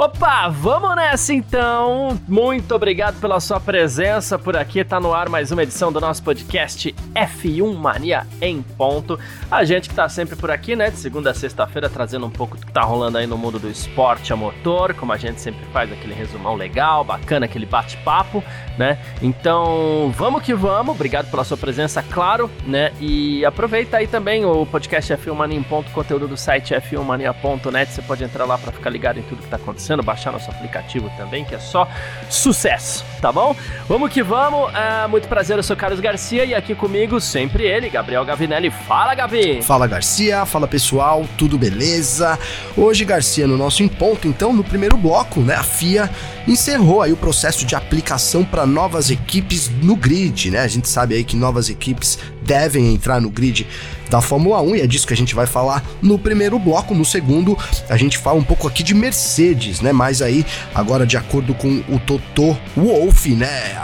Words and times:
Opa, 0.00 0.48
vamos 0.48 0.94
nessa 0.94 1.34
então. 1.34 2.16
Muito 2.28 2.72
obrigado 2.72 3.20
pela 3.20 3.40
sua 3.40 3.58
presença 3.58 4.38
por 4.38 4.56
aqui. 4.56 4.84
Tá 4.84 5.00
no 5.00 5.12
ar 5.12 5.28
mais 5.28 5.50
uma 5.50 5.64
edição 5.64 5.90
do 5.90 6.00
nosso 6.00 6.22
podcast 6.22 6.94
F1 7.16 7.74
Mania 7.74 8.24
em 8.40 8.62
ponto. 8.62 9.18
A 9.50 9.64
gente 9.64 9.88
que 9.88 9.96
tá 9.96 10.08
sempre 10.08 10.36
por 10.36 10.52
aqui, 10.52 10.76
né, 10.76 10.88
de 10.88 10.98
segunda 10.98 11.32
a 11.32 11.34
sexta-feira 11.34 11.90
trazendo 11.90 12.26
um 12.26 12.30
pouco 12.30 12.56
do 12.56 12.64
que 12.64 12.70
tá 12.70 12.82
rolando 12.82 13.18
aí 13.18 13.26
no 13.26 13.36
mundo 13.36 13.58
do 13.58 13.68
esporte 13.68 14.32
a 14.32 14.36
motor, 14.36 14.94
como 14.94 15.12
a 15.12 15.16
gente 15.16 15.40
sempre 15.40 15.64
faz 15.72 15.90
aquele 15.90 16.14
resumão 16.14 16.54
legal, 16.54 17.02
bacana, 17.02 17.46
aquele 17.46 17.66
bate-papo, 17.66 18.44
né? 18.78 19.00
Então, 19.20 20.14
vamos 20.16 20.44
que 20.44 20.54
vamos. 20.54 20.94
Obrigado 20.94 21.28
pela 21.28 21.42
sua 21.42 21.56
presença, 21.56 22.04
claro, 22.04 22.48
né? 22.64 22.92
E 23.00 23.44
aproveita 23.44 23.96
aí 23.96 24.06
também 24.06 24.44
o 24.44 24.64
podcast 24.64 25.12
F1 25.14 25.34
Mania 25.34 25.58
em 25.58 25.62
ponto, 25.64 25.90
conteúdo 25.90 26.28
do 26.28 26.36
site 26.36 26.72
f1mania.net. 26.72 27.90
Você 27.90 28.02
pode 28.02 28.22
entrar 28.22 28.44
lá 28.44 28.56
para 28.56 28.70
ficar 28.70 28.90
ligado 28.90 29.18
em 29.18 29.22
tudo 29.22 29.42
que 29.42 29.48
tá 29.48 29.56
acontecendo 29.56 29.87
acontecendo, 29.88 30.02
baixar 30.02 30.32
nosso 30.32 30.50
aplicativo 30.50 31.10
também, 31.16 31.44
que 31.44 31.54
é 31.54 31.58
só 31.58 31.88
sucesso, 32.28 33.04
tá 33.20 33.32
bom? 33.32 33.56
Vamos 33.88 34.12
que 34.12 34.22
vamos, 34.22 34.72
é, 34.74 35.06
muito 35.06 35.26
prazer, 35.28 35.56
eu 35.56 35.62
sou 35.62 35.76
Carlos 35.76 36.00
Garcia 36.00 36.44
e 36.44 36.54
aqui 36.54 36.74
comigo 36.74 37.20
sempre 37.20 37.64
ele, 37.64 37.88
Gabriel 37.88 38.24
Gavinelli. 38.24 38.70
Fala, 38.70 39.14
Gavi! 39.14 39.62
Fala, 39.62 39.86
Garcia, 39.86 40.44
fala 40.44 40.68
pessoal, 40.68 41.26
tudo 41.36 41.56
beleza? 41.56 42.38
Hoje, 42.76 43.04
Garcia, 43.04 43.46
no 43.46 43.56
nosso 43.56 43.82
Em 43.82 43.88
Ponto, 43.88 44.28
então, 44.28 44.52
no 44.52 44.62
primeiro 44.62 44.96
bloco, 44.96 45.40
né, 45.40 45.54
a 45.54 45.62
FIA 45.62 46.10
encerrou 46.48 47.02
aí 47.02 47.12
o 47.12 47.16
processo 47.16 47.64
de 47.64 47.74
aplicação 47.74 48.44
para 48.44 48.66
novas 48.66 49.10
equipes 49.10 49.70
no 49.82 49.94
grid, 49.94 50.50
né? 50.50 50.60
A 50.60 50.68
gente 50.68 50.88
sabe 50.88 51.14
aí 51.14 51.22
que 51.22 51.36
novas 51.36 51.68
equipes 51.68 52.18
devem 52.42 52.94
entrar 52.94 53.20
no 53.20 53.28
grid 53.28 53.66
da 54.08 54.20
Fórmula 54.22 54.60
1 54.62 54.76
e 54.76 54.80
é 54.80 54.86
disso 54.86 55.06
que 55.06 55.12
a 55.12 55.16
gente 55.16 55.34
vai 55.34 55.46
falar 55.46 55.84
no 56.00 56.18
primeiro 56.18 56.58
bloco. 56.58 56.94
No 56.94 57.04
segundo, 57.04 57.56
a 57.88 57.96
gente 57.96 58.16
fala 58.16 58.38
um 58.38 58.44
pouco 58.44 58.66
aqui 58.66 58.82
de 58.82 58.94
Mercedes, 58.94 59.80
né? 59.80 59.92
Mas 59.92 60.22
aí, 60.22 60.46
agora 60.74 61.06
de 61.06 61.16
acordo 61.16 61.54
com 61.54 61.82
o 61.88 61.98
Toto 61.98 62.56
Wolff, 62.76 63.28
né? 63.34 63.76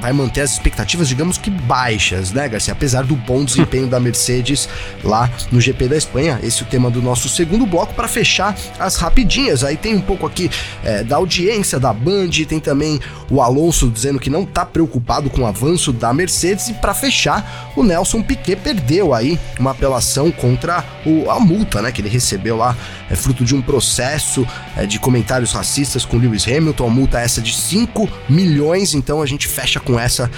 Vai 0.00 0.12
manter 0.12 0.40
as 0.40 0.52
expectativas, 0.52 1.08
digamos 1.08 1.38
que 1.38 1.50
baixas, 1.50 2.32
né, 2.32 2.48
Garcia? 2.48 2.72
Apesar 2.72 3.04
do 3.04 3.14
bom 3.14 3.44
desempenho 3.44 3.86
da 3.86 4.00
Mercedes 4.00 4.68
lá 5.04 5.30
no 5.52 5.60
GP 5.60 5.88
da 5.88 5.96
Espanha. 5.96 6.38
Esse 6.42 6.62
é 6.62 6.66
o 6.66 6.68
tema 6.68 6.90
do 6.90 7.02
nosso 7.02 7.28
segundo 7.28 7.66
bloco 7.66 7.94
para 7.94 8.08
fechar 8.08 8.56
as 8.78 8.96
rapidinhas. 8.96 9.62
Aí 9.62 9.76
tem 9.76 9.96
um 9.96 10.00
pouco 10.00 10.26
aqui 10.26 10.50
é, 10.84 11.02
da 11.02 11.16
audiência 11.16 11.78
da 11.78 11.87
Band, 11.92 12.30
tem 12.48 12.60
também 12.60 13.00
o 13.30 13.42
Alonso 13.42 13.88
dizendo 13.88 14.18
que 14.18 14.30
não 14.30 14.44
tá 14.44 14.64
preocupado 14.64 15.28
com 15.30 15.42
o 15.42 15.46
avanço 15.46 15.92
da 15.92 16.12
Mercedes. 16.12 16.68
E 16.68 16.74
para 16.74 16.94
fechar, 16.94 17.72
o 17.76 17.82
Nelson 17.82 18.22
Piquet 18.22 18.56
perdeu 18.56 19.14
aí 19.14 19.38
uma 19.58 19.70
apelação 19.70 20.30
contra 20.30 20.84
o, 21.04 21.30
a 21.30 21.38
multa 21.38 21.82
né, 21.82 21.92
que 21.92 22.00
ele 22.00 22.08
recebeu 22.08 22.56
lá, 22.56 22.76
é 23.10 23.16
fruto 23.16 23.44
de 23.44 23.54
um 23.54 23.62
processo 23.62 24.46
é, 24.76 24.86
de 24.86 24.98
comentários 24.98 25.52
racistas 25.52 26.04
com 26.04 26.16
Lewis 26.16 26.46
Hamilton. 26.46 26.86
A 26.86 26.90
multa 26.90 27.20
é 27.20 27.24
essa 27.24 27.40
de 27.40 27.54
5 27.54 28.08
milhões, 28.28 28.94
então 28.94 29.22
a 29.22 29.26
gente 29.26 29.46
fecha 29.46 29.80
com 29.80 29.98
essa, 29.98 30.30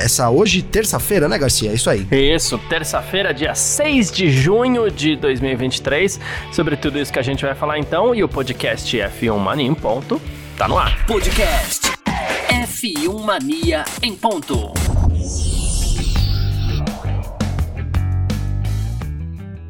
essa 0.00 0.30
hoje, 0.30 0.62
terça-feira, 0.62 1.28
né, 1.28 1.38
Garcia? 1.38 1.70
É 1.70 1.74
isso 1.74 1.88
aí. 1.88 2.06
Isso, 2.10 2.58
terça-feira, 2.68 3.32
dia 3.32 3.54
6 3.54 4.10
de 4.10 4.30
junho 4.30 4.90
de 4.90 5.16
2023. 5.16 6.20
Sobre 6.52 6.76
tudo 6.76 6.98
isso 6.98 7.12
que 7.12 7.18
a 7.18 7.22
gente 7.22 7.44
vai 7.44 7.54
falar 7.54 7.78
então, 7.78 8.14
e 8.14 8.22
o 8.22 8.28
podcast 8.28 8.96
F1 8.96 9.38
Mania 9.38 9.66
em 9.66 9.74
ponto 9.74 10.20
tá 10.58 10.66
no 10.66 10.76
ar. 10.76 11.06
Podcast 11.06 11.86
F1 12.50 13.24
Mania 13.24 13.84
em 14.02 14.14
ponto. 14.16 14.97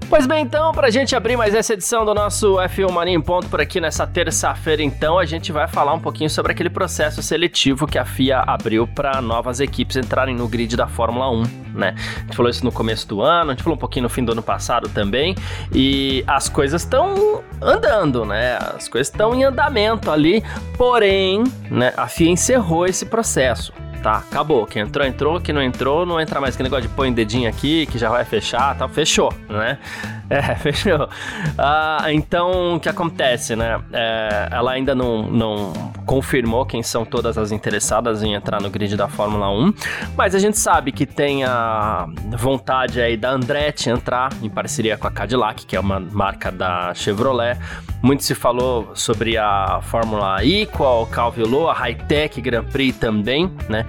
Pois 0.09 0.27
bem, 0.27 0.43
então, 0.43 0.73
pra 0.73 0.89
gente 0.89 1.15
abrir 1.15 1.37
mais 1.37 1.55
essa 1.55 1.75
edição 1.75 2.03
do 2.03 2.15
nosso 2.15 2.55
F1 2.55 2.91
Mania 2.91 3.15
em 3.15 3.21
Ponto 3.21 3.47
por 3.47 3.61
aqui 3.61 3.79
nessa 3.79 4.07
terça-feira, 4.07 4.83
então, 4.83 5.19
a 5.19 5.27
gente 5.27 5.53
vai 5.53 5.69
falar 5.69 5.93
um 5.93 6.01
pouquinho 6.01 6.31
sobre 6.31 6.51
aquele 6.51 6.71
processo 6.71 7.23
seletivo 7.23 7.87
que 7.87 7.99
a 7.99 8.07
FIA 8.07 8.39
abriu 8.47 8.87
para 8.87 9.21
novas 9.21 9.61
equipes 9.61 9.99
entrarem 9.99 10.35
no 10.35 10.49
grid 10.49 10.79
da 10.79 10.87
Fórmula 10.87 11.31
1, 11.31 11.43
né? 11.75 11.95
A 12.17 12.21
gente 12.21 12.37
falou 12.37 12.49
isso 12.49 12.65
no 12.65 12.73
começo 12.73 13.07
do 13.07 13.21
ano, 13.21 13.51
a 13.51 13.55
gente 13.55 13.63
falou 13.63 13.77
um 13.77 13.79
pouquinho 13.79 14.05
no 14.05 14.09
fim 14.09 14.25
do 14.25 14.33
ano 14.33 14.43
passado 14.43 14.89
também, 14.89 15.35
e 15.75 16.25
as 16.27 16.49
coisas 16.49 16.83
estão 16.83 17.45
andando, 17.61 18.25
né? 18.25 18.57
As 18.57 18.89
coisas 18.89 19.13
estão 19.13 19.35
em 19.35 19.45
andamento 19.45 20.11
ali, 20.11 20.43
porém, 20.79 21.45
né, 21.71 21.93
a 21.99 22.09
FIA 22.09 22.31
encerrou 22.31 22.87
esse 22.87 23.05
processo 23.05 23.75
tá, 24.03 24.19
acabou. 24.19 24.67
Quem 24.67 24.83
entrou, 24.83 25.07
entrou. 25.07 25.41
Quem 25.41 25.55
não 25.55 25.63
entrou, 25.63 26.07
não 26.07 26.21
entra 26.21 26.41
mais. 26.41 26.57
Que 26.57 26.63
negócio 26.63 26.89
de 26.89 26.95
põe 26.95 27.13
dedinho 27.13 27.49
aqui, 27.49 27.87
que 27.87 27.99
já 27.99 28.09
vai 28.09 28.25
fechar, 28.25 28.77
tal. 28.77 28.89
Fechou, 28.89 29.33
né? 29.49 29.79
É, 30.31 30.55
fechou. 30.57 31.09
Ah, 31.57 32.05
então, 32.13 32.77
o 32.77 32.81
que 32.81 32.87
acontece, 32.87 33.57
né? 33.57 33.81
É, 33.91 34.49
ela 34.53 34.73
ainda 34.73 34.95
não, 34.95 35.23
não 35.23 35.73
confirmou 36.05 36.67
quem 36.67 36.83
são 36.83 37.05
todas 37.05 37.39
as 37.39 37.51
interessadas 37.51 38.23
em 38.23 38.35
entrar 38.35 38.61
no 38.61 38.69
grid 38.69 38.95
da 38.95 39.09
Fórmula 39.09 39.51
1, 39.51 39.73
mas 40.15 40.35
a 40.35 40.39
gente 40.39 40.59
sabe 40.59 40.93
que 40.93 41.07
tem 41.07 41.45
a 41.45 42.07
vontade 42.37 43.01
aí 43.01 43.17
da 43.17 43.31
Andretti 43.31 43.89
entrar 43.89 44.31
em 44.43 44.51
parceria 44.51 44.99
com 44.99 45.07
a 45.07 45.11
Cadillac, 45.11 45.65
que 45.65 45.75
é 45.75 45.81
uma 45.81 45.99
marca 45.99 46.53
da 46.53 46.93
Chevrolet. 46.95 47.59
Muito 48.03 48.23
se 48.23 48.35
falou 48.35 48.93
sobre 48.95 49.37
a 49.37 49.81
Fórmula 49.83 50.45
Equal, 50.45 51.07
Calvillo, 51.07 51.69
a 51.69 51.73
Hightech 51.73 52.41
Grand 52.41 52.65
Prix 52.65 52.97
também, 52.97 53.51
né? 53.69 53.85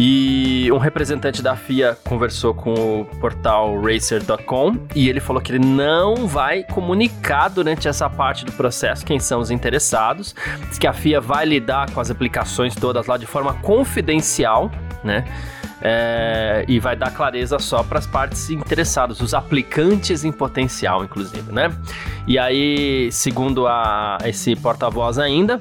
E 0.00 0.70
um 0.72 0.78
representante 0.78 1.42
da 1.42 1.56
FIA 1.56 1.98
conversou 2.04 2.54
com 2.54 3.00
o 3.00 3.04
portal 3.20 3.80
racer.com 3.82 4.76
e 4.94 5.08
ele 5.08 5.18
falou 5.18 5.42
que 5.42 5.50
ele 5.50 5.64
não 5.64 6.28
vai 6.28 6.62
comunicar 6.62 7.48
durante 7.48 7.88
essa 7.88 8.08
parte 8.08 8.44
do 8.44 8.52
processo 8.52 9.04
quem 9.04 9.18
são 9.18 9.40
os 9.40 9.50
interessados. 9.50 10.36
Que 10.78 10.86
a 10.86 10.92
FIA 10.92 11.20
vai 11.20 11.44
lidar 11.44 11.90
com 11.90 12.00
as 12.00 12.12
aplicações 12.12 12.76
todas 12.76 13.08
lá 13.08 13.16
de 13.16 13.26
forma 13.26 13.54
confidencial, 13.54 14.70
né? 15.02 15.24
É, 15.80 16.64
e 16.66 16.80
vai 16.80 16.96
dar 16.96 17.12
clareza 17.12 17.58
só 17.58 17.82
para 17.82 17.98
as 17.98 18.06
partes 18.06 18.50
interessadas, 18.50 19.20
os 19.20 19.32
aplicantes 19.32 20.24
em 20.24 20.32
potencial, 20.32 21.04
inclusive, 21.04 21.52
né? 21.52 21.72
E 22.26 22.38
aí, 22.38 23.10
segundo 23.12 23.66
a, 23.66 24.18
esse 24.24 24.54
porta-voz 24.56 25.18
ainda, 25.18 25.58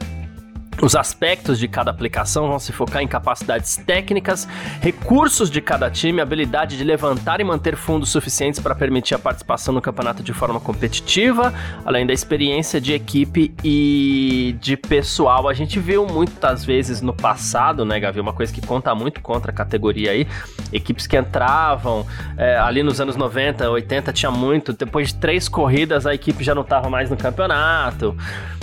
os 0.81 0.95
aspectos 0.95 1.57
de 1.57 1.67
cada 1.67 1.89
aplicação 1.89 2.47
vão 2.47 2.59
se 2.59 2.71
focar 2.71 3.01
em 3.01 3.07
capacidades 3.07 3.77
técnicas, 3.77 4.47
recursos 4.79 5.49
de 5.49 5.59
cada 5.59 5.89
time, 5.89 6.21
habilidade 6.21 6.77
de 6.77 6.83
levantar 6.83 7.39
e 7.39 7.43
manter 7.43 7.75
fundos 7.75 8.09
suficientes 8.09 8.59
para 8.59 8.75
permitir 8.75 9.15
a 9.15 9.19
participação 9.19 9.73
no 9.73 9.81
campeonato 9.81 10.21
de 10.21 10.33
forma 10.33 10.59
competitiva, 10.59 11.53
além 11.83 12.05
da 12.05 12.13
experiência 12.13 12.79
de 12.79 12.93
equipe 12.93 13.53
e 13.63 14.55
de 14.61 14.77
pessoal. 14.77 15.49
A 15.49 15.53
gente 15.53 15.79
viu 15.79 16.05
muitas 16.05 16.63
vezes 16.63 17.01
no 17.01 17.13
passado, 17.13 17.83
né, 17.83 17.99
Gavi, 17.99 18.19
uma 18.19 18.33
coisa 18.33 18.53
que 18.53 18.61
conta 18.61 18.93
muito 18.93 19.19
contra 19.21 19.51
a 19.51 19.55
categoria 19.55 20.11
aí, 20.11 20.27
equipes 20.71 21.07
que 21.07 21.17
entravam 21.17 22.05
é, 22.37 22.57
ali 22.57 22.83
nos 22.83 23.01
anos 23.01 23.15
90, 23.15 23.67
80, 23.69 24.13
tinha 24.13 24.31
muito, 24.31 24.73
depois 24.73 25.09
de 25.09 25.15
três 25.15 25.49
corridas 25.49 26.05
a 26.05 26.13
equipe 26.13 26.43
já 26.43 26.53
não 26.53 26.61
estava 26.61 26.89
mais 26.89 27.09
no 27.09 27.17
campeonato, 27.17 28.15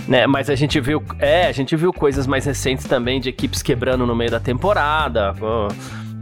né, 0.06 0.26
mas 0.26 0.50
a 0.50 0.54
gente 0.54 0.80
viu, 0.80 1.02
é, 1.18 1.46
a 1.46 1.52
gente 1.52 1.74
viu 1.76 1.92
coisas 1.92 2.26
mais 2.26 2.44
recentes 2.44 2.84
também 2.84 3.20
de 3.20 3.28
equipes 3.28 3.62
quebrando 3.62 4.06
no 4.06 4.14
meio 4.14 4.30
da 4.30 4.40
temporada, 4.40 5.34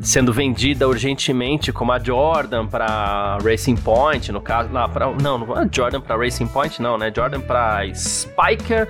sendo 0.00 0.32
vendida 0.32 0.88
urgentemente, 0.88 1.72
como 1.72 1.92
a 1.92 1.98
Jordan 1.98 2.66
para 2.66 3.38
Racing 3.42 3.76
Point, 3.76 4.32
no 4.32 4.40
caso, 4.40 4.68
não, 4.70 5.14
não, 5.14 5.38
não 5.38 5.60
é 5.60 5.68
Jordan 5.70 6.00
para 6.00 6.16
Racing 6.16 6.46
Point, 6.46 6.80
não, 6.80 6.98
né? 6.98 7.12
Jordan 7.14 7.40
para 7.40 7.82
Spiker, 7.94 8.88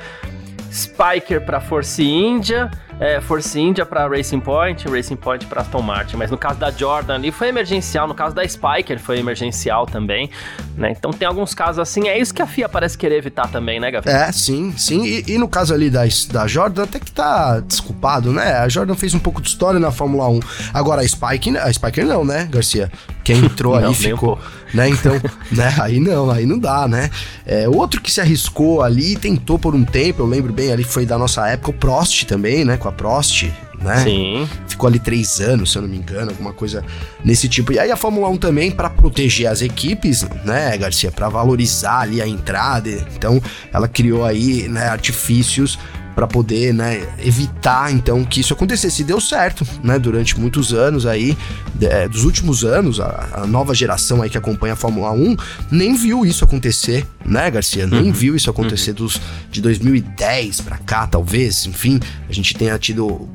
Spiker 0.71 1.45
para 1.45 1.61
Force 1.61 2.03
India 2.03 2.71
é, 3.03 3.21
Force 3.21 3.59
India 3.59 3.85
para 3.85 4.07
Racing 4.07 4.39
Point, 4.39 4.89
Racing 4.89 5.17
Point 5.17 5.47
para 5.47 5.63
Aston 5.63 5.83
Martin. 5.83 6.17
Mas 6.17 6.31
no 6.31 6.39
caso 6.39 6.61
da 6.61 6.71
Jordan 6.71 7.17
ali 7.17 7.33
foi 7.33 7.49
emergencial, 7.49 8.07
no 8.07 8.15
caso 8.15 8.33
da 8.33 8.47
Spiker 8.47 9.01
foi 9.01 9.19
emergencial 9.19 9.87
também, 9.87 10.31
né? 10.77 10.93
Então 10.97 11.11
tem 11.11 11.27
alguns 11.27 11.53
casos 11.53 11.81
assim, 11.81 12.07
é 12.07 12.17
isso 12.17 12.33
que 12.33 12.41
a 12.41 12.47
FIA 12.47 12.69
parece 12.69 12.97
querer 12.97 13.17
evitar 13.17 13.49
também, 13.49 13.81
né, 13.81 13.91
Gabriel? 13.91 14.17
É, 14.17 14.31
sim, 14.31 14.73
sim. 14.77 15.05
E, 15.05 15.33
e, 15.33 15.39
no 15.39 15.49
caso 15.49 15.75
ali 15.75 15.91
da, 15.91 16.03
da 16.31 16.47
Jordan, 16.47 16.85
até 16.85 17.01
que 17.01 17.11
tá 17.11 17.59
desculpado, 17.59 18.31
né? 18.31 18.53
A 18.59 18.69
Jordan 18.69 18.95
fez 18.95 19.15
um 19.15 19.19
pouco 19.19 19.43
de 19.43 19.49
história 19.49 19.81
na 19.81 19.91
Fórmula 19.91 20.29
1. 20.29 20.39
Agora 20.73 21.03
a 21.03 21.09
Spike, 21.09 21.57
a 21.59 21.73
Spiker 21.73 22.07
não, 22.07 22.25
né, 22.25 22.49
Garcia? 22.49 22.89
Quem 23.25 23.39
entrou 23.39 23.79
não, 23.81 23.89
aí 23.89 23.95
ficou, 23.97 24.39
né? 24.73 24.89
Então, 24.89 25.15
né? 25.51 25.75
Aí 25.81 25.99
não, 25.99 26.31
aí 26.31 26.47
não 26.47 26.59
dá, 26.59 26.87
né? 26.87 27.11
É, 27.45 27.69
outro 27.69 28.01
que 28.01 28.13
se 28.13 28.21
arriscou 28.21 28.81
ali, 28.81 29.17
tentou 29.17 29.59
por 29.59 29.75
um 29.75 29.85
tempo, 29.85 30.23
eu 30.23 30.27
lembro 30.27 30.53
bem 30.53 30.73
ali 30.73 30.85
foi 30.85 31.05
da 31.05 31.19
nossa 31.19 31.49
época, 31.49 31.71
o 31.71 31.75
Prost 31.75 32.25
também, 32.27 32.65
né? 32.65 32.77
Com 32.77 32.89
a 32.89 32.92
Prost, 32.93 33.51
né? 33.81 33.97
Sim. 34.05 34.49
Ficou 34.69 34.89
ali 34.89 34.99
três 34.99 35.41
anos, 35.41 35.73
se 35.73 35.79
eu 35.79 35.83
não 35.83 35.89
me 35.89 35.97
engano, 35.97 36.31
alguma 36.31 36.53
coisa 36.53 36.85
nesse 37.25 37.49
tipo. 37.49 37.73
E 37.73 37.79
aí 37.79 37.91
a 37.91 37.97
Fórmula 37.97 38.29
1 38.29 38.37
também, 38.39 38.71
para 38.71 38.89
proteger 38.89 39.49
as 39.49 39.61
equipes, 39.63 40.23
né, 40.45 40.77
Garcia, 40.79 41.11
para 41.11 41.29
valorizar 41.29 42.01
ali 42.01 42.23
a 42.23 42.27
entrada. 42.27 42.91
Então, 43.15 43.41
ela 43.73 43.89
criou 43.89 44.25
aí 44.25 44.69
né, 44.69 44.89
artifícios 44.89 45.79
para 46.15 46.27
poder, 46.27 46.73
né, 46.75 47.07
evitar 47.19 47.93
então 47.93 48.25
que 48.25 48.41
isso 48.41 48.53
acontecesse. 48.53 49.03
E 49.03 49.05
deu 49.05 49.21
certo, 49.21 49.67
né, 49.83 49.99
durante 49.99 50.39
muitos 50.39 50.73
anos 50.73 51.07
aí, 51.07 51.37
é, 51.81 52.09
dos 52.09 52.25
últimos 52.25 52.65
anos, 52.65 53.01
a, 53.01 53.29
a, 53.33 53.47
nova 53.47 53.75
geração 53.75 54.23
aí 54.23 54.31
que 54.31 54.39
acompanha 54.39 54.75
a 54.75 54.77
Fórmula 54.77 55.11
1 55.13 55.37
nem 55.71 55.95
viu 55.95 56.25
isso 56.25 56.45
acontecer, 56.45 57.07
né, 57.25 57.51
Garcia? 57.51 57.87
Nem 57.87 58.05
uhum. 58.05 58.13
viu 58.13 58.37
isso 58.37 58.51
acontecer 58.51 58.91
uhum. 58.91 58.97
dos, 58.97 59.21
de 59.51 59.61
2010 59.61 60.61
para 60.61 60.79
cá, 60.79 61.07
talvez, 61.07 61.67
enfim, 61.67 61.99
a 62.29 62.33
gente 62.33 62.55
tenha 62.55 62.79
tido 62.79 63.29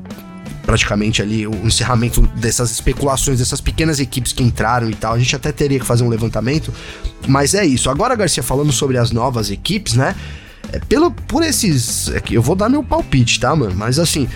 praticamente 0.68 1.22
ali 1.22 1.46
o 1.46 1.66
encerramento 1.66 2.20
dessas 2.36 2.70
especulações, 2.70 3.38
dessas 3.38 3.58
pequenas 3.58 4.00
equipes 4.00 4.34
que 4.34 4.42
entraram 4.42 4.90
e 4.90 4.94
tal. 4.94 5.14
A 5.14 5.18
gente 5.18 5.34
até 5.34 5.50
teria 5.50 5.80
que 5.80 5.86
fazer 5.86 6.04
um 6.04 6.10
levantamento, 6.10 6.74
mas 7.26 7.54
é 7.54 7.64
isso. 7.64 7.88
Agora, 7.88 8.14
Garcia, 8.14 8.42
falando 8.42 8.70
sobre 8.70 8.98
as 8.98 9.10
novas 9.10 9.50
equipes, 9.50 9.94
né? 9.94 10.14
É, 10.72 10.78
pelo, 10.78 11.10
por 11.10 11.42
esses. 11.42 12.08
É 12.10 12.22
eu 12.30 12.42
vou 12.42 12.54
dar 12.54 12.68
meu 12.68 12.82
palpite, 12.82 13.40
tá, 13.40 13.54
mano? 13.54 13.74
Mas 13.74 13.98
assim, 13.98 14.28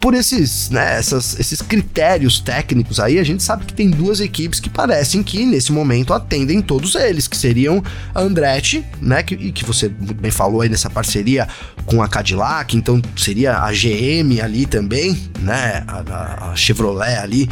por 0.00 0.14
esses, 0.14 0.70
né, 0.70 0.96
essas, 0.96 1.38
esses 1.38 1.60
critérios 1.60 2.40
técnicos 2.40 2.98
aí, 2.98 3.18
a 3.18 3.22
gente 3.22 3.42
sabe 3.42 3.66
que 3.66 3.74
tem 3.74 3.90
duas 3.90 4.18
equipes 4.18 4.58
que 4.58 4.70
parecem 4.70 5.22
que 5.22 5.44
nesse 5.44 5.70
momento 5.70 6.14
atendem 6.14 6.62
todos 6.62 6.94
eles, 6.94 7.28
que 7.28 7.36
seriam 7.36 7.84
a 8.14 8.22
Andretti, 8.22 8.82
né, 8.98 9.22
que, 9.22 9.52
que 9.52 9.62
você 9.62 9.88
muito 9.88 10.14
bem 10.14 10.30
falou 10.30 10.62
aí 10.62 10.70
nessa 10.70 10.88
parceria 10.88 11.46
com 11.84 12.02
a 12.02 12.08
Cadillac, 12.08 12.74
então 12.74 13.00
seria 13.14 13.58
a 13.58 13.70
GM 13.72 14.40
ali 14.42 14.64
também, 14.64 15.30
né, 15.40 15.84
a, 15.86 16.50
a 16.50 16.56
Chevrolet 16.56 17.16
ali, 17.16 17.46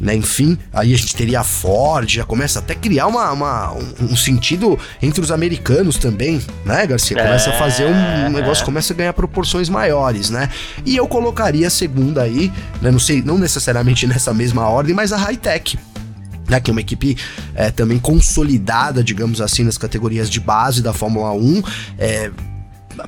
né, 0.00 0.16
enfim, 0.16 0.58
aí 0.72 0.92
a 0.92 0.96
gente 0.98 1.14
teria 1.14 1.40
a 1.40 1.44
Ford, 1.44 2.10
já 2.10 2.24
começa 2.24 2.58
até 2.58 2.72
a 2.72 2.76
criar 2.76 3.06
uma, 3.06 3.30
uma 3.30 3.72
um, 3.74 3.94
um, 4.10 4.16
sentido 4.16 4.76
entre 5.00 5.20
os 5.20 5.30
americanos 5.30 5.96
também, 5.98 6.42
né, 6.64 6.84
Garcia? 6.84 7.16
Começa 7.16 7.50
é, 7.50 7.54
a 7.54 7.58
fazer 7.58 7.86
um, 7.86 8.26
um 8.26 8.30
negócio, 8.30 8.64
começa 8.64 8.92
a 8.92 8.96
ganhar 8.96 9.12
proporções 9.12 9.68
maiores, 9.68 10.30
né? 10.30 10.48
E 10.84 10.96
eu 10.96 11.06
colocaria, 11.06 11.70
segunda 11.92 12.22
aí, 12.22 12.50
né, 12.80 12.90
não 12.90 12.98
sei, 12.98 13.22
não 13.22 13.36
necessariamente 13.36 14.06
nessa 14.06 14.32
mesma 14.32 14.66
ordem, 14.66 14.94
mas 14.94 15.12
a 15.12 15.16
Hightech. 15.18 15.78
Né, 16.48 16.58
que 16.60 16.70
é 16.70 16.72
uma 16.72 16.80
equipe 16.80 17.16
é, 17.54 17.70
também 17.70 17.98
consolidada, 17.98 19.02
digamos 19.02 19.40
assim, 19.40 19.62
nas 19.62 19.78
categorias 19.78 20.28
de 20.28 20.40
base 20.40 20.82
da 20.82 20.92
Fórmula 20.92 21.32
1. 21.32 21.62
É, 21.96 22.30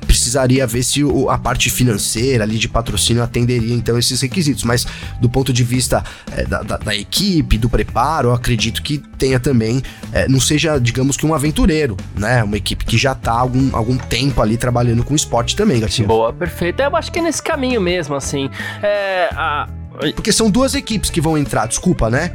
precisaria 0.05 0.65
ver 0.65 0.83
se 0.83 1.03
o, 1.03 1.29
a 1.29 1.37
parte 1.37 1.69
financeira 1.69 2.43
ali 2.43 2.57
de 2.57 2.67
patrocínio 2.67 3.23
atenderia 3.23 3.73
então 3.73 3.97
esses 3.97 4.21
requisitos. 4.21 4.63
Mas 4.63 4.85
do 5.19 5.29
ponto 5.29 5.51
de 5.53 5.63
vista 5.63 6.03
é, 6.31 6.43
da, 6.45 6.61
da, 6.61 6.77
da, 6.77 6.95
equipe, 6.95 7.57
do 7.57 7.69
preparo, 7.69 8.29
eu 8.29 8.33
acredito 8.33 8.81
que 8.81 8.97
tenha 9.17 9.39
também, 9.39 9.81
é, 10.11 10.27
não 10.27 10.39
seja, 10.39 10.79
digamos 10.79 11.17
que 11.17 11.25
um 11.25 11.33
aventureiro, 11.33 11.95
né? 12.15 12.43
Uma 12.43 12.57
equipe 12.57 12.85
que 12.85 12.97
já 12.97 13.13
está 13.13 13.31
algum, 13.31 13.75
algum 13.75 13.97
tempo 13.97 14.41
ali 14.41 14.57
trabalhando 14.57 15.03
com 15.03 15.15
esporte 15.15 15.55
também, 15.55 15.79
Garcia. 15.79 16.05
Boa, 16.05 16.33
perfeito. 16.33 16.81
Eu 16.81 16.95
acho 16.95 17.11
que 17.11 17.19
é 17.19 17.21
nesse 17.21 17.41
caminho 17.41 17.81
mesmo, 17.81 18.15
assim. 18.15 18.49
É, 18.81 19.29
a... 19.33 19.67
Porque 20.13 20.31
são 20.31 20.49
duas 20.49 20.75
equipes 20.75 21.09
que 21.09 21.21
vão 21.21 21.37
entrar, 21.37 21.67
desculpa, 21.67 22.09
né? 22.09 22.31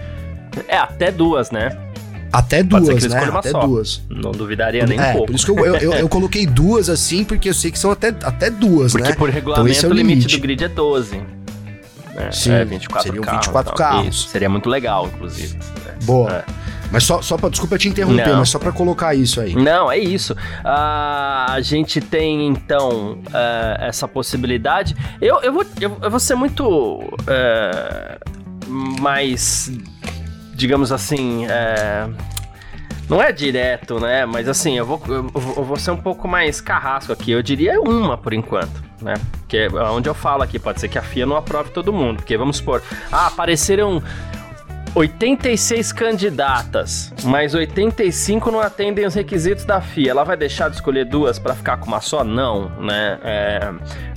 É, 0.66 0.78
até 0.78 1.12
duas, 1.12 1.50
né? 1.50 1.76
Até 2.32 2.62
duas, 2.62 3.04
né? 3.06 3.18
Até 3.34 3.50
só. 3.50 3.66
duas. 3.66 4.02
Não 4.08 4.30
duvidaria 4.32 4.86
nem 4.86 4.98
é, 4.98 5.10
um 5.10 5.12
pouco. 5.12 5.26
Por 5.26 5.34
isso 5.34 5.44
que 5.44 5.50
eu, 5.50 5.64
eu, 5.64 5.76
eu, 5.76 5.92
eu, 5.94 6.08
coloquei 6.08 6.46
duas 6.46 6.88
assim, 6.88 7.24
porque 7.24 7.48
eu 7.48 7.54
sei 7.54 7.70
que 7.70 7.78
são 7.78 7.90
até, 7.90 8.08
até 8.08 8.50
duas, 8.50 8.92
porque 8.92 9.08
né? 9.08 9.14
Porque 9.14 9.18
por 9.18 9.30
regulamento 9.30 9.78
então, 9.78 9.90
é 9.90 9.92
o 9.92 9.96
limite. 9.96 10.18
limite 10.18 10.36
do 10.36 10.42
grid 10.42 10.64
é 10.64 10.68
12. 10.68 11.22
É, 12.16 12.30
Sim, 12.30 12.52
é 12.52 12.64
24 12.64 13.02
seriam 13.06 13.24
carros, 13.24 13.46
24 13.46 13.72
então, 13.72 13.86
carros. 13.86 14.28
Seria 14.28 14.48
muito 14.48 14.68
legal, 14.68 15.06
inclusive. 15.06 15.58
Boa. 16.04 16.30
É. 16.30 16.44
Mas 16.90 17.04
só, 17.04 17.22
só 17.22 17.36
pra, 17.36 17.48
desculpa 17.48 17.78
te 17.78 17.88
interromper, 17.88 18.28
Não. 18.28 18.38
mas 18.38 18.48
só 18.48 18.58
para 18.58 18.72
colocar 18.72 19.14
isso 19.14 19.40
aí. 19.40 19.54
Não, 19.54 19.90
é 19.90 19.98
isso. 19.98 20.32
Uh, 20.32 20.36
a 20.64 21.58
gente 21.60 22.00
tem, 22.00 22.48
então, 22.48 23.18
uh, 23.28 23.80
essa 23.80 24.08
possibilidade. 24.08 24.96
Eu, 25.20 25.40
eu, 25.40 25.52
vou, 25.52 25.64
eu, 25.80 25.96
eu 26.02 26.10
vou 26.10 26.18
ser 26.18 26.34
muito 26.34 26.98
uh, 26.98 28.20
mais 29.00 29.70
digamos 30.60 30.92
assim, 30.92 31.46
é, 31.46 32.06
não 33.08 33.20
é 33.20 33.32
direto, 33.32 33.98
né? 33.98 34.26
Mas 34.26 34.46
assim, 34.46 34.76
eu 34.76 34.84
vou, 34.84 35.00
eu, 35.08 35.24
vou 35.64 35.76
ser 35.76 35.90
um 35.90 35.96
pouco 35.96 36.28
mais 36.28 36.60
carrasco 36.60 37.12
aqui. 37.12 37.32
Eu 37.32 37.42
diria 37.42 37.80
uma 37.80 38.16
por 38.18 38.34
enquanto, 38.34 38.82
né? 39.00 39.14
Porque 39.40 39.56
é 39.56 39.82
onde 39.90 40.08
eu 40.08 40.14
falo 40.14 40.42
aqui, 40.42 40.58
pode 40.58 40.78
ser 40.80 40.88
que 40.88 40.98
a 40.98 41.02
FIA 41.02 41.24
não 41.24 41.36
aprove 41.36 41.70
todo 41.70 41.92
mundo. 41.92 42.18
Porque 42.18 42.36
vamos 42.36 42.58
supor, 42.58 42.82
ah, 43.10 43.26
apareceram 43.26 44.02
86 44.94 45.92
candidatas, 45.92 47.12
mas 47.24 47.54
85 47.54 48.50
não 48.50 48.60
atendem 48.60 49.06
os 49.06 49.14
requisitos 49.14 49.64
da 49.64 49.80
FIA. 49.80 50.10
Ela 50.10 50.24
vai 50.24 50.36
deixar 50.36 50.68
de 50.68 50.76
escolher 50.76 51.06
duas 51.06 51.38
para 51.38 51.54
ficar 51.54 51.78
com 51.78 51.86
uma 51.86 52.02
só? 52.02 52.22
Não, 52.22 52.68
né? 52.80 53.18
É, 53.22 53.72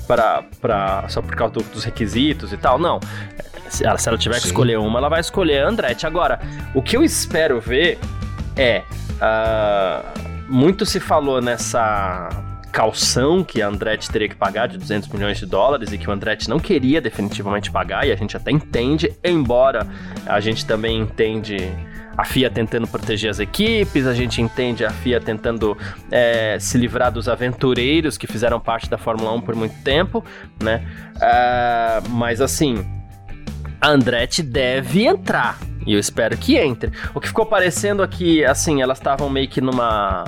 pra, 0.05 0.43
pra, 0.59 1.05
só 1.07 1.21
por 1.21 1.35
causa 1.35 1.53
dos 1.53 1.85
requisitos 1.85 2.51
e 2.51 2.57
tal? 2.57 2.77
Não. 2.77 2.99
Se 3.73 3.83
ela, 3.83 3.97
se 3.97 4.07
ela 4.07 4.17
tiver 4.17 4.35
Sim. 4.35 4.41
que 4.41 4.47
escolher 4.47 4.77
uma, 4.77 4.99
ela 4.99 5.09
vai 5.09 5.19
escolher 5.19 5.63
a 5.63 5.67
Andretti. 5.67 6.05
Agora, 6.05 6.39
o 6.75 6.81
que 6.81 6.95
eu 6.95 7.03
espero 7.03 7.59
ver 7.59 7.97
é. 8.55 8.83
Uh, 9.13 10.23
muito 10.47 10.85
se 10.85 10.99
falou 10.99 11.41
nessa 11.41 12.29
calção 12.71 13.43
que 13.43 13.61
a 13.61 13.67
Andretti 13.67 14.11
teria 14.11 14.29
que 14.29 14.35
pagar 14.35 14.67
de 14.67 14.77
200 14.77 15.09
milhões 15.09 15.39
de 15.39 15.45
dólares 15.45 15.91
e 15.91 15.97
que 15.97 16.07
o 16.07 16.11
Andretti 16.11 16.49
não 16.49 16.59
queria 16.59 16.99
definitivamente 16.99 17.71
pagar, 17.71 18.05
e 18.05 18.11
a 18.11 18.15
gente 18.15 18.35
até 18.35 18.51
entende, 18.51 19.11
embora 19.23 19.87
a 20.25 20.39
gente 20.39 20.65
também 20.65 20.99
entende 20.99 21.71
a 22.15 22.25
FIA 22.25 22.49
tentando 22.49 22.87
proteger 22.87 23.31
as 23.31 23.39
equipes, 23.39 24.05
a 24.05 24.13
gente 24.13 24.41
entende 24.41 24.85
a 24.85 24.91
FIA 24.91 25.19
tentando 25.19 25.77
é, 26.11 26.57
se 26.59 26.77
livrar 26.77 27.11
dos 27.11 27.27
aventureiros 27.27 28.17
que 28.17 28.27
fizeram 28.27 28.59
parte 28.59 28.89
da 28.89 28.97
Fórmula 28.97 29.31
1 29.33 29.41
por 29.41 29.55
muito 29.55 29.81
tempo, 29.83 30.23
né? 30.61 30.85
Uh, 31.15 32.09
mas 32.09 32.41
assim, 32.41 32.85
a 33.83 33.89
Andretti 33.89 34.41
deve 34.41 35.05
entrar. 35.05 35.59
E 35.85 35.93
eu 35.93 35.99
espero 35.99 36.37
que 36.37 36.55
entre. 36.55 36.93
O 37.13 37.19
que 37.19 37.27
ficou 37.27 37.45
parecendo 37.45 38.01
aqui, 38.01 38.45
assim, 38.45 38.81
elas 38.81 38.97
estavam 38.97 39.29
meio 39.29 39.49
que 39.49 39.59
numa 39.59 40.23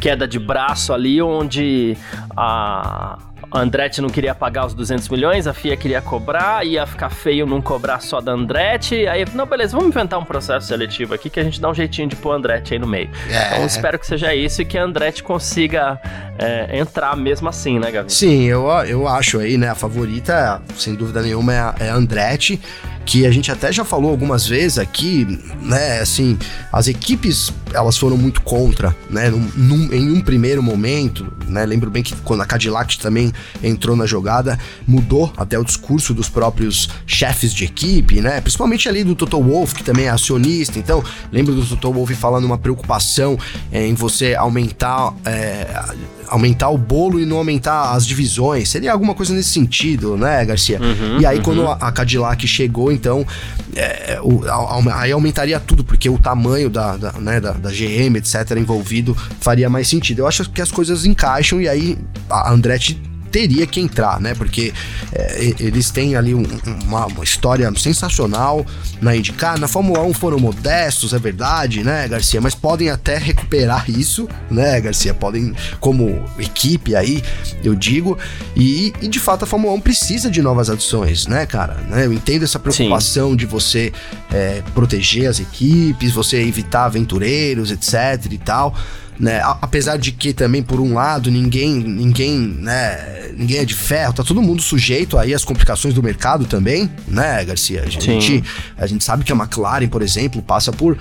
queda 0.00 0.26
de 0.26 0.38
braço 0.38 0.94
ali, 0.94 1.20
onde 1.20 1.94
a, 2.34 3.18
Andretti 3.52 4.00
não 4.00 4.10
queria 4.10 4.34
pagar 4.34 4.66
os 4.66 4.74
200 4.74 5.08
milhões, 5.08 5.46
a 5.46 5.54
FIA 5.54 5.76
queria 5.76 6.02
cobrar, 6.02 6.66
ia 6.66 6.86
ficar 6.86 7.10
feio 7.10 7.46
não 7.46 7.62
cobrar 7.62 8.00
só 8.00 8.20
da 8.20 8.32
Andretti. 8.32 9.06
Aí, 9.06 9.24
não, 9.32 9.46
beleza, 9.46 9.76
vamos 9.76 9.88
inventar 9.88 10.18
um 10.18 10.24
processo 10.24 10.66
seletivo 10.66 11.14
aqui 11.14 11.30
que 11.30 11.40
a 11.40 11.44
gente 11.44 11.60
dá 11.60 11.70
um 11.70 11.74
jeitinho 11.74 12.08
de 12.08 12.16
pôr 12.16 12.32
a 12.32 12.36
Andretti 12.36 12.74
aí 12.74 12.78
no 12.78 12.86
meio. 12.86 13.10
É. 13.30 13.54
Então 13.54 13.66
espero 13.66 13.98
que 13.98 14.06
seja 14.06 14.34
isso 14.34 14.60
e 14.62 14.64
que 14.64 14.76
a 14.76 14.84
Andretti 14.84 15.22
consiga 15.22 15.98
é, 16.38 16.78
entrar 16.78 17.16
mesmo 17.16 17.48
assim, 17.48 17.78
né, 17.78 17.90
Gavi? 17.90 18.12
Sim, 18.12 18.44
eu, 18.44 18.66
eu 18.86 19.08
acho 19.08 19.38
aí, 19.38 19.56
né, 19.56 19.70
a 19.70 19.74
favorita, 19.74 20.60
sem 20.76 20.94
dúvida 20.94 21.22
nenhuma, 21.22 21.52
é 21.52 21.58
a, 21.58 21.74
é 21.80 21.90
a 21.90 21.94
Andretti 21.94 22.60
que 23.08 23.24
a 23.24 23.30
gente 23.30 23.50
até 23.50 23.72
já 23.72 23.86
falou 23.86 24.10
algumas 24.10 24.46
vezes 24.46 24.76
aqui, 24.76 25.26
né? 25.62 26.00
Assim, 26.00 26.38
as 26.70 26.88
equipes 26.88 27.50
elas 27.72 27.96
foram 27.96 28.18
muito 28.18 28.42
contra, 28.42 28.94
né? 29.08 29.30
Num, 29.30 29.50
num, 29.56 29.92
em 29.94 30.12
um 30.12 30.20
primeiro 30.20 30.62
momento, 30.62 31.32
né? 31.46 31.64
Lembro 31.64 31.90
bem 31.90 32.02
que 32.02 32.14
quando 32.16 32.42
a 32.42 32.46
Cadillac 32.46 32.98
também 32.98 33.32
entrou 33.62 33.96
na 33.96 34.06
jogada, 34.06 34.58
mudou 34.86 35.32
até 35.36 35.58
o 35.58 35.64
discurso 35.64 36.14
dos 36.14 36.28
próprios 36.28 36.88
chefes 37.06 37.52
de 37.52 37.64
equipe, 37.64 38.20
né? 38.20 38.40
Principalmente 38.40 38.88
ali 38.88 39.04
do 39.04 39.14
Toto 39.14 39.42
Wolff, 39.42 39.74
que 39.74 39.84
também 39.84 40.06
é 40.06 40.10
acionista. 40.10 40.78
Então, 40.78 41.02
lembro 41.32 41.54
do 41.54 41.64
Toto 41.64 41.92
Wolff 41.92 42.14
falando 42.14 42.44
uma 42.44 42.58
preocupação 42.58 43.38
é, 43.70 43.86
em 43.86 43.94
você 43.94 44.34
aumentar. 44.34 45.14
É, 45.24 45.84
aumentar 46.28 46.68
o 46.68 46.78
bolo 46.78 47.18
e 47.18 47.24
não 47.24 47.38
aumentar 47.38 47.92
as 47.92 48.06
divisões. 48.06 48.68
Seria 48.68 48.92
alguma 48.92 49.14
coisa 49.14 49.32
nesse 49.32 49.50
sentido, 49.50 50.16
né, 50.16 50.44
Garcia? 50.44 50.80
Uhum, 50.80 51.20
e 51.20 51.26
aí, 51.26 51.38
uhum. 51.38 51.42
quando 51.42 51.68
a 51.68 51.90
Cadillac 51.90 52.46
chegou, 52.46 52.92
então, 52.92 53.26
é, 53.74 54.18
o, 54.22 54.44
a, 54.46 55.00
aí 55.00 55.12
aumentaria 55.12 55.58
tudo, 55.58 55.82
porque 55.82 56.08
o 56.08 56.18
tamanho 56.18 56.68
da, 56.68 56.96
da, 56.96 57.12
né, 57.12 57.40
da, 57.40 57.52
da, 57.52 57.70
GM, 57.70 58.16
etc., 58.16 58.56
envolvido, 58.56 59.16
faria 59.40 59.68
mais 59.70 59.88
sentido. 59.88 60.20
Eu 60.20 60.26
acho 60.26 60.48
que 60.50 60.60
as 60.60 60.70
coisas 60.70 61.04
encaixam 61.04 61.60
e 61.60 61.68
aí 61.68 61.98
a 62.28 62.52
Andretti 62.52 63.00
teria 63.30 63.66
que 63.66 63.80
entrar, 63.80 64.20
né? 64.20 64.34
Porque 64.34 64.72
é, 65.12 65.54
eles 65.58 65.90
têm 65.90 66.16
ali 66.16 66.34
um, 66.34 66.44
uma, 66.84 67.06
uma, 67.06 67.24
história 67.24 67.70
sensacional 67.76 68.64
na 69.00 69.14
IndyCar. 69.14 69.58
Na 69.58 69.68
Fórmula 69.68 70.02
1 70.02 70.14
foram 70.14 70.38
modestos, 70.38 71.12
é 71.12 71.18
verdade, 71.18 71.84
né, 71.84 72.08
Garcia? 72.08 72.40
Mas 72.40 72.54
podem 72.54 72.90
até 72.90 73.16
recuperar 73.18 73.90
isso, 73.90 74.28
né, 74.50 74.80
Garcia? 74.80 75.14
Podem, 75.14 75.54
como 75.80 76.24
equipe 76.38 76.96
aí, 76.96 77.22
eu 77.62 77.74
digo. 77.74 78.18
E, 78.56 78.92
e 79.00 79.08
de 79.08 79.20
fato 79.20 79.44
a 79.44 79.46
Fórmula 79.46 79.72
1 79.74 79.80
precisa 79.80 80.30
de 80.30 80.42
novas 80.42 80.70
adições, 80.70 81.26
né, 81.26 81.46
cara? 81.46 81.74
Né? 81.88 82.06
Eu 82.06 82.12
entendo 82.12 82.44
essa 82.44 82.58
preocupação 82.58 83.30
Sim. 83.30 83.36
de 83.36 83.46
você 83.46 83.92
é, 84.32 84.62
proteger 84.74 85.28
as 85.28 85.40
equipes, 85.40 86.12
você 86.12 86.38
evitar 86.42 86.86
aventureiros, 86.86 87.70
etc 87.70 88.30
e 88.30 88.38
tal. 88.38 88.74
Né? 89.18 89.40
Apesar 89.60 89.96
de 89.96 90.12
que 90.12 90.32
também, 90.32 90.62
por 90.62 90.80
um 90.80 90.94
lado, 90.94 91.30
ninguém, 91.30 91.74
ninguém, 91.74 92.38
né? 92.38 93.30
Ninguém 93.36 93.58
é 93.58 93.64
de 93.64 93.74
ferro, 93.74 94.12
tá 94.12 94.22
todo 94.22 94.40
mundo 94.40 94.62
sujeito 94.62 95.18
aí 95.18 95.34
às 95.34 95.44
complicações 95.44 95.94
do 95.94 96.02
mercado 96.02 96.44
também, 96.44 96.90
né, 97.06 97.44
Garcia? 97.44 97.82
A 97.82 97.88
gente, 97.88 98.44
a 98.76 98.86
gente 98.86 99.04
sabe 99.04 99.24
que 99.24 99.32
a 99.32 99.36
McLaren, 99.36 99.88
por 99.88 100.02
exemplo, 100.02 100.42
passa 100.42 100.72
por 100.72 100.98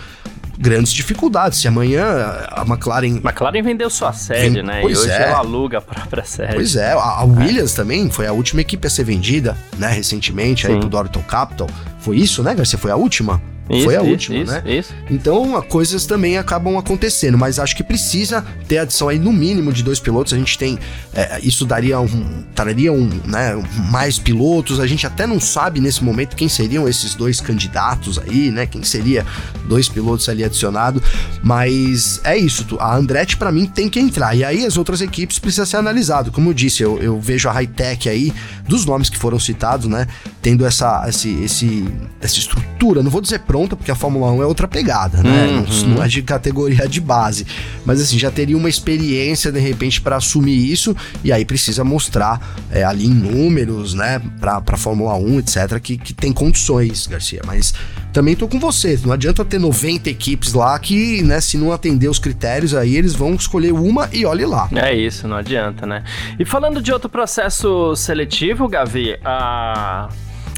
grandes 0.58 0.92
dificuldades. 0.92 1.60
Se 1.60 1.68
amanhã 1.68 2.06
a 2.50 2.62
McLaren. 2.62 3.18
McLaren 3.24 3.62
vendeu 3.62 3.90
sua 3.90 4.14
sede, 4.14 4.56
Vem... 4.56 4.64
né? 4.64 4.82
Pois 4.82 4.98
e 4.98 5.02
hoje 5.02 5.12
é. 5.12 5.22
ela 5.24 5.38
aluga 5.38 5.78
a 5.78 5.82
própria 5.82 6.24
sede. 6.24 6.56
Pois 6.56 6.76
é, 6.76 6.94
a, 6.94 6.98
a 6.98 7.24
Williams 7.24 7.74
é. 7.74 7.76
também 7.76 8.10
foi 8.10 8.28
a 8.28 8.34
última 8.34 8.62
equipe 8.62 8.86
a 8.88 8.90
ser 8.90 9.04
vendida, 9.04 9.58
né, 9.78 9.90
recentemente, 9.90 10.66
Sim. 10.66 10.74
aí 10.74 10.80
pro 10.80 10.90
Dorton 10.90 11.22
Capital. 11.22 11.68
Foi 12.00 12.18
isso, 12.18 12.42
né, 12.42 12.56
Garcia? 12.56 12.78
Foi 12.78 12.92
a 12.92 12.96
última? 12.96 13.42
Isso, 13.70 13.84
Foi 13.84 13.96
a 13.96 14.02
isso, 14.02 14.10
última, 14.10 14.38
isso, 14.38 14.52
né? 14.52 14.64
Isso. 14.66 14.94
Então, 15.10 15.62
coisas 15.64 16.06
também 16.06 16.38
acabam 16.38 16.78
acontecendo, 16.78 17.38
mas 17.38 17.60
acho 17.60 17.76
que 17.76 17.84
precisa 17.84 18.46
ter 18.68 18.78
adição 18.78 19.10
aí 19.10 19.20
no 19.20 19.34
mínimo 19.34 19.74
de 19.74 19.84
dois 19.84 20.00
pilotos. 20.00 20.34
A 20.34 20.38
gente 20.38 20.58
tem, 20.58 20.80
é, 21.14 21.40
isso 21.44 21.66
daria 21.66 22.00
um, 22.00 22.44
traria 22.56 22.94
um, 22.94 23.10
né, 23.26 23.62
mais 23.92 24.18
pilotos. 24.18 24.80
A 24.80 24.88
gente 24.88 25.06
até 25.06 25.28
não 25.28 25.40
sabe 25.40 25.82
nesse 25.82 26.04
momento 26.04 26.36
quem 26.36 26.48
seriam 26.48 26.88
esses 26.88 27.14
dois 27.14 27.42
candidatos 27.42 28.18
aí, 28.18 28.52
né? 28.52 28.66
Quem 28.66 28.84
seria 28.84 29.26
dois 29.68 29.90
pilotos 29.90 30.30
ali 30.30 30.44
adicionado, 30.44 31.04
mas 31.44 32.22
é 32.24 32.38
isso. 32.38 32.66
A 32.80 32.96
Andretti 32.96 33.36
para 33.36 33.52
mim 33.52 33.66
tem 33.66 33.90
que 33.90 34.00
entrar 34.00 34.34
e 34.34 34.46
aí 34.46 34.66
as 34.66 34.78
outras 34.78 35.02
equipes 35.02 35.40
precisam 35.40 35.66
ser 35.66 35.78
analisado. 35.78 36.32
Como 36.32 36.50
eu 36.50 36.54
disse, 36.54 36.84
eu, 36.84 36.98
eu 37.00 37.20
vejo 37.20 37.50
a 37.50 37.52
Hightech 37.52 38.08
aí 38.08 38.34
dos 38.68 38.86
nomes 38.86 39.10
que 39.10 39.18
foram 39.18 39.40
citados, 39.40 39.88
né? 39.88 40.08
Tendo 40.42 40.66
essa, 40.66 41.06
esse, 41.10 41.34
esse, 41.44 41.86
essa 42.22 42.40
estrutura. 42.40 43.04
Não 43.04 43.12
vou 43.12 43.22
dizer 43.22 43.40
pronto 43.40 43.57
pronta, 43.58 43.76
porque 43.76 43.90
a 43.90 43.96
Fórmula 43.96 44.32
1 44.32 44.44
é 44.44 44.46
outra 44.46 44.68
pegada, 44.68 45.24
né? 45.24 45.48
Uhum. 45.48 45.96
Não, 45.96 46.04
é 46.04 46.08
de 46.08 46.22
categoria 46.22 46.88
de 46.88 47.02
base. 47.02 47.48
Mas 47.84 48.00
assim, 48.00 48.20
já 48.20 48.30
teria 48.30 48.56
uma 48.56 48.70
experiência, 48.70 49.52
de 49.52 49.60
repente, 49.60 50.00
para 50.00 50.18
assumir 50.18 50.72
isso, 50.72 50.96
e 51.24 51.32
aí 51.32 51.44
precisa 51.44 51.84
mostrar 51.84 52.40
é, 52.70 52.84
ali 52.84 53.08
em 53.08 53.14
números, 53.14 53.96
né, 53.96 54.22
pra, 54.40 54.62
pra 54.62 54.78
Fórmula 54.78 55.16
1, 55.16 55.40
etc., 55.40 55.80
que, 55.80 55.98
que 55.98 56.14
tem 56.14 56.32
condições, 56.32 57.08
Garcia. 57.08 57.42
Mas 57.48 57.74
também 58.14 58.36
tô 58.36 58.48
com 58.48 58.60
você. 58.60 59.00
Não 59.04 59.14
adianta 59.14 59.44
ter 59.44 59.60
90 59.60 60.08
equipes 60.08 60.54
lá 60.54 60.78
que, 60.78 61.24
né, 61.24 61.42
se 61.42 61.58
não 61.58 61.72
atender 61.72 62.10
os 62.10 62.20
critérios, 62.20 62.76
aí 62.76 62.96
eles 62.96 63.16
vão 63.16 63.34
escolher 63.34 63.74
uma 63.74 64.08
e 64.14 64.24
olhe 64.24 64.46
lá. 64.46 64.70
É 64.76 64.94
isso, 64.94 65.28
não 65.28 65.36
adianta, 65.36 65.88
né? 65.88 66.04
E 66.38 66.46
falando 66.46 66.80
de 66.80 66.92
outro 66.92 67.10
processo 67.10 67.96
seletivo, 67.96 68.68
Gavi, 68.68 69.18
a. 69.26 70.10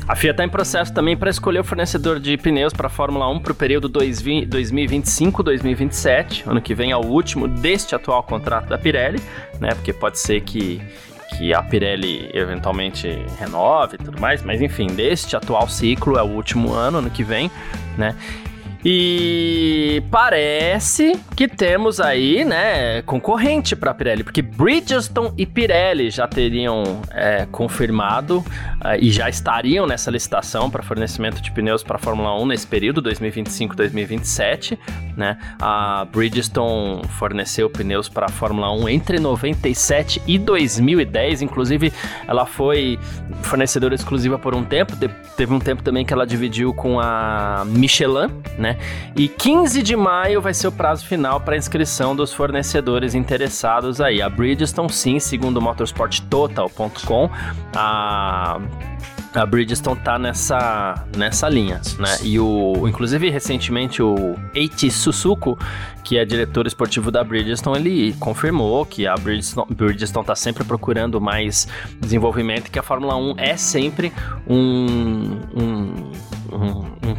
A 0.10 0.16
FIA 0.16 0.32
está 0.32 0.44
em 0.44 0.50
processo 0.50 0.92
também 0.92 1.16
para 1.16 1.30
escolher 1.30 1.60
o 1.60 1.64
fornecedor 1.64 2.20
de 2.20 2.36
pneus 2.36 2.74
para 2.74 2.88
a 2.88 2.90
Fórmula 2.90 3.30
1 3.30 3.42
para 3.42 3.52
o 3.52 3.56
período 3.56 3.88
2025-2027. 3.92 6.48
Ano 6.48 6.60
que 6.60 6.74
vem 6.74 6.90
é 6.90 6.98
o 6.98 7.06
último 7.06 7.48
deste 7.48 7.94
atual 7.94 8.24
contrato 8.24 8.70
da 8.70 8.78
Pirelli, 8.80 9.22
né? 9.62 9.70
Porque 9.76 9.94
pode 9.94 10.18
ser 10.18 10.42
que 10.42 10.82
que 11.38 11.54
a 11.54 11.62
Pirelli 11.62 12.28
eventualmente 12.34 13.08
renove 13.38 13.98
e 13.98 14.00
tudo 14.04 14.20
mais, 14.20 14.42
mas 14.42 14.64
enfim, 14.64 14.88
deste 14.88 15.36
atual 15.36 15.70
ciclo 15.70 16.18
é 16.18 16.24
o 16.24 16.26
último 16.26 16.74
ano, 16.74 16.98
ano 16.98 17.12
que 17.12 17.24
vem, 17.24 17.52
né? 17.96 18.16
E 18.84 20.02
parece 20.10 21.20
que 21.36 21.50
temos 21.50 22.00
aí, 22.00 22.46
né, 22.46 23.02
concorrente 23.02 23.76
para 23.76 23.94
Pirelli, 23.94 24.24
porque 24.24 24.42
Bridgestone 24.42 25.34
e 25.38 25.46
Pirelli 25.46 26.10
já 26.10 26.28
teriam 26.28 27.02
é, 27.12 27.46
confirmado 27.52 28.38
uh, 28.40 28.96
e 28.98 29.12
já 29.12 29.28
estariam 29.30 29.86
nessa 29.86 30.10
licitação 30.10 30.70
para 30.70 30.82
fornecimento 30.82 31.42
de 31.42 31.52
pneus 31.52 31.84
para 31.84 31.98
Fórmula 31.98 32.40
1 32.42 32.46
nesse 32.46 32.68
período 32.68 33.02
2025-2027, 33.04 34.78
né? 35.18 35.38
A 35.62 36.06
Bridgestone 36.06 37.06
forneceu 37.10 37.70
pneus 37.70 38.08
para 38.08 38.28
a 38.28 38.30
Fórmula 38.30 38.72
1 38.72 38.88
entre 38.88 39.20
97 39.20 40.22
e 40.26 40.38
2010, 40.38 41.42
inclusive 41.42 41.92
ela 42.26 42.46
foi 42.46 42.98
fornecedora 43.42 43.94
exclusiva 43.94 44.40
por 44.40 44.56
um 44.56 44.64
tempo, 44.64 44.94
teve 45.36 45.54
um 45.54 45.60
tempo 45.60 45.84
também 45.84 46.06
que 46.06 46.14
ela 46.14 46.26
dividiu 46.26 46.74
com 46.74 46.98
a 47.00 47.64
Michelin, 47.66 48.30
né? 48.58 48.69
Né? 48.70 48.78
E 49.16 49.28
15 49.28 49.82
de 49.82 49.96
maio 49.96 50.42
vai 50.42 50.54
ser 50.54 50.68
o 50.68 50.72
prazo 50.72 51.06
final 51.06 51.40
para 51.40 51.58
inscrição 51.58 52.16
dos 52.16 52.34
fornecedores 52.34 53.16
interessados 53.16 54.00
aí. 54.00 54.22
A 54.22 54.30
Bridgestone, 54.30 54.92
sim, 54.92 55.20
segundo 55.20 55.62
motorsporttotal.com, 55.62 57.30
a 57.76 58.60
a 59.32 59.46
Bridgestone 59.46 60.00
tá 60.00 60.18
nessa, 60.18 61.06
nessa 61.16 61.48
linha, 61.48 61.80
né? 62.00 62.18
E 62.24 62.40
o, 62.40 62.88
inclusive 62.88 63.30
recentemente 63.30 64.02
o 64.02 64.36
Eiichi 64.56 64.90
Susuko, 64.90 65.56
que 66.04 66.18
é 66.18 66.26
diretor 66.26 66.66
esportivo 66.66 67.12
da 67.12 67.24
Bridgestone, 67.24 67.78
ele 67.78 68.14
confirmou 68.20 68.84
que 68.88 69.06
a 69.06 69.14
Bridgestone, 69.16 69.68
Bridgestone 69.72 70.26
tá 70.26 70.36
sempre 70.36 70.64
procurando 70.64 71.22
mais 71.22 71.68
desenvolvimento 72.00 72.72
que 72.72 72.80
a 72.80 72.84
Fórmula 72.84 73.16
1 73.16 73.36
é 73.38 73.56
sempre 73.56 74.12
um, 74.48 75.38
um 75.56 76.12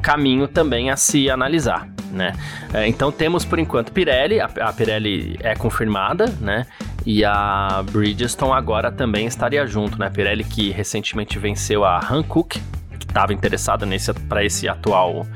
caminho 0.01 0.49
também 0.49 0.91
a 0.91 0.97
se 0.97 1.31
analisar, 1.31 1.89
né? 2.11 2.33
É, 2.73 2.87
então 2.87 3.13
temos 3.13 3.45
por 3.45 3.59
enquanto 3.59 3.93
Pirelli, 3.93 4.41
a, 4.41 4.47
a 4.61 4.73
Pirelli 4.73 5.39
é 5.41 5.55
confirmada, 5.55 6.27
né? 6.41 6.67
E 7.07 7.25
a 7.25 7.83
Bridgestone 7.91 8.53
agora 8.53 8.93
também 8.93 9.27
estaria 9.27 9.67
junto, 9.67 9.99
né? 9.99 10.11
Pirelli 10.11 10.45
que 10.45 10.71
recentemente 10.71 11.39
venceu 11.39 11.85
a 11.85 11.99
Hankook, 11.99 12.61
que 12.99 13.07
estava 13.07 13.33
interessada 13.33 13.87
nesse 13.87 14.13
para 14.13 14.45
esse 14.45 14.69
atual 14.69 15.27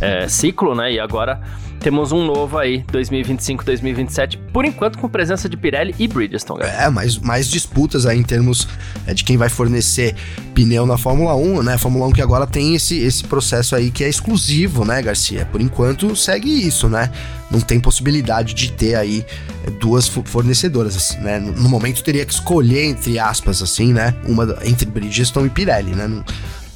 é, 0.00 0.28
ciclo, 0.28 0.74
né? 0.74 0.92
E 0.92 1.00
agora 1.00 1.40
temos 1.80 2.12
um 2.12 2.24
novo 2.24 2.58
aí, 2.58 2.84
2025, 2.90 3.64
2027, 3.64 4.38
por 4.52 4.64
enquanto 4.64 4.98
com 4.98 5.08
presença 5.08 5.48
de 5.48 5.56
Pirelli 5.56 5.94
e 5.98 6.08
Bridgestone. 6.08 6.62
É, 6.62 6.88
mais, 6.90 7.16
mais 7.18 7.48
disputas 7.48 8.06
aí 8.06 8.18
em 8.18 8.22
termos 8.22 8.68
é, 9.06 9.14
de 9.14 9.24
quem 9.24 9.36
vai 9.36 9.48
fornecer 9.48 10.14
pneu 10.54 10.86
na 10.86 10.98
Fórmula 10.98 11.34
1, 11.34 11.62
né? 11.62 11.78
Fórmula 11.78 12.06
1 12.06 12.12
que 12.12 12.22
agora 12.22 12.46
tem 12.46 12.74
esse, 12.74 12.98
esse 12.98 13.24
processo 13.24 13.76
aí 13.76 13.90
que 13.90 14.02
é 14.02 14.08
exclusivo, 14.08 14.84
né, 14.84 15.00
Garcia? 15.00 15.46
Por 15.46 15.60
enquanto 15.60 16.14
segue 16.16 16.48
isso, 16.66 16.88
né? 16.88 17.10
Não 17.50 17.60
tem 17.60 17.80
possibilidade 17.80 18.52
de 18.54 18.72
ter 18.72 18.94
aí 18.94 19.24
é, 19.64 19.70
duas 19.70 20.08
fornecedoras, 20.08 21.16
né? 21.20 21.38
No 21.38 21.68
momento 21.68 22.02
teria 22.02 22.26
que 22.26 22.32
escolher 22.32 22.84
entre 22.84 23.18
aspas 23.18 23.62
assim, 23.62 23.92
né? 23.92 24.14
Uma 24.26 24.58
entre 24.64 24.86
Bridgestone 24.86 25.46
e 25.46 25.50
Pirelli, 25.50 25.94
né? 25.94 26.06
Não, 26.06 26.24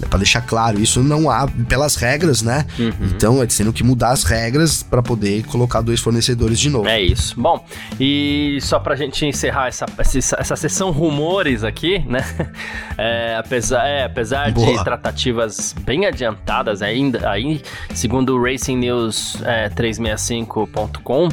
é 0.02 0.06
para 0.06 0.18
deixar 0.18 0.40
claro, 0.42 0.80
isso 0.80 1.02
não 1.02 1.30
há 1.30 1.46
pelas 1.68 1.96
regras, 1.96 2.42
né? 2.42 2.66
Uhum. 2.78 2.92
Então 3.02 3.42
é 3.42 3.46
tendo 3.46 3.72
que 3.72 3.84
mudar 3.84 4.10
as 4.10 4.24
regras 4.24 4.82
para 4.82 5.02
poder 5.02 5.44
colocar 5.44 5.80
dois 5.80 6.00
fornecedores 6.00 6.58
de 6.58 6.68
novo. 6.68 6.88
É 6.88 7.00
isso. 7.00 7.40
Bom, 7.40 7.64
e 8.00 8.58
só 8.60 8.78
pra 8.78 8.96
gente 8.96 9.24
encerrar 9.24 9.68
essa, 9.68 9.86
essa, 9.98 10.36
essa 10.38 10.56
sessão 10.56 10.90
rumores 10.90 11.64
aqui, 11.64 11.98
né? 12.00 12.22
É, 12.98 13.36
apesar 13.36 13.86
é, 13.86 14.04
apesar 14.04 14.52
de 14.52 14.84
tratativas 14.84 15.74
bem 15.80 16.04
adiantadas 16.06 16.82
ainda, 16.82 17.28
aí, 17.28 17.62
segundo 17.94 18.36
o 18.36 18.42
Racing 18.42 18.76
News 18.76 19.42
é, 19.42 19.68
365.com, 19.70 21.28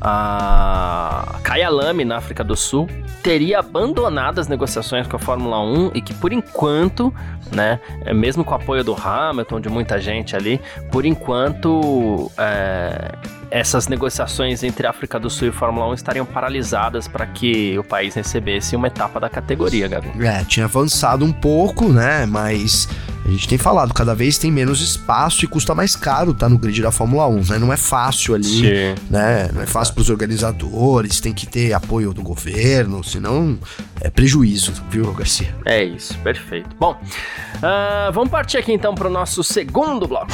a 0.00 1.38
Kyalami 1.44 2.04
na 2.04 2.16
África 2.16 2.42
do 2.42 2.56
Sul 2.56 2.88
teria 3.22 3.60
abandonado 3.60 4.40
as 4.40 4.48
negociações 4.48 5.06
com 5.06 5.16
a 5.16 5.18
Fórmula 5.18 5.60
1 5.60 5.92
e 5.94 6.02
que 6.02 6.12
por 6.14 6.32
enquanto, 6.32 7.14
né, 7.52 7.78
é, 8.04 8.11
mesmo 8.14 8.44
com 8.44 8.52
o 8.52 8.54
apoio 8.54 8.84
do 8.84 8.94
Hamilton, 8.94 9.60
de 9.60 9.68
muita 9.68 10.00
gente 10.00 10.36
ali, 10.36 10.60
por 10.90 11.04
enquanto 11.04 12.30
é, 12.38 13.12
essas 13.50 13.86
negociações 13.88 14.62
entre 14.62 14.86
África 14.86 15.20
do 15.20 15.28
Sul 15.28 15.48
e 15.48 15.52
Fórmula 15.52 15.86
1 15.88 15.94
estariam 15.94 16.24
paralisadas 16.24 17.06
para 17.06 17.26
que 17.26 17.78
o 17.78 17.84
país 17.84 18.14
recebesse 18.14 18.74
uma 18.74 18.86
etapa 18.86 19.20
da 19.20 19.28
categoria, 19.28 19.86
Gabi. 19.88 20.10
É, 20.24 20.42
tinha 20.44 20.66
avançado 20.66 21.24
um 21.24 21.32
pouco, 21.32 21.88
né? 21.88 22.24
Mas 22.26 22.88
a 23.24 23.30
gente 23.30 23.48
tem 23.48 23.58
falado, 23.58 23.94
cada 23.94 24.14
vez 24.14 24.36
tem 24.38 24.50
menos 24.50 24.80
espaço 24.80 25.44
e 25.44 25.48
custa 25.48 25.74
mais 25.74 25.94
caro 25.94 26.32
estar 26.32 26.46
tá 26.46 26.48
no 26.48 26.58
grid 26.58 26.82
da 26.82 26.90
Fórmula 26.90 27.26
1, 27.28 27.44
né? 27.50 27.58
Não 27.58 27.72
é 27.72 27.76
fácil 27.76 28.34
ali, 28.34 28.44
Sim. 28.44 28.94
né? 29.08 29.50
Não 29.52 29.62
é 29.62 29.66
fácil 29.66 29.94
para 29.94 30.02
os 30.02 30.10
organizadores, 30.10 31.20
tem 31.20 31.32
que 31.32 31.46
ter 31.46 31.72
apoio 31.72 32.12
do 32.12 32.22
governo, 32.22 33.02
senão 33.04 33.58
é 34.00 34.10
prejuízo, 34.10 34.72
viu, 34.90 35.12
Garcia? 35.12 35.54
É 35.64 35.84
isso, 35.84 36.18
perfeito. 36.18 36.74
Bom, 36.78 36.92
uh, 36.92 38.12
vamos 38.12 38.30
partir 38.30 38.58
aqui 38.58 38.72
então 38.72 38.94
para 38.94 39.08
o 39.08 39.10
nosso 39.10 39.44
segundo 39.44 40.06
bloco. 40.08 40.32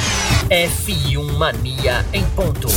F1 0.49 1.37
Mania 1.37 2.05
em 2.11 2.23
ponto. 2.31 2.67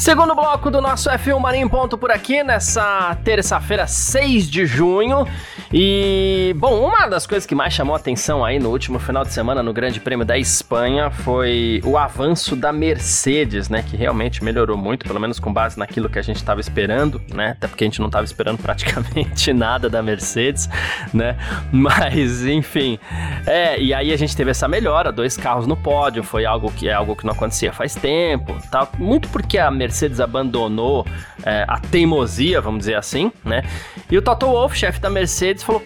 Segundo 0.00 0.34
bloco 0.34 0.70
do 0.70 0.80
nosso 0.80 1.10
F1 1.10 1.38
Marinho 1.38 1.68
Ponto 1.68 1.98
por 1.98 2.10
aqui, 2.10 2.42
nessa 2.42 3.14
terça-feira, 3.22 3.86
6 3.86 4.48
de 4.48 4.64
junho. 4.64 5.26
E, 5.72 6.52
bom, 6.56 6.86
uma 6.86 7.06
das 7.06 7.28
coisas 7.28 7.46
que 7.46 7.54
mais 7.54 7.72
chamou 7.72 7.94
atenção 7.94 8.44
aí 8.44 8.58
no 8.58 8.70
último 8.70 8.98
final 8.98 9.24
de 9.24 9.32
semana 9.32 9.62
no 9.62 9.72
Grande 9.72 10.00
Prêmio 10.00 10.26
da 10.26 10.36
Espanha 10.36 11.12
foi 11.12 11.80
o 11.84 11.96
avanço 11.96 12.56
da 12.56 12.72
Mercedes, 12.72 13.68
né? 13.68 13.84
Que 13.88 13.96
realmente 13.96 14.42
melhorou 14.42 14.76
muito, 14.76 15.06
pelo 15.06 15.20
menos 15.20 15.38
com 15.38 15.52
base 15.52 15.78
naquilo 15.78 16.10
que 16.10 16.18
a 16.18 16.22
gente 16.22 16.36
estava 16.36 16.60
esperando, 16.60 17.22
né? 17.32 17.50
Até 17.50 17.68
porque 17.68 17.84
a 17.84 17.86
gente 17.86 18.00
não 18.00 18.08
estava 18.08 18.24
esperando 18.24 18.58
praticamente 18.62 19.52
nada 19.52 19.88
da 19.88 20.02
Mercedes, 20.02 20.68
né? 21.14 21.36
Mas, 21.70 22.44
enfim. 22.44 22.98
É, 23.46 23.80
e 23.80 23.94
aí 23.94 24.12
a 24.12 24.16
gente 24.16 24.36
teve 24.36 24.50
essa 24.50 24.66
melhora, 24.66 25.12
dois 25.12 25.36
carros 25.36 25.68
no 25.68 25.76
pódio, 25.76 26.24
foi 26.24 26.44
algo 26.44 26.72
que 26.72 26.88
é 26.88 26.92
algo 26.92 27.14
que 27.14 27.24
não 27.24 27.32
acontecia 27.32 27.72
faz 27.72 27.94
tempo, 27.94 28.56
tá? 28.72 28.88
Muito 28.98 29.28
porque 29.28 29.56
a 29.56 29.70
Mercedes 29.70 30.18
abandonou 30.18 31.06
é, 31.44 31.64
a 31.68 31.78
teimosia, 31.78 32.60
vamos 32.60 32.80
dizer 32.80 32.96
assim, 32.96 33.30
né? 33.44 33.62
E 34.10 34.18
o 34.18 34.22
Toto 34.22 34.46
Wolff, 34.46 34.76
chefe 34.76 35.00
da 35.00 35.08
Mercedes, 35.08 35.59
falou 35.64 35.82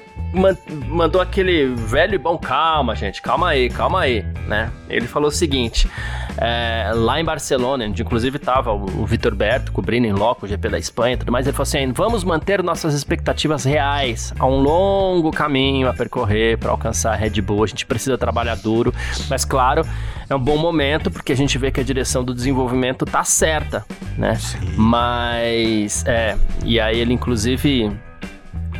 mandou 0.88 1.20
aquele 1.20 1.66
velho 1.66 2.14
e 2.14 2.18
bom 2.18 2.36
calma, 2.36 2.94
gente, 2.94 3.22
calma 3.22 3.50
aí, 3.50 3.70
calma 3.70 4.00
aí, 4.00 4.24
né? 4.48 4.70
Ele 4.88 5.06
falou 5.06 5.28
o 5.28 5.32
seguinte: 5.32 5.88
é, 6.36 6.90
lá 6.92 7.20
em 7.20 7.24
Barcelona, 7.24 7.84
onde 7.84 8.02
inclusive 8.02 8.36
estava 8.36 8.72
o, 8.72 9.02
o 9.02 9.06
Vitor 9.06 9.34
Berto 9.34 9.70
cobrindo 9.70 10.06
em 10.06 10.12
loco 10.12 10.44
o 10.44 10.48
GP 10.48 10.68
da 10.68 10.78
Espanha 10.78 11.14
e 11.14 11.16
tudo 11.18 11.30
mais, 11.30 11.46
ele 11.46 11.52
falou 11.52 11.62
assim: 11.62 11.92
vamos 11.92 12.24
manter 12.24 12.62
nossas 12.62 12.94
expectativas 12.94 13.64
reais. 13.64 14.34
Há 14.38 14.46
um 14.46 14.60
longo 14.60 15.30
caminho 15.30 15.88
a 15.88 15.94
percorrer 15.94 16.58
para 16.58 16.70
alcançar 16.70 17.12
a 17.12 17.16
Red 17.16 17.40
Bull. 17.40 17.62
A 17.62 17.66
gente 17.68 17.86
precisa 17.86 18.18
trabalhar 18.18 18.56
duro, 18.56 18.92
mas 19.30 19.44
claro, 19.44 19.86
é 20.28 20.34
um 20.34 20.40
bom 20.40 20.56
momento 20.56 21.10
porque 21.10 21.32
a 21.32 21.36
gente 21.36 21.56
vê 21.58 21.70
que 21.70 21.80
a 21.80 21.84
direção 21.84 22.24
do 22.24 22.34
desenvolvimento 22.34 23.04
tá 23.04 23.22
certa, 23.22 23.84
né? 24.18 24.34
Sim. 24.34 24.58
Mas, 24.76 26.04
é, 26.06 26.36
e 26.64 26.80
aí 26.80 26.98
ele 26.98 27.12
inclusive. 27.12 27.92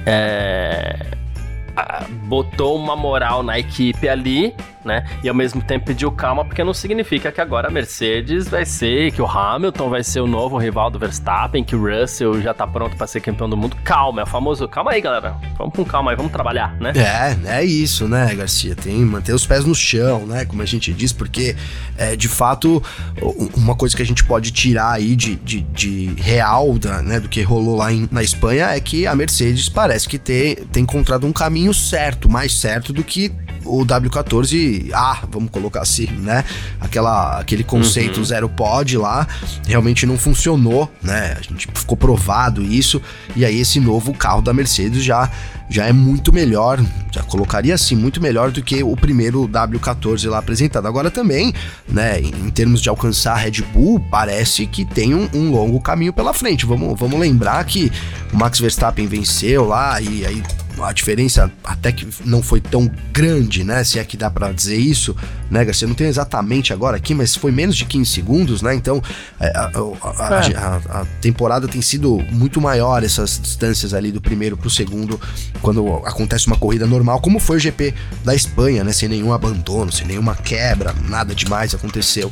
É, 0.06 0.96
botou 2.24 2.76
uma 2.76 2.96
moral 2.96 3.42
na 3.42 3.58
equipe 3.58 4.08
ali, 4.08 4.54
né? 4.84 5.04
E 5.22 5.28
ao 5.28 5.34
mesmo 5.34 5.62
tempo 5.62 5.86
pediu 5.86 6.10
calma, 6.10 6.44
porque 6.44 6.62
não 6.62 6.74
significa 6.74 7.32
que 7.32 7.40
agora 7.40 7.68
a 7.68 7.70
Mercedes 7.70 8.48
vai 8.48 8.64
ser, 8.64 9.12
que 9.12 9.22
o 9.22 9.26
Hamilton 9.26 9.88
vai 9.88 10.04
ser 10.04 10.20
o 10.20 10.26
novo 10.26 10.58
rival 10.58 10.90
do 10.90 10.98
Verstappen, 10.98 11.64
que 11.64 11.74
o 11.74 11.82
Russell 11.82 12.40
já 12.40 12.52
tá 12.52 12.66
pronto 12.66 12.96
para 12.96 13.06
ser 13.06 13.20
campeão 13.20 13.48
do 13.48 13.56
mundo. 13.56 13.76
Calma, 13.84 14.20
é 14.20 14.24
o 14.24 14.26
famoso, 14.26 14.68
calma 14.68 14.92
aí, 14.92 15.00
galera. 15.00 15.36
Vamos 15.56 15.74
com 15.74 15.84
calma 15.84 16.10
aí, 16.10 16.16
vamos 16.16 16.32
trabalhar, 16.32 16.74
né? 16.80 16.92
É, 16.96 17.58
é 17.58 17.64
isso, 17.64 18.08
né, 18.08 18.34
Garcia? 18.34 18.74
Tem 18.74 19.04
manter 19.04 19.32
os 19.32 19.46
pés 19.46 19.64
no 19.64 19.74
chão, 19.74 20.26
né? 20.26 20.44
Como 20.44 20.62
a 20.62 20.66
gente 20.66 20.92
diz, 20.92 21.12
porque 21.12 21.56
é, 21.96 22.16
de 22.16 22.28
fato, 22.28 22.82
uma 23.56 23.74
coisa 23.74 23.96
que 23.96 24.02
a 24.02 24.06
gente 24.06 24.24
pode 24.24 24.50
tirar 24.50 24.92
aí 24.92 25.14
de, 25.16 25.36
de, 25.36 25.60
de 25.60 26.14
real 26.16 26.78
da, 26.78 27.02
né, 27.02 27.20
do 27.20 27.28
que 27.28 27.42
rolou 27.42 27.76
lá 27.76 27.92
em, 27.92 28.08
na 28.10 28.22
Espanha 28.22 28.68
é 28.68 28.80
que 28.80 29.06
a 29.06 29.14
Mercedes 29.14 29.68
parece 29.68 30.08
que 30.08 30.18
ter, 30.18 30.64
tem 30.72 30.82
encontrado 30.82 31.26
um 31.26 31.32
caminho 31.32 31.72
certo, 31.72 32.28
mais 32.28 32.52
certo 32.54 32.92
do 32.92 33.02
que 33.02 33.32
o 33.64 33.84
W14A, 34.82 35.28
vamos 35.30 35.50
colocar 35.50 35.82
assim, 35.82 36.06
né? 36.06 36.44
Aquela, 36.80 37.38
aquele 37.38 37.64
conceito 37.64 38.18
uhum. 38.18 38.24
zero 38.24 38.48
pod 38.48 38.96
lá 38.96 39.26
realmente 39.66 40.06
não 40.06 40.18
funcionou, 40.18 40.90
né? 41.02 41.36
A 41.38 41.42
gente 41.42 41.68
ficou 41.74 41.96
provado 41.96 42.62
isso, 42.62 43.00
e 43.36 43.44
aí 43.44 43.60
esse 43.60 43.80
novo 43.80 44.12
carro 44.12 44.42
da 44.42 44.52
Mercedes 44.52 45.02
já, 45.02 45.30
já 45.68 45.86
é 45.86 45.92
muito 45.92 46.32
melhor, 46.32 46.80
já 47.10 47.22
colocaria 47.22 47.74
assim, 47.74 47.96
muito 47.96 48.20
melhor 48.20 48.50
do 48.50 48.62
que 48.62 48.82
o 48.82 48.96
primeiro 48.96 49.48
W14 49.48 50.28
lá 50.28 50.38
apresentado. 50.38 50.86
Agora 50.86 51.10
também, 51.10 51.52
né, 51.88 52.20
em 52.20 52.50
termos 52.50 52.80
de 52.80 52.88
alcançar 52.88 53.32
a 53.32 53.36
Red 53.36 53.62
Bull, 53.72 54.00
parece 54.10 54.66
que 54.66 54.84
tem 54.84 55.14
um, 55.14 55.28
um 55.34 55.50
longo 55.50 55.80
caminho 55.80 56.12
pela 56.12 56.34
frente. 56.34 56.66
Vamos, 56.66 56.98
vamos 56.98 57.18
lembrar 57.18 57.64
que 57.64 57.90
o 58.32 58.36
Max 58.36 58.58
Verstappen 58.58 59.06
venceu 59.06 59.66
lá 59.66 60.00
e 60.00 60.26
aí 60.26 60.42
a 60.82 60.92
diferença 60.92 61.52
até 61.62 61.92
que 61.92 62.08
não 62.24 62.42
foi 62.42 62.60
tão 62.60 62.90
grande, 63.12 63.62
né? 63.62 63.84
Se 63.84 63.98
é 63.98 64.04
que 64.04 64.16
dá 64.16 64.30
para 64.30 64.52
dizer 64.52 64.76
isso, 64.76 65.14
né, 65.54 65.64
Garcia? 65.64 65.86
Não 65.86 65.94
tem 65.94 66.08
exatamente 66.08 66.72
agora 66.72 66.96
aqui, 66.96 67.14
mas 67.14 67.36
foi 67.36 67.52
menos 67.52 67.76
de 67.76 67.84
15 67.84 68.10
segundos, 68.10 68.60
né? 68.60 68.74
Então 68.74 69.00
é, 69.38 69.46
a, 69.56 69.70
a, 69.72 70.46
é. 70.50 70.56
a, 70.56 71.00
a 71.00 71.04
temporada 71.20 71.68
tem 71.68 71.80
sido 71.80 72.18
muito 72.32 72.60
maior, 72.60 73.04
essas 73.04 73.40
distâncias 73.40 73.94
ali 73.94 74.10
do 74.10 74.20
primeiro 74.20 74.56
pro 74.56 74.68
segundo, 74.68 75.18
quando 75.62 76.02
acontece 76.04 76.48
uma 76.48 76.56
corrida 76.56 76.86
normal, 76.86 77.20
como 77.20 77.38
foi 77.38 77.58
o 77.58 77.60
GP 77.60 77.94
da 78.24 78.34
Espanha, 78.34 78.82
né? 78.82 78.92
Sem 78.92 79.08
nenhum 79.08 79.32
abandono, 79.32 79.92
sem 79.92 80.08
nenhuma 80.08 80.34
quebra, 80.34 80.92
nada 81.08 81.32
demais 81.36 81.72
aconteceu. 81.72 82.28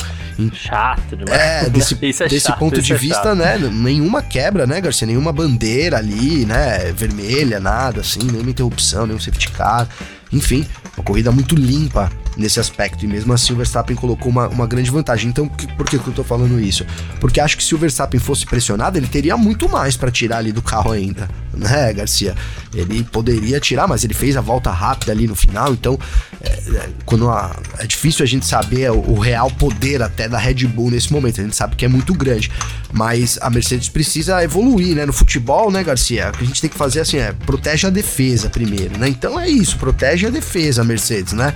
Chato 0.52 1.16
demais. 1.16 1.40
É, 1.40 1.70
desse, 1.70 1.94
é 1.94 2.28
desse 2.28 2.48
chato, 2.48 2.58
ponto 2.58 2.82
de 2.82 2.92
é 2.92 2.96
vista, 2.96 3.22
chato. 3.22 3.36
né? 3.36 3.56
Nenhuma 3.56 4.20
quebra, 4.20 4.66
né, 4.66 4.80
Garcia? 4.80 5.06
Nenhuma 5.06 5.32
bandeira 5.32 5.98
ali, 5.98 6.44
né? 6.44 6.92
Vermelha, 6.92 7.60
nada 7.60 8.00
assim 8.00 8.18
nenhuma 8.18 8.50
interrupção, 8.50 9.06
nenhum 9.06 9.20
safety 9.20 9.48
car. 9.50 9.88
Enfim, 10.32 10.66
uma 10.96 11.04
corrida 11.04 11.30
muito 11.30 11.54
limpa 11.54 12.10
nesse 12.36 12.60
aspecto. 12.60 13.04
E 13.04 13.08
mesmo 13.08 13.32
assim 13.32 13.52
o 13.52 13.56
Verstappen 13.56 13.96
colocou 13.96 14.30
uma, 14.30 14.48
uma 14.48 14.66
grande 14.66 14.90
vantagem. 14.90 15.28
Então, 15.28 15.48
que, 15.48 15.66
por 15.74 15.86
que 15.86 15.96
eu 15.96 16.12
tô 16.12 16.24
falando 16.24 16.60
isso? 16.60 16.86
Porque 17.20 17.40
acho 17.40 17.56
que 17.56 17.64
se 17.64 17.74
o 17.74 17.78
Verstappen 17.78 18.20
fosse 18.20 18.46
pressionado, 18.46 18.98
ele 18.98 19.06
teria 19.06 19.36
muito 19.36 19.68
mais 19.68 19.96
para 19.96 20.10
tirar 20.10 20.38
ali 20.38 20.52
do 20.52 20.62
carro 20.62 20.92
ainda, 20.92 21.28
né, 21.52 21.92
Garcia? 21.92 22.34
Ele 22.74 23.04
poderia 23.04 23.60
tirar, 23.60 23.86
mas 23.86 24.04
ele 24.04 24.14
fez 24.14 24.36
a 24.36 24.40
volta 24.40 24.70
rápida 24.70 25.12
ali 25.12 25.26
no 25.26 25.34
final. 25.34 25.72
Então, 25.72 25.98
é, 26.40 26.48
é, 26.48 26.88
quando 27.04 27.28
a, 27.28 27.54
é 27.78 27.86
difícil 27.86 28.22
a 28.22 28.26
gente 28.26 28.46
saber 28.46 28.90
o, 28.90 29.12
o, 29.12 29.18
real 29.18 29.50
poder 29.50 30.02
até 30.02 30.28
da 30.28 30.38
Red 30.38 30.66
Bull 30.66 30.90
nesse 30.90 31.12
momento. 31.12 31.40
A 31.40 31.44
gente 31.44 31.56
sabe 31.56 31.76
que 31.76 31.84
é 31.84 31.88
muito 31.88 32.14
grande, 32.14 32.50
mas 32.92 33.38
a 33.40 33.50
Mercedes 33.50 33.88
precisa 33.88 34.42
evoluir, 34.42 34.96
né? 34.96 35.06
No 35.06 35.12
futebol, 35.12 35.70
né, 35.70 35.84
Garcia? 35.84 36.30
O 36.30 36.32
que 36.32 36.44
a 36.44 36.46
gente 36.46 36.60
tem 36.60 36.70
que 36.70 36.76
fazer 36.76 37.00
assim 37.00 37.18
é 37.18 37.32
protege 37.32 37.86
a 37.86 37.90
defesa 37.90 38.48
primeiro, 38.48 38.98
né? 38.98 39.08
Então 39.08 39.38
é 39.38 39.48
isso, 39.48 39.76
protege 39.78 40.26
a 40.26 40.30
defesa, 40.30 40.82
Mercedes, 40.82 41.32
né? 41.32 41.54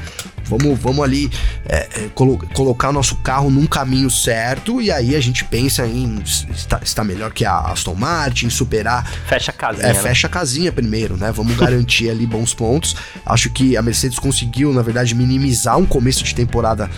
Vamos, 0.49 0.79
vamos 0.79 1.05
ali 1.05 1.31
é, 1.69 1.77
é, 1.77 2.09
colo 2.15 2.39
colocar 2.55 2.91
o 2.91 2.93
nosso 2.93 3.17
carro 3.17 3.51
num 3.51 3.67
caminho 3.67 4.11
certo 4.11 4.81
e 4.81 4.91
aí 4.91 5.17
a 5.17 5.21
gente 5.21 5.45
pensa 5.45 5.87
em 5.87 6.21
estar, 6.23 6.83
estar 6.83 7.05
melhor 7.05 7.33
que 7.33 7.45
a 7.45 7.59
Aston 7.59 7.95
Martin, 7.95 8.49
superar. 8.49 9.09
Fecha 9.27 9.51
a 9.51 9.55
casinha. 9.55 9.87
É, 9.87 9.93
né? 9.93 10.01
fecha 10.01 10.27
a 10.27 10.31
casinha 10.31 10.73
primeiro, 10.73 11.17
né? 11.17 11.33
Vamos 11.33 11.57
garantir 11.57 12.11
ali 12.11 12.27
bons 12.27 12.55
pontos. 12.55 12.97
Acho 13.25 13.51
que 13.51 13.77
a 13.77 13.83
Mercedes 13.83 14.19
conseguiu, 14.19 14.73
na 14.73 14.83
verdade, 14.83 15.15
minimizar 15.15 15.77
um 15.79 15.87
começo 15.87 16.23
de 16.23 16.35
temporada 16.35 16.89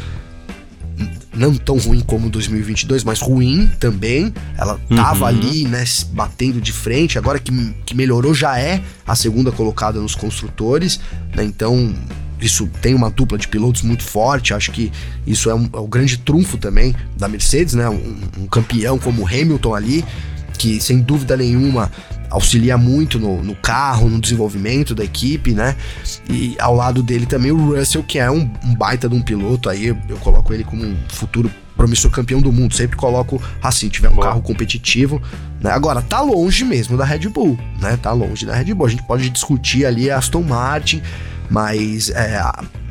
não 1.39 1.55
tão 1.55 1.79
ruim 1.79 2.01
como 2.01 2.29
2022, 2.29 3.05
mas 3.05 3.21
ruim 3.21 3.71
também. 3.79 4.35
Ela 4.57 4.79
tava 4.95 5.21
uhum. 5.21 5.27
ali, 5.27 5.65
né, 5.67 5.85
batendo 6.11 6.61
de 6.61 6.73
frente. 6.73 7.17
Agora 7.17 7.39
que, 7.39 7.53
que 7.87 7.95
melhorou, 7.95 8.35
já 8.35 8.59
é 8.59 8.83
a 9.07 9.15
segunda 9.15 9.53
colocada 9.53 10.01
nos 10.01 10.15
construtores, 10.15 11.01
né? 11.35 11.45
Então, 11.45 11.95
isso 12.40 12.68
tem 12.81 12.94
uma 12.94 13.11
dupla 13.11 13.38
de 13.38 13.48
pilotos 13.48 13.83
muito 13.83 14.03
forte. 14.03 14.55
Acho 14.55 14.70
que 14.70 14.92
isso 15.27 15.51
é, 15.51 15.55
um, 15.55 15.68
é 15.72 15.79
o 15.79 15.87
grande 15.87 16.18
trunfo 16.18 16.57
também 16.57 16.94
da 17.16 17.29
Mercedes, 17.29 17.74
né? 17.74 17.88
Um, 17.88 18.42
um, 18.42 18.46
campeão 18.46 18.98
como 18.98 19.27
Hamilton 19.27 19.74
ali, 19.74 20.05
que 20.59 20.81
sem 20.81 21.01
dúvida 21.01 21.37
nenhuma 21.37 21.90
auxilia 22.31 22.77
muito 22.77 23.18
no, 23.18 23.42
no, 23.42 23.55
carro, 23.55 24.09
no 24.09 24.20
desenvolvimento 24.20 24.94
da 24.94 25.05
equipe, 25.05 25.53
né? 25.53 25.77
E 26.29 26.57
ao 26.59 26.74
lado 26.74 27.03
dele 27.03 27.27
também 27.27 27.51
o 27.51 27.74
Russell, 27.74 28.03
que 28.03 28.18
é 28.18 28.31
um, 28.31 28.51
um 28.64 28.74
baita 28.74 29.09
de 29.09 29.14
um 29.14 29.22
piloto 29.22 29.68
aí. 29.68 29.87
Eu, 29.87 29.98
eu 30.09 30.16
coloco 30.18 30.53
ele 30.53 30.64
como 30.64 30.85
um 30.85 30.96
futuro 31.09 31.51
promissor 31.79 32.11
campeão 32.11 32.42
do 32.42 32.53
mundo. 32.53 32.74
Sempre 32.74 32.96
coloco 32.96 33.40
assim, 33.62 33.88
tiver 33.88 34.11
um 34.11 34.14
Boa. 34.14 34.27
carro 34.27 34.42
competitivo. 34.42 35.22
Né? 35.61 35.70
Agora, 35.70 36.03
tá 36.03 36.20
longe 36.20 36.64
mesmo 36.64 36.96
da 36.96 37.05
Red 37.05 37.29
Bull, 37.29 37.59
né? 37.81 37.96
Tá 37.96 38.12
longe 38.12 38.44
da 38.44 38.55
Red 38.55 38.74
Bull. 38.74 38.87
A 38.87 38.90
gente 38.90 39.05
pode 39.05 39.31
discutir 39.31 39.87
ali 39.87 40.11
a 40.11 40.18
Aston 40.18 40.42
Martin, 40.42 41.01
mas 41.51 42.11
é, 42.11 42.41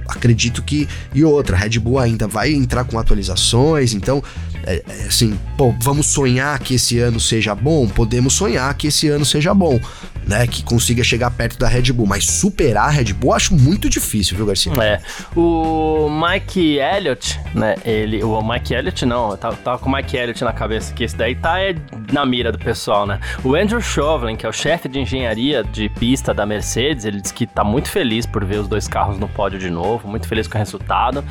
acredito 0.08 0.62
que. 0.62 0.88
E 1.14 1.24
outra, 1.24 1.56
Red 1.56 1.80
Bull 1.80 2.00
ainda 2.00 2.28
vai 2.28 2.54
entrar 2.54 2.84
com 2.84 2.98
atualizações, 2.98 3.94
então, 3.94 4.24
é, 4.66 4.84
é, 4.88 5.04
assim, 5.08 5.38
pô, 5.58 5.74
vamos 5.82 6.08
sonhar 6.08 6.58
que 6.60 6.76
esse 6.76 7.00
ano 7.00 7.20
seja 7.20 7.54
bom? 7.56 7.88
Podemos 7.88 8.34
sonhar 8.34 8.74
que 8.76 8.88
esse 8.88 9.08
ano 9.08 9.26
seja 9.26 9.54
bom 9.54 9.80
né, 10.28 10.46
que 10.46 10.62
consiga 10.62 11.04
chegar 11.04 11.32
perto 11.32 11.58
da 11.58 11.68
Red 11.68 11.94
Bull, 11.94 12.06
mas 12.06 12.26
superar 12.26 12.90
a 12.90 12.92
Red 12.92 13.14
Bull 13.14 13.34
acho 13.34 13.56
muito 13.56 13.90
difícil, 13.90 14.36
viu, 14.36 14.46
Garcia? 14.46 14.74
É. 14.84 15.00
O 15.36 16.10
Mike 16.10 16.78
Elliott, 16.78 17.40
né, 17.54 17.76
ele, 17.86 18.24
o 18.24 18.42
Mike 18.42 18.74
Elliott 18.74 19.06
não, 19.06 19.32
eu 19.32 19.38
tava, 19.38 19.56
tava 19.58 19.80
com 19.80 19.90
o 19.90 19.94
Mike 19.94 20.18
Elliott 20.18 20.44
na 20.44 20.54
cabeça, 20.54 20.94
que 20.94 21.04
esse 21.04 21.16
daí 21.16 21.36
tá 21.36 21.60
é, 21.60 21.76
na 22.12 22.26
mira 22.26 22.52
do 22.52 22.60
pessoal, 22.60 23.06
né? 23.06 23.20
O 23.44 23.56
Andrew 23.56 23.82
Chauvelin, 23.82 24.36
que 24.36 24.46
é 24.46 24.50
o 24.50 24.54
chefe 24.54 24.90
de 24.90 25.00
engenharia 25.00 25.64
de 25.64 25.90
pista 25.90 26.34
da 26.34 26.46
Mercedes, 26.46 27.06
ele 27.06 27.22
disse 27.22 27.34
que 27.34 27.48
tá 27.48 27.64
muito 27.64 27.90
feliz 27.90 28.26
por 28.26 28.44
ver 28.44 28.60
os 28.60 28.68
dois 28.68 28.88
carros 28.88 29.18
no 29.18 29.28
pódio 29.28 29.58
de 29.58 29.70
novo, 29.70 30.08
muito 30.08 30.28
feliz 30.28 30.48
com 30.48 30.58
o 30.58 30.60
resultado. 30.60 31.24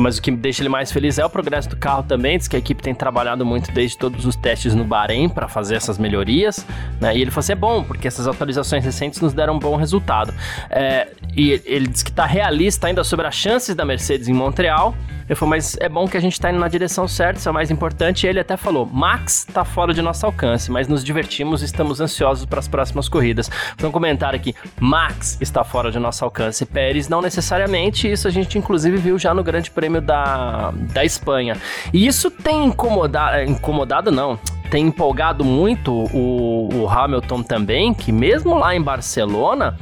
Mas 0.00 0.18
o 0.18 0.22
que 0.22 0.30
deixa 0.30 0.62
ele 0.62 0.68
mais 0.68 0.90
feliz 0.90 1.18
é 1.18 1.24
o 1.24 1.30
progresso 1.30 1.68
do 1.68 1.76
carro 1.76 2.02
também. 2.02 2.38
Diz 2.38 2.48
que 2.48 2.56
a 2.56 2.58
equipe 2.58 2.82
tem 2.82 2.94
trabalhado 2.94 3.44
muito 3.44 3.70
desde 3.72 3.96
todos 3.96 4.26
os 4.26 4.36
testes 4.36 4.74
no 4.74 4.84
Bahrein 4.84 5.28
para 5.28 5.48
fazer 5.48 5.76
essas 5.76 5.98
melhorias. 5.98 6.66
Né? 7.00 7.16
E 7.16 7.22
ele 7.22 7.30
falou 7.30 7.40
assim: 7.40 7.52
é 7.52 7.56
bom, 7.56 7.84
porque 7.84 8.08
essas 8.08 8.26
atualizações 8.34 8.84
recentes 8.84 9.20
nos 9.20 9.32
deram 9.32 9.54
um 9.54 9.58
bom 9.58 9.76
resultado. 9.76 10.34
É, 10.70 11.08
e 11.36 11.62
ele 11.64 11.88
diz 11.88 12.02
que 12.02 12.10
está 12.10 12.26
realista 12.26 12.86
ainda 12.86 13.02
sobre 13.02 13.26
as 13.26 13.34
chances 13.34 13.74
da 13.74 13.84
Mercedes 13.84 14.28
em 14.28 14.32
Montreal. 14.32 14.94
Eu 15.28 15.34
falei, 15.36 15.50
mas 15.56 15.76
é 15.80 15.88
bom 15.88 16.06
que 16.06 16.16
a 16.16 16.20
gente 16.20 16.34
está 16.34 16.50
indo 16.50 16.58
na 16.58 16.68
direção 16.68 17.08
certa, 17.08 17.38
isso 17.38 17.48
é 17.48 17.50
o 17.50 17.54
mais 17.54 17.70
importante. 17.70 18.26
E 18.26 18.28
ele 18.28 18.40
até 18.40 18.56
falou: 18.56 18.84
Max 18.86 19.46
está 19.48 19.64
fora 19.64 19.94
de 19.94 20.02
nosso 20.02 20.26
alcance, 20.26 20.70
mas 20.70 20.86
nos 20.86 21.02
divertimos 21.02 21.62
e 21.62 21.64
estamos 21.64 22.00
ansiosos 22.00 22.44
para 22.44 22.58
as 22.58 22.68
próximas 22.68 23.08
corridas. 23.08 23.50
Foi 23.78 23.88
um 23.88 23.92
comentário 23.92 24.38
aqui: 24.38 24.54
Max 24.78 25.38
está 25.40 25.64
fora 25.64 25.90
de 25.90 25.98
nosso 25.98 26.24
alcance, 26.24 26.66
Pérez 26.66 27.08
não 27.08 27.22
necessariamente. 27.22 28.10
Isso 28.10 28.28
a 28.28 28.30
gente 28.30 28.58
inclusive 28.58 28.96
viu 28.98 29.18
já 29.18 29.32
no 29.32 29.42
Grande 29.42 29.70
Prêmio 29.70 30.02
da, 30.02 30.72
da 30.92 31.04
Espanha. 31.04 31.56
E 31.92 32.06
isso 32.06 32.30
tem 32.30 32.66
incomodado, 32.66 33.50
incomodado 33.50 34.10
não, 34.10 34.38
tem 34.74 34.88
empolgado 34.88 35.44
muito 35.44 35.92
o, 35.92 36.68
o 36.74 36.88
Hamilton 36.88 37.44
também, 37.44 37.94
que 37.94 38.10
mesmo 38.10 38.58
lá 38.58 38.74
em 38.74 38.82
Barcelona 38.82 39.78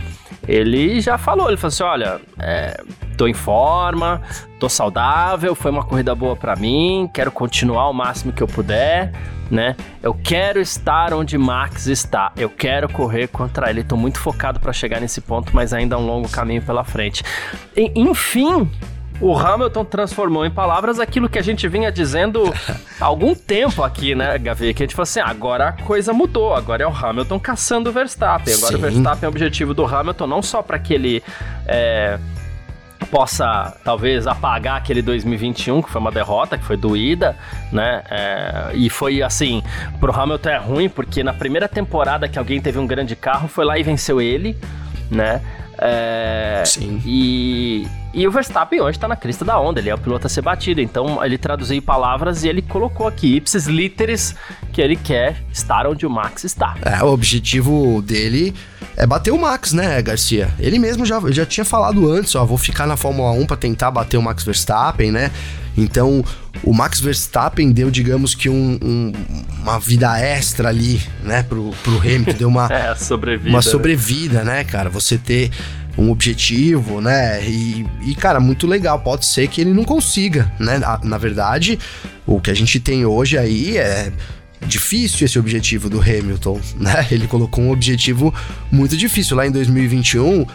ele 0.46 1.00
já 1.00 1.16
falou, 1.16 1.48
ele 1.48 1.56
falou 1.56 1.68
assim, 1.68 1.82
olha, 1.82 2.20
é, 2.38 2.78
tô 3.16 3.26
em 3.26 3.32
forma, 3.32 4.20
tô 4.60 4.68
saudável, 4.68 5.54
foi 5.54 5.70
uma 5.70 5.82
corrida 5.82 6.14
boa 6.14 6.36
para 6.36 6.54
mim, 6.56 7.08
quero 7.14 7.32
continuar 7.32 7.88
o 7.88 7.94
máximo 7.94 8.34
que 8.34 8.42
eu 8.42 8.46
puder, 8.46 9.14
né? 9.50 9.76
Eu 10.02 10.12
quero 10.12 10.60
estar 10.60 11.14
onde 11.14 11.38
Max 11.38 11.86
está, 11.86 12.30
eu 12.36 12.50
quero 12.50 12.86
correr 12.86 13.28
contra 13.28 13.70
ele, 13.70 13.82
tô 13.82 13.96
muito 13.96 14.18
focado 14.18 14.60
para 14.60 14.74
chegar 14.74 15.00
nesse 15.00 15.22
ponto, 15.22 15.56
mas 15.56 15.72
ainda 15.72 15.96
há 15.96 15.98
um 15.98 16.04
longo 16.04 16.28
caminho 16.28 16.60
pela 16.60 16.84
frente. 16.84 17.24
E, 17.74 17.90
enfim, 17.96 18.70
o 19.20 19.36
Hamilton 19.36 19.84
transformou 19.84 20.44
em 20.44 20.50
palavras 20.50 20.98
aquilo 20.98 21.28
que 21.28 21.38
a 21.38 21.42
gente 21.42 21.68
vinha 21.68 21.92
dizendo 21.92 22.52
há 23.00 23.04
algum 23.04 23.34
tempo 23.34 23.82
aqui, 23.82 24.14
né, 24.14 24.38
Gavi? 24.38 24.74
Que 24.74 24.82
a 24.82 24.86
gente 24.86 24.94
falou 24.94 25.04
assim: 25.04 25.20
agora 25.20 25.68
a 25.68 25.72
coisa 25.72 26.12
mudou, 26.12 26.54
agora 26.54 26.82
é 26.82 26.86
o 26.86 26.94
Hamilton 26.94 27.38
caçando 27.38 27.90
o 27.90 27.92
Verstappen. 27.92 28.54
Agora 28.54 28.72
Sim. 28.72 28.78
o 28.78 28.80
Verstappen 28.80 29.24
é 29.24 29.26
o 29.26 29.30
objetivo 29.30 29.74
do 29.74 29.84
Hamilton, 29.84 30.26
não 30.26 30.42
só 30.42 30.62
para 30.62 30.78
que 30.78 30.94
ele. 30.94 31.22
É, 31.66 32.18
possa 33.10 33.76
talvez 33.84 34.26
apagar 34.26 34.76
aquele 34.76 35.02
2021 35.02 35.82
que 35.82 35.90
foi 35.90 36.00
uma 36.00 36.10
derrota, 36.10 36.56
que 36.56 36.64
foi 36.64 36.76
doída, 36.76 37.36
né? 37.70 38.02
É, 38.08 38.70
e 38.74 38.88
foi 38.88 39.22
assim, 39.22 39.62
pro 40.00 40.18
Hamilton 40.18 40.48
é 40.48 40.56
ruim 40.56 40.88
porque 40.88 41.22
na 41.22 41.34
primeira 41.34 41.68
temporada 41.68 42.28
que 42.28 42.38
alguém 42.38 42.60
teve 42.60 42.78
um 42.78 42.86
grande 42.86 43.14
carro 43.16 43.48
foi 43.48 43.64
lá 43.64 43.78
e 43.78 43.82
venceu 43.82 44.20
ele, 44.20 44.56
né? 45.10 45.42
É, 45.84 46.62
Sim. 46.64 47.02
E, 47.04 47.86
e 48.14 48.26
o 48.26 48.30
Verstappen 48.30 48.80
hoje 48.80 48.96
está 48.96 49.08
na 49.08 49.16
crista 49.16 49.44
da 49.44 49.58
onda, 49.58 49.80
ele 49.80 49.90
é 49.90 49.94
o 49.94 49.98
piloto 49.98 50.26
a 50.26 50.30
ser 50.30 50.42
batido. 50.42 50.80
Então 50.80 51.24
ele 51.24 51.36
traduziu 51.36 51.76
em 51.76 51.80
palavras 51.80 52.44
e 52.44 52.48
ele 52.48 52.62
colocou 52.62 53.08
aqui, 53.08 53.36
ipsis 53.36 53.66
literis, 53.66 54.36
que 54.72 54.80
ele 54.80 54.94
quer 54.94 55.42
estar 55.52 55.86
onde 55.86 56.06
o 56.06 56.10
Max 56.10 56.44
está. 56.44 56.76
É, 56.82 57.02
o 57.02 57.08
objetivo 57.08 58.00
dele 58.00 58.54
é 58.96 59.06
bater 59.06 59.32
o 59.32 59.38
Max, 59.38 59.72
né, 59.72 60.00
Garcia? 60.00 60.50
Ele 60.58 60.78
mesmo 60.78 61.04
já, 61.04 61.20
já 61.30 61.44
tinha 61.44 61.64
falado 61.64 62.08
antes, 62.10 62.34
ó, 62.36 62.44
vou 62.44 62.58
ficar 62.58 62.86
na 62.86 62.96
Fórmula 62.96 63.32
1 63.32 63.46
para 63.46 63.56
tentar 63.56 63.90
bater 63.90 64.16
o 64.16 64.22
Max 64.22 64.44
Verstappen, 64.44 65.10
né? 65.10 65.30
Então, 65.76 66.24
o 66.62 66.72
Max 66.72 67.00
Verstappen 67.00 67.72
deu, 67.72 67.90
digamos 67.90 68.34
que 68.34 68.48
um, 68.48 68.78
um, 68.82 69.12
uma 69.62 69.78
vida 69.78 70.18
extra 70.18 70.68
ali, 70.68 71.00
né, 71.22 71.42
pro, 71.42 71.70
pro 71.82 71.98
Hamilton, 71.98 72.32
deu 72.34 72.48
uma, 72.48 72.68
é, 72.72 72.94
sobrevida, 72.94 73.48
uma 73.48 73.58
né? 73.58 73.62
sobrevida, 73.62 74.44
né? 74.44 74.56
né, 74.56 74.64
cara? 74.64 74.90
Você 74.90 75.16
ter 75.16 75.50
um 75.96 76.10
objetivo, 76.10 77.00
né? 77.00 77.42
E, 77.44 77.86
e, 78.02 78.14
cara, 78.14 78.40
muito 78.40 78.66
legal. 78.66 79.00
Pode 79.00 79.26
ser 79.26 79.48
que 79.48 79.60
ele 79.60 79.72
não 79.72 79.84
consiga, 79.84 80.50
né? 80.58 80.78
Na, 80.78 80.98
na 81.02 81.18
verdade, 81.18 81.78
o 82.26 82.40
que 82.40 82.50
a 82.50 82.54
gente 82.54 82.80
tem 82.80 83.04
hoje 83.04 83.36
aí 83.36 83.76
é 83.76 84.12
difícil 84.66 85.26
esse 85.26 85.38
objetivo 85.38 85.90
do 85.90 86.00
Hamilton, 86.00 86.60
né? 86.76 87.06
Ele 87.10 87.26
colocou 87.26 87.64
um 87.64 87.70
objetivo 87.70 88.32
muito 88.70 88.96
difícil 88.96 89.36
lá 89.36 89.46
em 89.46 89.50
2021. 89.50 90.46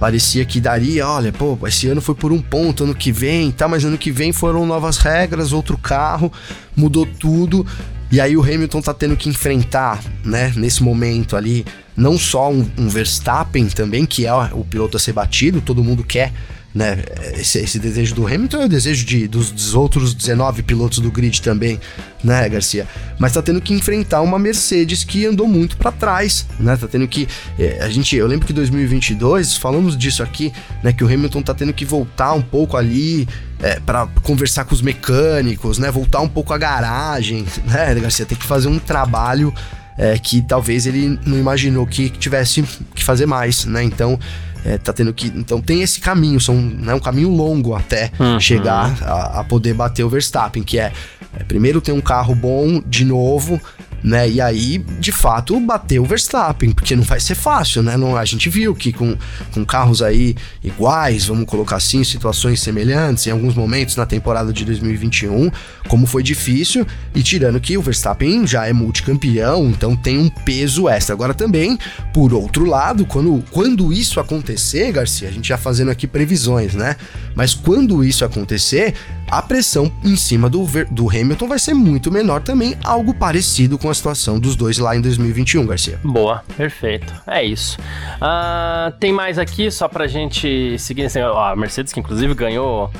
Parecia 0.00 0.46
que 0.46 0.62
daria, 0.62 1.06
olha, 1.06 1.30
pô, 1.30 1.58
esse 1.66 1.86
ano 1.86 2.00
foi 2.00 2.14
por 2.14 2.32
um 2.32 2.40
ponto, 2.40 2.84
ano 2.84 2.94
que 2.94 3.12
vem, 3.12 3.50
tá, 3.50 3.68
mas 3.68 3.84
ano 3.84 3.98
que 3.98 4.10
vem 4.10 4.32
foram 4.32 4.64
novas 4.64 4.96
regras, 4.96 5.52
outro 5.52 5.76
carro, 5.76 6.32
mudou 6.74 7.04
tudo. 7.04 7.66
E 8.10 8.18
aí 8.18 8.34
o 8.34 8.42
Hamilton 8.42 8.80
tá 8.80 8.94
tendo 8.94 9.14
que 9.14 9.28
enfrentar, 9.28 10.02
né, 10.24 10.54
nesse 10.56 10.82
momento 10.82 11.36
ali, 11.36 11.66
não 11.94 12.18
só 12.18 12.50
um, 12.50 12.66
um 12.78 12.88
Verstappen 12.88 13.66
também, 13.66 14.06
que 14.06 14.24
é 14.26 14.32
o 14.32 14.64
piloto 14.64 14.96
a 14.96 15.00
ser 15.00 15.12
batido, 15.12 15.60
todo 15.60 15.84
mundo 15.84 16.02
quer 16.02 16.32
né? 16.74 17.02
Esse, 17.34 17.58
esse, 17.58 17.78
desejo 17.78 18.14
do 18.14 18.26
Hamilton 18.26 18.62
é 18.62 18.64
o 18.66 18.68
desejo 18.68 19.04
de, 19.04 19.26
dos, 19.26 19.50
dos, 19.50 19.74
outros 19.74 20.14
19 20.14 20.62
pilotos 20.62 21.00
do 21.00 21.10
grid 21.10 21.42
também, 21.42 21.80
né, 22.22 22.48
Garcia? 22.48 22.86
Mas 23.18 23.32
tá 23.32 23.42
tendo 23.42 23.60
que 23.60 23.74
enfrentar 23.74 24.20
uma 24.20 24.38
Mercedes 24.38 25.02
que 25.02 25.26
andou 25.26 25.48
muito 25.48 25.76
para 25.76 25.90
trás, 25.90 26.46
né? 26.58 26.76
Tá 26.76 26.86
tendo 26.86 27.08
que. 27.08 27.26
É, 27.58 27.82
a 27.82 27.88
gente, 27.88 28.14
eu 28.14 28.26
lembro 28.26 28.46
que 28.46 28.52
2022, 28.52 29.56
falamos 29.56 29.96
disso 29.96 30.22
aqui, 30.22 30.52
né? 30.82 30.92
Que 30.92 31.02
o 31.02 31.06
Hamilton 31.06 31.42
tá 31.42 31.54
tendo 31.54 31.72
que 31.72 31.84
voltar 31.84 32.32
um 32.32 32.42
pouco 32.42 32.76
ali. 32.76 33.26
É, 33.62 33.78
para 33.78 34.06
conversar 34.22 34.64
com 34.64 34.74
os 34.74 34.80
mecânicos, 34.80 35.76
né? 35.76 35.90
Voltar 35.90 36.22
um 36.22 36.28
pouco 36.28 36.54
à 36.54 36.56
garagem, 36.56 37.44
né, 37.66 37.94
Garcia? 37.96 38.24
Tem 38.24 38.38
que 38.38 38.46
fazer 38.46 38.68
um 38.68 38.78
trabalho 38.78 39.52
é, 39.98 40.18
que 40.18 40.40
talvez 40.40 40.86
ele 40.86 41.20
não 41.26 41.38
imaginou 41.38 41.86
que 41.86 42.08
tivesse 42.08 42.62
que 42.94 43.04
fazer 43.04 43.26
mais, 43.26 43.66
né? 43.66 43.84
Então 43.84 44.18
é, 44.64 44.78
tá 44.78 44.92
tendo 44.92 45.12
que. 45.12 45.28
Então 45.28 45.60
tem 45.60 45.82
esse 45.82 46.00
caminho, 46.00 46.40
são 46.40 46.54
né, 46.54 46.94
um 46.94 47.00
caminho 47.00 47.30
longo 47.30 47.74
até 47.74 48.10
uhum. 48.18 48.38
chegar 48.38 48.96
a, 49.02 49.40
a, 49.40 49.44
poder 49.44 49.74
bater 49.74 50.04
o 50.04 50.08
Verstappen, 50.08 50.62
que 50.62 50.78
é, 50.78 50.92
é 51.38 51.44
primeiro 51.44 51.80
ter 51.80 51.92
um 51.92 52.00
carro 52.00 52.34
bom 52.34 52.82
de 52.86 53.04
novo, 53.04 53.60
né? 54.02 54.28
E 54.28 54.40
aí, 54.40 54.78
de 54.78 55.12
fato, 55.12 55.58
bateu 55.60 56.02
o 56.02 56.06
Verstappen, 56.06 56.72
porque 56.72 56.96
não 56.96 57.02
vai 57.02 57.20
ser 57.20 57.34
fácil, 57.34 57.82
né? 57.82 57.96
Não, 57.96 58.16
a 58.16 58.24
gente 58.24 58.48
viu 58.48 58.74
que 58.74 58.92
com, 58.92 59.16
com 59.52 59.64
carros 59.64 60.02
aí 60.02 60.34
iguais, 60.62 61.26
vamos 61.26 61.46
colocar 61.46 61.76
assim, 61.76 62.02
situações 62.04 62.60
semelhantes, 62.60 63.26
em 63.26 63.30
alguns 63.30 63.54
momentos 63.54 63.96
na 63.96 64.06
temporada 64.06 64.52
de 64.52 64.64
2021, 64.64 65.50
como 65.88 66.06
foi 66.06 66.22
difícil, 66.22 66.86
e 67.14 67.22
tirando 67.22 67.60
que 67.60 67.76
o 67.76 67.82
Verstappen 67.82 68.46
já 68.46 68.66
é 68.66 68.72
multicampeão, 68.72 69.68
então 69.68 69.96
tem 69.96 70.18
um 70.18 70.28
peso 70.28 70.88
extra. 70.88 71.14
Agora 71.14 71.34
também, 71.34 71.78
por 72.12 72.32
outro 72.32 72.64
lado, 72.64 73.04
quando, 73.04 73.44
quando 73.50 73.92
isso 73.92 74.20
acontecer, 74.20 74.92
Garcia, 74.92 75.28
a 75.28 75.32
gente 75.32 75.48
já 75.48 75.58
fazendo 75.58 75.90
aqui 75.90 76.06
previsões, 76.06 76.74
né? 76.74 76.96
Mas 77.34 77.54
quando 77.54 78.02
isso 78.04 78.24
acontecer, 78.24 78.94
a 79.30 79.40
pressão 79.40 79.90
em 80.04 80.16
cima 80.16 80.50
do, 80.50 80.66
do 80.90 81.08
Hamilton 81.08 81.46
vai 81.46 81.58
ser 81.58 81.74
muito 81.74 82.10
menor 82.10 82.42
também, 82.42 82.76
algo 82.82 83.14
parecido 83.14 83.78
com 83.78 83.88
a 83.88 83.94
situação 83.94 84.38
dos 84.38 84.56
dois 84.56 84.78
lá 84.78 84.96
em 84.96 85.00
2021, 85.00 85.66
Garcia. 85.66 86.00
Boa, 86.02 86.42
perfeito. 86.56 87.14
É 87.26 87.44
isso. 87.44 87.78
Uh, 88.16 88.90
tem 88.98 89.12
mais 89.12 89.38
aqui, 89.38 89.70
só 89.70 89.88
pra 89.88 90.06
gente 90.06 90.78
seguir. 90.78 91.04
Assim, 91.04 91.20
a 91.20 91.54
Mercedes, 91.56 91.92
que 91.92 92.00
inclusive 92.00 92.34
ganhou 92.34 92.90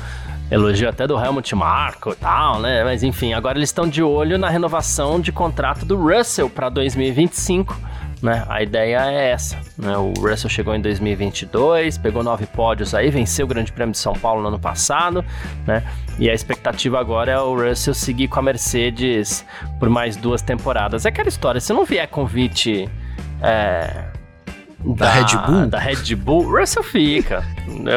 elogio 0.49 0.89
até 0.89 1.07
do 1.07 1.17
Helmut 1.17 1.55
Marko 1.55 2.11
e 2.11 2.15
tal, 2.15 2.59
né? 2.59 2.83
Mas 2.83 3.03
enfim, 3.03 3.33
agora 3.33 3.57
eles 3.57 3.69
estão 3.69 3.87
de 3.87 4.03
olho 4.03 4.37
na 4.37 4.49
renovação 4.49 5.19
de 5.19 5.31
contrato 5.31 5.85
do 5.85 5.95
Russell 5.95 6.49
para 6.49 6.69
2025 6.69 7.77
né? 8.21 8.45
A 8.47 8.61
ideia 8.61 9.11
é 9.11 9.31
essa. 9.31 9.59
Né? 9.77 9.97
O 9.97 10.13
Russell 10.13 10.49
chegou 10.49 10.75
em 10.75 10.81
2022, 10.81 11.97
pegou 11.97 12.23
nove 12.23 12.45
pódios 12.45 12.93
aí, 12.93 13.09
venceu 13.09 13.45
o 13.45 13.49
Grande 13.49 13.71
Prêmio 13.71 13.93
de 13.93 13.97
São 13.97 14.13
Paulo 14.13 14.41
no 14.41 14.49
ano 14.49 14.59
passado, 14.59 15.25
né? 15.65 15.83
E 16.19 16.29
a 16.29 16.33
expectativa 16.33 16.99
agora 16.99 17.31
é 17.31 17.39
o 17.39 17.55
Russell 17.55 17.93
seguir 17.93 18.27
com 18.27 18.39
a 18.39 18.43
Mercedes 18.43 19.45
por 19.79 19.89
mais 19.89 20.15
duas 20.15 20.41
temporadas. 20.41 21.05
É 21.05 21.09
aquela 21.09 21.29
história, 21.29 21.59
se 21.59 21.73
não 21.73 21.83
vier 21.83 22.07
convite 22.07 22.87
é, 23.41 24.10
da, 24.83 25.05
da, 25.05 25.11
Red 25.11 25.37
Bull? 25.47 25.67
Da 25.67 25.79
Red 25.79 26.15
Bull, 26.15 26.59
Russell 26.59 26.83
fica. 26.83 27.43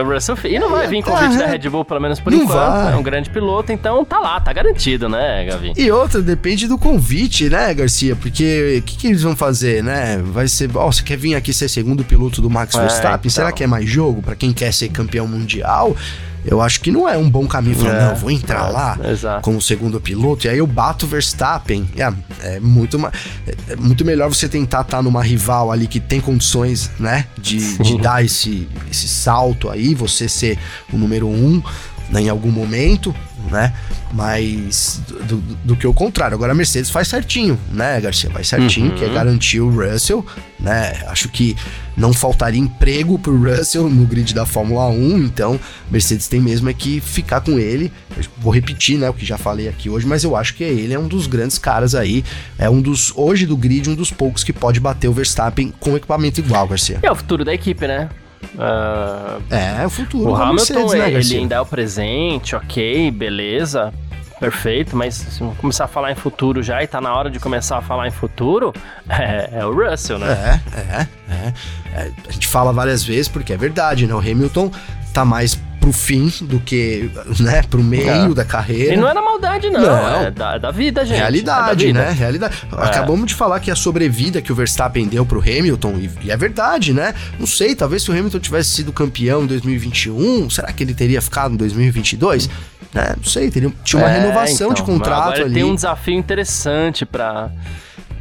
Russell 0.07 0.37
fica. 0.37 0.55
E 0.55 0.59
não 0.59 0.71
vai 0.71 0.87
vir 0.87 1.03
convite 1.03 1.37
da 1.37 1.47
Red 1.47 1.69
Bull, 1.69 1.85
pelo 1.85 2.01
menos 2.01 2.21
por 2.21 2.33
não 2.33 2.41
enquanto. 2.41 2.55
Vai. 2.55 2.93
É 2.93 2.97
um 2.97 3.03
grande 3.03 3.31
piloto, 3.31 3.73
então 3.73 4.05
tá 4.05 4.19
lá, 4.19 4.41
tá 4.41 4.53
garantido, 4.53 5.09
né, 5.09 5.45
Gavi? 5.47 5.73
E 5.77 5.91
outra, 5.91 6.21
depende 6.21 6.67
do 6.67 6.79
convite, 6.79 7.49
né, 7.49 7.73
Garcia? 7.73 8.15
Porque 8.17 8.79
o 8.79 8.83
que, 8.83 8.97
que, 8.97 9.07
eles 9.09 9.23
vão 9.23 9.35
fazer, 9.35 9.83
né? 9.83 10.23
Vai 10.25 10.49
ser. 10.49 10.71
Ó, 10.75 10.87
oh, 10.87 10.93
você 10.93 11.03
quer 11.03 11.17
vir 11.17 11.35
aqui 11.35 11.53
ser 11.53 11.69
segundo 11.69 12.05
piloto 12.05 12.43
do 12.43 12.51
Max 12.51 12.75
é, 12.75 12.81
Verstappen? 12.81 13.19
Então. 13.19 13.31
Será 13.31 13.53
que 13.53 13.65
é 13.65 13.67
mais 13.67 13.89
jogo 13.89 14.23
para 14.23 14.35
quem 14.35 14.53
quer 14.53 14.73
ser 14.73 14.89
campeão 14.89 15.27
mundial? 15.27 15.97
Eu 16.45 16.61
acho 16.61 16.81
que 16.81 16.91
não 16.91 17.09
é 17.09 17.17
um 17.17 17.29
bom 17.29 17.47
caminho 17.47 17.77
falar, 17.77 17.95
é, 17.95 18.09
não, 18.09 18.15
vou 18.15 18.31
entrar 18.31 18.69
é, 18.69 18.71
lá 18.71 18.99
exato. 19.11 19.43
como 19.43 19.61
segundo 19.61 20.01
piloto, 20.01 20.47
e 20.47 20.51
aí 20.51 20.59
eu 20.59 20.67
bato 20.67 21.07
o 21.07 21.09
Verstappen. 21.09 21.89
É, 21.97 22.13
é 22.57 22.61
muito, 22.61 22.99
é, 23.07 23.73
é 23.73 23.77
muito 23.77 24.05
melhor 24.05 24.29
você 24.29 24.49
tentar 24.49 24.83
estar 24.83 24.99
tá 24.99 25.03
numa 25.03 25.23
rival 25.23 25.73
ali 25.73 25.87
que 25.87 26.01
tem 26.01 26.21
condições, 26.21 26.91
né, 26.99 27.27
de, 27.39 27.79
de 27.79 27.99
dar 28.03 28.25
esse, 28.25 28.69
esse 28.91 29.09
salto 29.09 29.71
aí, 29.71 29.95
você 29.95 30.29
ser 30.29 30.59
o 30.93 30.97
número 30.97 31.27
um, 31.29 31.63
né, 32.11 32.23
em 32.23 32.29
algum 32.29 32.51
momento, 32.51 33.15
né? 33.51 33.73
Mas 34.13 35.01
do, 35.07 35.37
do, 35.37 35.55
do, 35.65 35.77
que 35.77 35.87
o 35.87 35.93
contrário. 35.93 36.35
Agora 36.35 36.53
a 36.53 36.55
Mercedes 36.55 36.91
faz 36.91 37.09
certinho, 37.09 37.59
né, 37.73 38.01
Garcia? 38.01 38.31
Faz 38.31 38.49
certinho, 38.49 38.91
uhum. 38.91 38.97
que 38.97 39.05
é 39.05 39.09
garantir 39.09 39.61
o 39.61 39.71
Russell, 39.71 40.25
né? 40.59 41.03
Acho 41.09 41.29
que 41.29 41.57
não 41.97 42.13
faltaria 42.13 42.61
emprego 42.61 43.19
pro 43.19 43.37
Russell 43.37 43.89
no 43.89 44.05
grid 44.07 44.35
da 44.35 44.47
Fórmula 44.47 44.89
1, 44.89 45.19
então 45.19 45.59
Mercedes 45.91 46.29
tem 46.29 46.41
mesmo 46.41 46.69
é 46.69 46.75
que 46.75 47.01
ficar 47.01 47.41
com 47.41 47.59
ele. 47.59 47.93
Eu 48.17 48.25
vou 48.39 48.53
repetir, 48.53 48.99
né, 48.99 49.09
o 49.09 49.15
que 49.15 49.25
já 49.25 49.39
falei 49.39 49.69
aqui 49.69 49.89
hoje, 49.89 50.07
mas 50.07 50.25
eu 50.25 50.37
acho 50.37 50.55
que 50.55 50.65
ele 50.65 50.95
é 50.95 50.99
um 50.99 51.09
dos 51.09 51.27
grandes 51.27 51.59
caras 51.59 51.95
aí, 51.95 52.25
é 52.59 52.69
um 52.69 52.81
dos 52.81 53.13
hoje 53.17 53.47
do 53.47 53.57
grid 53.57 53.89
um 53.89 53.95
dos 53.95 54.11
poucos 54.11 54.45
que 54.45 54.53
pode 54.53 54.81
bater 54.81 55.09
o 55.09 55.13
Verstappen 55.13 55.73
com 55.81 55.97
equipamento 55.97 56.41
igual, 56.41 56.67
Garcia. 56.67 56.99
É 57.03 57.11
o 57.11 57.15
futuro 57.17 57.45
da 57.45 57.53
equipe, 57.53 57.87
né? 57.87 58.09
Uh, 58.55 59.43
é, 59.51 59.87
o 59.87 59.91
futuro. 59.91 60.31
O 60.31 60.37
Hamilton, 60.37 60.93
né, 60.93 61.13
ele 61.13 61.37
ainda 61.37 61.55
é 61.57 61.61
o 61.61 61.67
presente, 61.67 62.55
ok, 62.57 63.11
beleza, 63.11 63.93
perfeito, 64.39 64.97
mas 64.97 65.15
se 65.15 65.45
começar 65.59 65.85
a 65.85 65.89
falar 65.89 66.13
em 66.13 66.15
futuro 66.15 66.63
já 66.63 66.83
e 66.83 66.87
tá 66.87 67.01
na 67.01 67.15
hora 67.15 67.31
de 67.31 67.39
começar 67.39 67.79
a 67.79 67.83
falar 67.83 68.09
em 68.09 68.11
futuro, 68.11 68.73
é, 69.09 69.51
é 69.61 69.67
o 69.67 69.73
Russell, 69.73 70.19
né? 70.19 70.61
É, 70.75 70.79
é, 70.79 71.09
é, 71.31 71.53
é. 71.95 72.13
A 72.29 72.33
gente 72.33 72.47
fala 72.47 72.73
várias 72.73 73.03
vezes 73.03 73.29
porque 73.29 73.53
é 73.53 73.57
verdade, 73.57 74.07
né? 74.07 74.15
O 74.15 74.19
Hamilton 74.19 74.71
tá 75.13 75.25
mais 75.25 75.55
pro 75.85 75.93
fim 75.93 76.33
do 76.41 76.59
que, 76.59 77.11
né, 77.39 77.63
pro 77.63 77.85
meio 77.85 78.33
é. 78.33 78.35
da 78.35 78.43
carreira. 78.43 78.95
E 78.95 78.97
não 78.97 79.07
é 79.07 79.13
na 79.13 79.21
maldade, 79.21 79.69
não. 79.69 79.83
não. 79.83 80.23
É, 80.23 80.31
da, 80.31 80.55
é 80.55 80.59
da 80.59 80.71
vida, 80.71 81.05
gente. 81.05 81.19
Realidade, 81.19 81.89
é 81.89 81.93
né? 81.93 82.11
Realidade. 82.11 82.57
É. 82.73 82.85
Acabamos 82.85 83.27
de 83.27 83.35
falar 83.35 83.61
que 83.61 83.71
a 83.71 83.77
sobrevida 83.77 84.41
que 84.41 84.51
o 84.51 84.55
Verstappen 84.55 85.07
deu 85.07 85.27
pro 85.27 85.41
Hamilton, 85.41 85.97
e, 85.99 86.11
e, 86.25 86.31
é 86.31 86.37
verdade, 86.39 86.95
né? 86.95 87.15
Não 87.39 87.47
sei, 87.47 87.75
talvez 87.75 88.03
se 88.03 88.11
o 88.11 88.15
Hamilton 88.15 88.39
tivesse 88.39 88.71
sido 88.71 88.95
campeão 88.95 89.45
em 89.45 89.47
2021, 89.47 90.49
será 90.49 90.73
que 90.73 90.83
ele 90.83 90.95
teria 90.95 91.21
ficado 91.21 91.53
em 91.53 91.59
2022? 91.59 92.49
Né? 92.95 93.15
Não 93.19 93.25
sei, 93.25 93.51
teria, 93.51 93.71
tinha 93.85 94.01
uma 94.01 94.11
é, 94.11 94.21
renovação 94.21 94.71
então, 94.71 94.75
de 94.75 94.83
contrato 94.83 95.43
ali. 95.43 95.53
Tem 95.53 95.65
um 95.65 95.75
desafio 95.75 96.15
interessante 96.15 97.05
para 97.05 97.51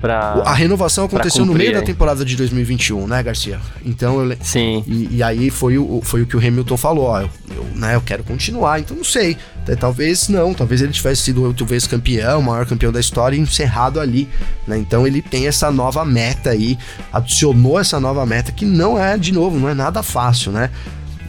Pra, 0.03 0.43
a 0.45 0.53
renovação 0.53 1.05
aconteceu 1.05 1.45
no 1.45 1.53
meio 1.53 1.71
da 1.71 1.81
temporada 1.81 2.25
de 2.25 2.35
2021, 2.35 3.07
né, 3.07 3.23
Garcia? 3.23 3.57
Então 3.85 4.21
eu 4.21 4.35
Sim. 4.41 4.83
E, 4.85 5.07
e, 5.15 5.23
aí 5.23 5.49
foi 5.49 5.77
o, 5.77 6.01
foi 6.03 6.23
o 6.23 6.25
que 6.25 6.35
o 6.35 6.39
Hamilton 6.39 6.75
falou, 6.75 7.05
ó, 7.05 7.21
eu, 7.21 7.29
eu, 7.55 7.63
né, 7.73 7.95
eu 7.95 8.01
quero 8.01 8.21
continuar, 8.21 8.81
então 8.81 8.97
não 8.97 9.03
sei. 9.05 9.37
Talvez 9.79 10.27
não, 10.27 10.53
talvez 10.53 10.81
ele 10.81 10.91
tivesse 10.91 11.21
sido 11.21 11.53
talvez 11.53 11.87
campeão, 11.87 12.41
maior 12.41 12.65
campeão 12.65 12.91
da 12.91 12.99
história 12.99 13.37
e 13.37 13.39
encerrado 13.39 13.97
ali, 13.97 14.27
né? 14.67 14.77
Então 14.77 15.07
ele 15.07 15.21
tem 15.21 15.47
essa 15.47 15.71
nova 15.71 16.03
meta 16.03 16.49
aí, 16.49 16.77
adicionou 17.13 17.79
essa 17.79 17.97
nova 17.97 18.25
meta 18.25 18.51
que 18.51 18.65
não 18.65 19.01
é, 19.01 19.17
de 19.17 19.31
novo, 19.31 19.57
não 19.57 19.69
é 19.69 19.73
nada 19.73 20.03
fácil, 20.03 20.51
né? 20.51 20.69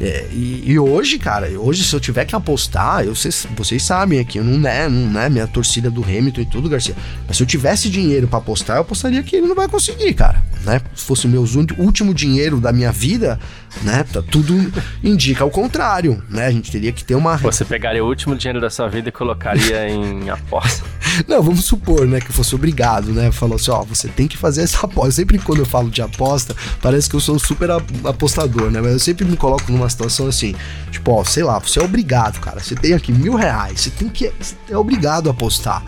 É, 0.01 0.27
e, 0.33 0.65
e, 0.67 0.79
hoje, 0.79 1.19
cara, 1.19 1.49
hoje 1.59 1.85
se 1.85 1.95
eu 1.95 2.01
tiver 2.01 2.25
que 2.25 2.35
apostar, 2.35 3.05
eu, 3.05 3.15
vocês, 3.15 3.47
vocês 3.57 3.83
sabem 3.83 4.19
aqui, 4.19 4.39
eu 4.39 4.45
não 4.45 4.69
é, 4.69 4.89
não 4.89 5.21
é 5.21 5.29
minha 5.29 5.47
torcida 5.47 5.91
do 5.91 6.03
Hamilton 6.03 6.41
e 6.41 6.47
tudo, 6.47 6.69
Garcia. 6.69 6.95
Mas 7.27 7.37
se 7.37 7.43
eu 7.43 7.47
tivesse 7.47 7.89
dinheiro 7.89 8.27
para 8.27 8.39
apostar, 8.39 8.77
eu 8.77 8.83
apostaria 8.83 9.23
que 9.23 9.37
ele 9.37 9.47
não 9.47 9.55
vai 9.55 9.69
conseguir, 9.69 10.13
cara. 10.15 10.43
Né? 10.65 10.81
Se 10.95 11.05
fosse 11.05 11.27
o 11.27 11.29
meu 11.29 11.45
último 11.79 12.13
dinheiro 12.13 12.59
da 12.59 12.73
minha 12.73 12.91
vida, 12.91 13.39
né? 13.83 14.05
Tá, 14.13 14.23
tudo 14.23 14.55
indica 15.03 15.45
o 15.45 15.51
contrário, 15.51 16.23
né? 16.29 16.47
A 16.47 16.51
gente 16.51 16.71
teria 16.71 16.93
que 16.93 17.05
ter 17.05 17.15
uma. 17.15 17.37
Você 17.39 17.65
pegaria 17.65 18.05
o 18.05 18.09
último 18.09 18.37
dinheiro 18.37 18.61
da 18.61 18.71
sua 18.71 18.89
vida 18.89 19.09
e 19.09 19.13
colocaria 19.13 19.89
em 19.91 20.29
aposta. 20.31 20.85
Não, 21.29 21.43
vamos 21.43 21.65
supor, 21.65 22.07
né, 22.07 22.21
que 22.21 22.29
eu 22.29 22.35
fosse 22.35 22.55
obrigado, 22.55 23.13
né? 23.13 23.31
Falou 23.31 23.57
assim, 23.57 23.71
ó, 23.71 23.83
você 23.83 24.09
tem 24.09 24.27
que 24.27 24.37
fazer 24.37 24.63
essa 24.63 24.85
aposta. 24.85 25.13
Sempre 25.13 25.39
quando 25.39 25.61
eu 25.61 25.67
falo 25.67 25.91
de 25.91 26.03
aposta, 26.03 26.57
parece 26.83 27.09
que 27.09 27.17
eu 27.17 27.21
sou 27.21 27.39
super 27.39 27.71
apostador, 28.05 28.71
né? 28.71 28.81
Mas 28.81 28.93
eu 28.93 28.99
sempre 28.99 29.25
me 29.25 29.37
coloco 29.37 29.71
numa 29.71 29.89
situação 29.89 30.27
assim, 30.27 30.55
tipo, 30.91 31.13
ó, 31.13 31.25
sei 31.25 31.45
lá, 31.45 31.59
você 31.59 31.79
é 31.79 31.83
obrigado, 31.83 32.41
cara. 32.41 32.61
Você 32.61 32.75
tem 32.75 32.95
aqui 32.95 33.13
mil 33.13 33.35
reais, 33.35 33.81
você 33.81 33.91
tem 33.91 34.09
que. 34.09 34.33
Você 34.41 34.55
é 34.69 34.77
obrigado 34.77 35.29
a 35.29 35.31
apostar 35.31 35.83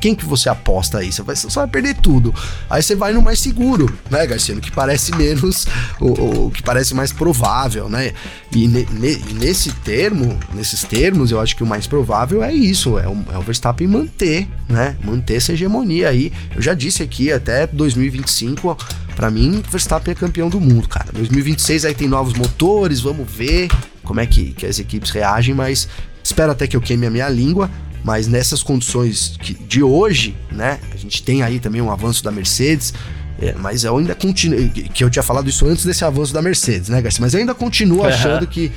quem 0.00 0.14
que 0.14 0.24
você 0.24 0.48
aposta 0.48 0.98
aí? 0.98 1.12
Você 1.12 1.22
vai, 1.22 1.36
você 1.36 1.48
vai 1.48 1.66
perder 1.66 1.96
tudo. 1.96 2.34
Aí 2.68 2.82
você 2.82 2.94
vai 2.94 3.12
no 3.12 3.22
mais 3.22 3.38
seguro, 3.40 3.92
né, 4.10 4.26
Garcia? 4.26 4.54
Que 4.56 4.70
parece 4.70 5.14
menos, 5.16 5.66
o, 6.00 6.46
o 6.46 6.50
que 6.50 6.62
parece 6.62 6.94
mais 6.94 7.12
provável, 7.12 7.88
né? 7.88 8.12
E 8.52 8.68
ne, 8.68 8.86
ne, 8.90 9.16
nesse 9.34 9.72
termo, 9.72 10.38
nesses 10.54 10.82
termos, 10.84 11.30
eu 11.30 11.40
acho 11.40 11.56
que 11.56 11.62
o 11.62 11.66
mais 11.66 11.86
provável 11.86 12.42
é 12.42 12.52
isso, 12.52 12.98
é 12.98 13.08
o, 13.08 13.24
é 13.32 13.38
o 13.38 13.42
Verstappen 13.42 13.86
manter, 13.86 14.48
né? 14.68 14.96
Manter 15.04 15.36
essa 15.36 15.52
hegemonia 15.52 16.08
aí. 16.08 16.32
Eu 16.54 16.62
já 16.62 16.74
disse 16.74 17.02
aqui, 17.02 17.32
até 17.32 17.66
2025, 17.66 18.76
para 19.14 19.30
mim, 19.30 19.62
Verstappen 19.70 20.12
é 20.12 20.14
campeão 20.14 20.48
do 20.48 20.60
mundo, 20.60 20.88
cara. 20.88 21.10
2026 21.12 21.84
aí 21.84 21.94
tem 21.94 22.08
novos 22.08 22.34
motores, 22.34 23.00
vamos 23.00 23.30
ver 23.30 23.68
como 24.02 24.20
é 24.20 24.26
que, 24.26 24.52
que 24.52 24.64
as 24.64 24.78
equipes 24.78 25.10
reagem, 25.10 25.54
mas 25.54 25.88
espero 26.22 26.52
até 26.52 26.66
que 26.66 26.76
eu 26.76 26.80
queime 26.80 27.06
a 27.06 27.10
minha 27.10 27.28
língua. 27.28 27.70
Mas 28.04 28.28
nessas 28.28 28.62
condições 28.62 29.36
que, 29.40 29.54
de 29.54 29.82
hoje, 29.82 30.36
né? 30.50 30.78
A 30.92 30.96
gente 30.96 31.22
tem 31.22 31.42
aí 31.42 31.58
também 31.58 31.80
um 31.80 31.90
avanço 31.90 32.22
da 32.22 32.30
Mercedes. 32.30 32.94
É, 33.40 33.54
mas 33.58 33.84
eu 33.84 33.96
ainda 33.96 34.14
continuo. 34.14 34.68
Que 34.70 35.04
eu 35.04 35.10
tinha 35.10 35.22
falado 35.22 35.48
isso 35.48 35.66
antes 35.66 35.84
desse 35.84 36.04
avanço 36.04 36.32
da 36.32 36.40
Mercedes, 36.40 36.88
né, 36.88 37.02
Garcia? 37.02 37.20
Mas 37.20 37.34
eu 37.34 37.40
ainda 37.40 37.54
continuo 37.54 38.00
uhum. 38.00 38.06
achando 38.06 38.46
que 38.46 38.72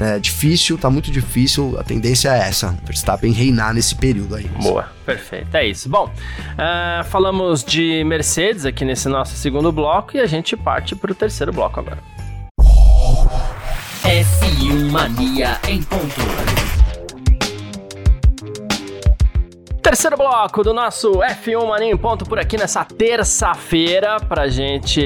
é 0.00 0.18
difícil, 0.18 0.78
tá 0.78 0.88
muito 0.88 1.10
difícil. 1.10 1.76
A 1.78 1.82
tendência 1.82 2.28
é 2.28 2.38
essa: 2.38 2.78
Verstappen 2.84 3.32
reinar 3.32 3.74
nesse 3.74 3.94
período 3.94 4.36
aí. 4.36 4.48
Boa, 4.62 4.88
perfeito. 5.04 5.54
É 5.54 5.66
isso. 5.66 5.88
Bom, 5.88 6.06
uh, 6.06 7.04
falamos 7.04 7.64
de 7.64 8.04
Mercedes 8.04 8.64
aqui 8.64 8.84
nesse 8.84 9.08
nosso 9.08 9.36
segundo 9.36 9.72
bloco 9.72 10.16
e 10.16 10.20
a 10.20 10.26
gente 10.26 10.56
parte 10.56 10.94
para 10.94 11.12
o 11.12 11.14
terceiro 11.14 11.52
bloco 11.52 11.80
agora. 11.80 11.98
F1 14.04 14.90
Mania 14.90 15.60
em 15.68 15.82
ponto. 15.82 16.47
Terceiro 19.88 20.18
bloco 20.18 20.62
do 20.62 20.74
nosso 20.74 21.12
F1 21.12 21.66
Maninho 21.66 21.94
em 21.94 21.96
ponto 21.96 22.26
por 22.26 22.38
aqui 22.38 22.58
nessa 22.58 22.84
terça-feira 22.84 24.20
pra 24.20 24.46
gente 24.46 25.00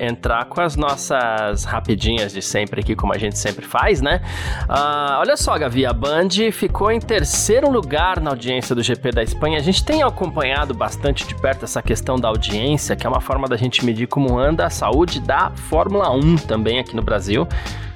entrar 0.00 0.46
com 0.46 0.58
as 0.58 0.74
nossas 0.74 1.64
rapidinhas 1.64 2.32
de 2.32 2.40
sempre 2.40 2.80
aqui, 2.80 2.96
como 2.96 3.12
a 3.12 3.18
gente 3.18 3.36
sempre 3.36 3.66
faz, 3.66 4.00
né? 4.00 4.22
Uh, 4.70 5.18
olha 5.18 5.36
só, 5.36 5.58
Gavi, 5.58 5.84
a 5.84 5.92
Band 5.92 6.30
ficou 6.50 6.90
em 6.90 6.98
terceiro 6.98 7.70
lugar 7.70 8.20
na 8.20 8.30
audiência 8.30 8.74
do 8.74 8.82
GP 8.82 9.10
da 9.10 9.22
Espanha. 9.22 9.58
A 9.58 9.62
gente 9.62 9.84
tem 9.84 10.02
acompanhado 10.02 10.72
bastante 10.72 11.26
de 11.26 11.34
perto 11.34 11.66
essa 11.66 11.82
questão 11.82 12.16
da 12.16 12.28
audiência, 12.28 12.96
que 12.96 13.06
é 13.06 13.10
uma 13.10 13.20
forma 13.20 13.46
da 13.46 13.58
gente 13.58 13.84
medir 13.84 14.06
como 14.06 14.38
anda 14.38 14.64
a 14.64 14.70
saúde 14.70 15.20
da 15.20 15.50
Fórmula 15.50 16.10
1 16.10 16.36
também 16.36 16.78
aqui 16.78 16.96
no 16.96 17.02
Brasil 17.02 17.46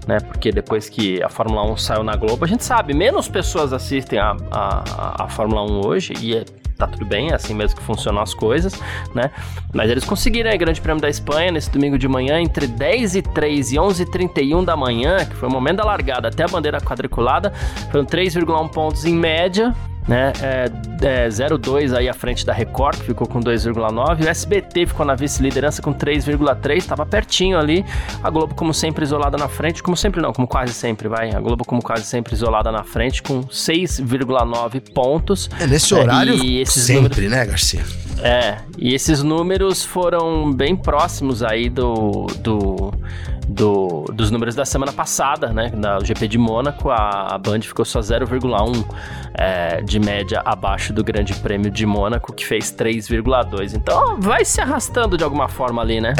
né? 0.06 0.18
Porque 0.20 0.52
depois 0.52 0.88
que 0.88 1.22
a 1.22 1.28
Fórmula 1.28 1.64
1 1.72 1.76
saiu 1.76 2.02
na 2.02 2.16
Globo, 2.16 2.44
a 2.44 2.48
gente 2.48 2.64
sabe, 2.64 2.94
menos 2.94 3.28
pessoas 3.28 3.72
assistem 3.72 4.18
a, 4.18 4.36
a, 4.50 5.24
a 5.24 5.28
Fórmula 5.28 5.62
1 5.62 5.86
hoje 5.86 6.14
e 6.20 6.36
é 6.36 6.44
tá 6.76 6.86
tudo 6.86 7.06
bem, 7.06 7.30
é 7.30 7.34
assim 7.34 7.54
mesmo 7.54 7.78
que 7.78 7.82
funcionam 7.82 8.20
as 8.20 8.34
coisas, 8.34 8.80
né? 9.14 9.30
Mas 9.72 9.90
eles 9.90 10.04
conseguiram 10.04 10.52
o 10.52 10.58
Grande 10.58 10.80
Prêmio 10.80 11.00
da 11.00 11.08
Espanha 11.08 11.50
nesse 11.50 11.70
domingo 11.70 11.98
de 11.98 12.06
manhã, 12.06 12.38
entre 12.38 12.66
10 12.66 13.16
e 13.16 13.22
3 13.22 13.72
e 13.72 13.78
11 13.78 14.02
e 14.02 14.10
31 14.10 14.64
da 14.64 14.76
manhã, 14.76 15.24
que 15.24 15.34
foi 15.34 15.48
o 15.48 15.52
momento 15.52 15.78
da 15.78 15.84
largada 15.84 16.28
até 16.28 16.44
a 16.44 16.48
bandeira 16.48 16.78
quadriculada, 16.78 17.50
foram 17.90 18.04
3,1 18.04 18.68
pontos 18.70 19.04
em 19.04 19.14
média, 19.14 19.74
né? 20.06 20.32
É, 20.40 20.70
é 21.02 21.28
0,2 21.28 21.96
aí 21.96 22.08
à 22.08 22.14
frente 22.14 22.44
da 22.44 22.52
Record, 22.52 22.96
ficou 22.98 23.26
com 23.26 23.40
2,9. 23.40 24.24
O 24.24 24.28
SBT 24.28 24.86
ficou 24.86 25.04
na 25.04 25.14
vice-liderança 25.14 25.82
com 25.82 25.92
3,3, 25.92 26.76
estava 26.76 27.04
pertinho 27.04 27.58
ali. 27.58 27.84
A 28.22 28.30
Globo, 28.30 28.54
como 28.54 28.72
sempre, 28.72 29.04
isolada 29.04 29.36
na 29.36 29.48
frente, 29.48 29.82
como 29.82 29.96
sempre 29.96 30.20
não, 30.20 30.32
como 30.32 30.46
quase 30.46 30.72
sempre, 30.72 31.08
vai. 31.08 31.30
A 31.30 31.40
Globo, 31.40 31.64
como 31.64 31.82
quase 31.82 32.04
sempre, 32.04 32.34
isolada 32.34 32.70
na 32.70 32.84
frente, 32.84 33.22
com 33.22 33.42
6,9 33.44 34.92
pontos. 34.92 35.50
É 35.60 35.66
nesse 35.66 35.94
horário 35.94 36.34
é, 36.34 36.64
sempre, 36.64 37.26
números... 37.26 37.30
né, 37.30 37.46
Garcia? 37.46 38.05
É, 38.22 38.58
e 38.78 38.94
esses 38.94 39.22
números 39.22 39.84
foram 39.84 40.52
bem 40.52 40.74
próximos 40.74 41.42
aí 41.42 41.68
do, 41.68 42.26
do 42.40 42.92
do, 43.48 44.04
dos 44.12 44.30
números 44.30 44.54
da 44.54 44.64
semana 44.64 44.92
passada, 44.92 45.52
né? 45.52 45.70
Na 45.74 46.00
GP 46.00 46.26
de 46.28 46.38
Mônaco, 46.38 46.90
a, 46.90 47.34
a 47.34 47.38
Band 47.38 47.60
ficou 47.60 47.84
só 47.84 48.00
0,1 48.00 48.84
é, 49.34 49.80
de 49.82 50.00
média 50.00 50.42
abaixo 50.44 50.92
do 50.92 51.04
Grande 51.04 51.34
Prêmio 51.34 51.70
de 51.70 51.86
Mônaco, 51.86 52.32
que 52.32 52.44
fez 52.44 52.72
3,2. 52.72 53.74
Então 53.74 54.20
vai 54.20 54.44
se 54.44 54.60
arrastando 54.60 55.16
de 55.16 55.22
alguma 55.22 55.48
forma 55.48 55.80
ali, 55.80 56.00
né? 56.00 56.14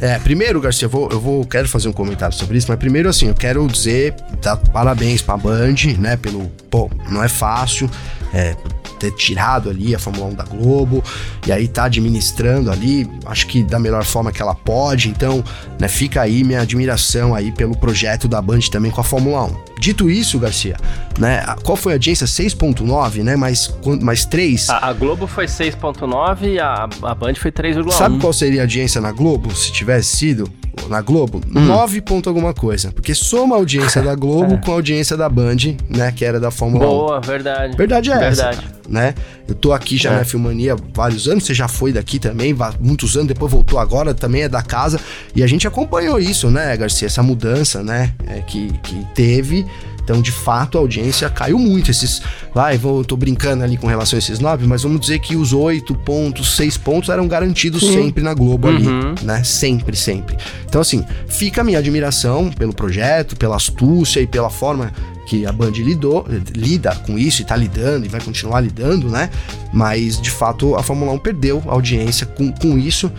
É, 0.00 0.14
é. 0.14 0.18
Primeiro, 0.18 0.60
Garcia, 0.60 0.86
eu 0.86 0.90
vou, 0.90 1.08
eu 1.10 1.20
vou 1.20 1.44
quero 1.44 1.68
fazer 1.68 1.88
um 1.88 1.92
comentário 1.92 2.34
sobre 2.34 2.56
isso, 2.56 2.66
mas 2.68 2.78
primeiro, 2.78 3.08
assim, 3.08 3.28
eu 3.28 3.34
quero 3.34 3.66
dizer, 3.66 4.14
dar 4.40 4.56
parabéns 4.56 5.20
pra 5.20 5.36
Band, 5.36 5.74
né? 5.98 6.16
Pelo. 6.16 6.50
Pô, 6.70 6.90
não 7.10 7.22
é 7.22 7.28
fácil. 7.28 7.90
É, 8.32 8.56
ter 9.00 9.10
tirado 9.12 9.70
ali 9.70 9.94
a 9.94 9.98
Fórmula 9.98 10.26
1 10.26 10.34
da 10.34 10.44
Globo 10.44 11.02
e 11.46 11.50
aí 11.50 11.66
tá 11.66 11.84
administrando 11.84 12.70
ali, 12.70 13.10
acho 13.26 13.46
que 13.46 13.64
da 13.64 13.78
melhor 13.78 14.04
forma 14.04 14.30
que 14.30 14.42
ela 14.42 14.54
pode. 14.54 15.08
Então, 15.08 15.42
né, 15.78 15.88
fica 15.88 16.20
aí 16.20 16.44
minha 16.44 16.60
admiração 16.60 17.34
aí 17.34 17.50
pelo 17.50 17.76
projeto 17.76 18.28
da 18.28 18.40
Band 18.42 18.60
também 18.70 18.90
com 18.90 19.00
a 19.00 19.04
Fórmula 19.04 19.44
1. 19.44 19.69
Dito 19.80 20.10
isso, 20.10 20.38
Garcia, 20.38 20.76
né? 21.18 21.42
Qual 21.64 21.74
foi 21.74 21.92
a 21.92 21.96
audiência? 21.96 22.26
6.9, 22.26 23.22
né? 23.22 23.34
Mais, 23.34 23.74
mais 24.02 24.26
3. 24.26 24.68
A, 24.68 24.88
a 24.88 24.92
Globo 24.92 25.26
foi 25.26 25.46
6.9 25.46 26.42
e 26.42 26.60
a, 26.60 26.86
a 27.02 27.14
Band 27.14 27.34
foi 27.34 27.50
3,1. 27.50 27.90
Sabe 27.90 28.18
qual 28.18 28.32
seria 28.32 28.60
a 28.60 28.64
audiência 28.64 29.00
na 29.00 29.10
Globo, 29.10 29.54
se 29.54 29.72
tivesse 29.72 30.16
sido? 30.16 30.50
Na 30.88 31.00
Globo? 31.00 31.40
Hum. 31.54 31.60
9 31.60 32.00
ponto 32.00 32.28
alguma 32.28 32.54
coisa. 32.54 32.92
Porque 32.92 33.14
soma 33.14 33.56
a 33.56 33.58
audiência 33.58 34.02
da 34.02 34.14
Globo 34.14 34.54
é. 34.54 34.56
com 34.58 34.70
a 34.70 34.74
audiência 34.74 35.16
da 35.16 35.28
Band, 35.28 35.56
né? 35.88 36.12
Que 36.12 36.24
era 36.24 36.38
da 36.38 36.50
Fórmula 36.50 36.86
Boa, 36.86 37.18
1. 37.18 37.20
verdade. 37.22 37.76
Verdade 37.76 38.10
é 38.10 38.18
verdade. 38.18 38.58
essa, 38.58 38.80
né? 38.88 39.14
Eu 39.46 39.54
tô 39.54 39.72
aqui 39.72 39.96
já 39.96 40.12
é. 40.12 40.18
na 40.18 40.24
Filmania 40.24 40.74
há 40.74 40.76
vários 40.94 41.28
anos, 41.28 41.44
você 41.44 41.54
já 41.54 41.68
foi 41.68 41.92
daqui 41.92 42.18
também, 42.18 42.56
muitos 42.80 43.16
anos, 43.16 43.28
depois 43.28 43.50
voltou 43.50 43.78
agora, 43.78 44.14
também 44.14 44.42
é 44.42 44.48
da 44.48 44.62
casa. 44.62 45.00
E 45.34 45.42
a 45.42 45.46
gente 45.46 45.66
acompanhou 45.66 46.18
isso, 46.18 46.50
né, 46.50 46.76
Garcia? 46.76 47.06
Essa 47.06 47.22
mudança, 47.22 47.82
né? 47.82 48.14
É, 48.26 48.40
que, 48.40 48.72
que 48.82 49.06
teve 49.14 49.66
então, 50.02 50.20
de 50.20 50.32
fato, 50.32 50.78
a 50.78 50.80
audiência 50.80 51.28
caiu 51.28 51.58
muito. 51.58 51.90
Esses, 51.90 52.22
vai, 52.54 52.76
vou, 52.76 53.04
tô 53.04 53.16
brincando 53.16 53.62
ali 53.64 53.76
com 53.76 53.86
relação 53.86 54.16
a 54.16 54.18
esses 54.18 54.38
nove, 54.38 54.66
mas 54.66 54.82
vamos 54.82 55.00
dizer 55.00 55.18
que 55.20 55.36
os 55.36 55.52
oito 55.52 55.94
pontos, 55.94 56.56
seis 56.56 56.76
pontos 56.76 57.08
eram 57.08 57.28
garantidos 57.28 57.82
Sim. 57.82 57.92
sempre 57.92 58.22
na 58.22 58.34
Globo 58.34 58.68
uhum. 58.68 58.76
ali, 58.76 59.24
né? 59.24 59.44
Sempre, 59.44 59.96
sempre. 59.96 60.36
Então, 60.66 60.80
assim, 60.80 61.04
fica 61.28 61.60
a 61.60 61.64
minha 61.64 61.78
admiração 61.78 62.50
pelo 62.50 62.72
projeto, 62.72 63.36
pela 63.36 63.56
astúcia 63.56 64.20
e 64.20 64.26
pela 64.26 64.50
forma 64.50 64.92
que 65.26 65.46
a 65.46 65.52
Band 65.52 65.70
lidou, 65.70 66.26
lida 66.52 66.94
com 67.06 67.16
isso 67.16 67.42
e 67.42 67.44
tá 67.44 67.54
lidando 67.54 68.04
e 68.04 68.08
vai 68.08 68.20
continuar 68.20 68.60
lidando, 68.60 69.08
né? 69.08 69.30
Mas, 69.72 70.20
de 70.20 70.30
fato, 70.30 70.74
a 70.74 70.82
Fórmula 70.82 71.12
1 71.12 71.18
perdeu 71.18 71.62
a 71.68 71.72
audiência 71.72 72.26
com, 72.26 72.50
com 72.50 72.76
isso. 72.76 73.12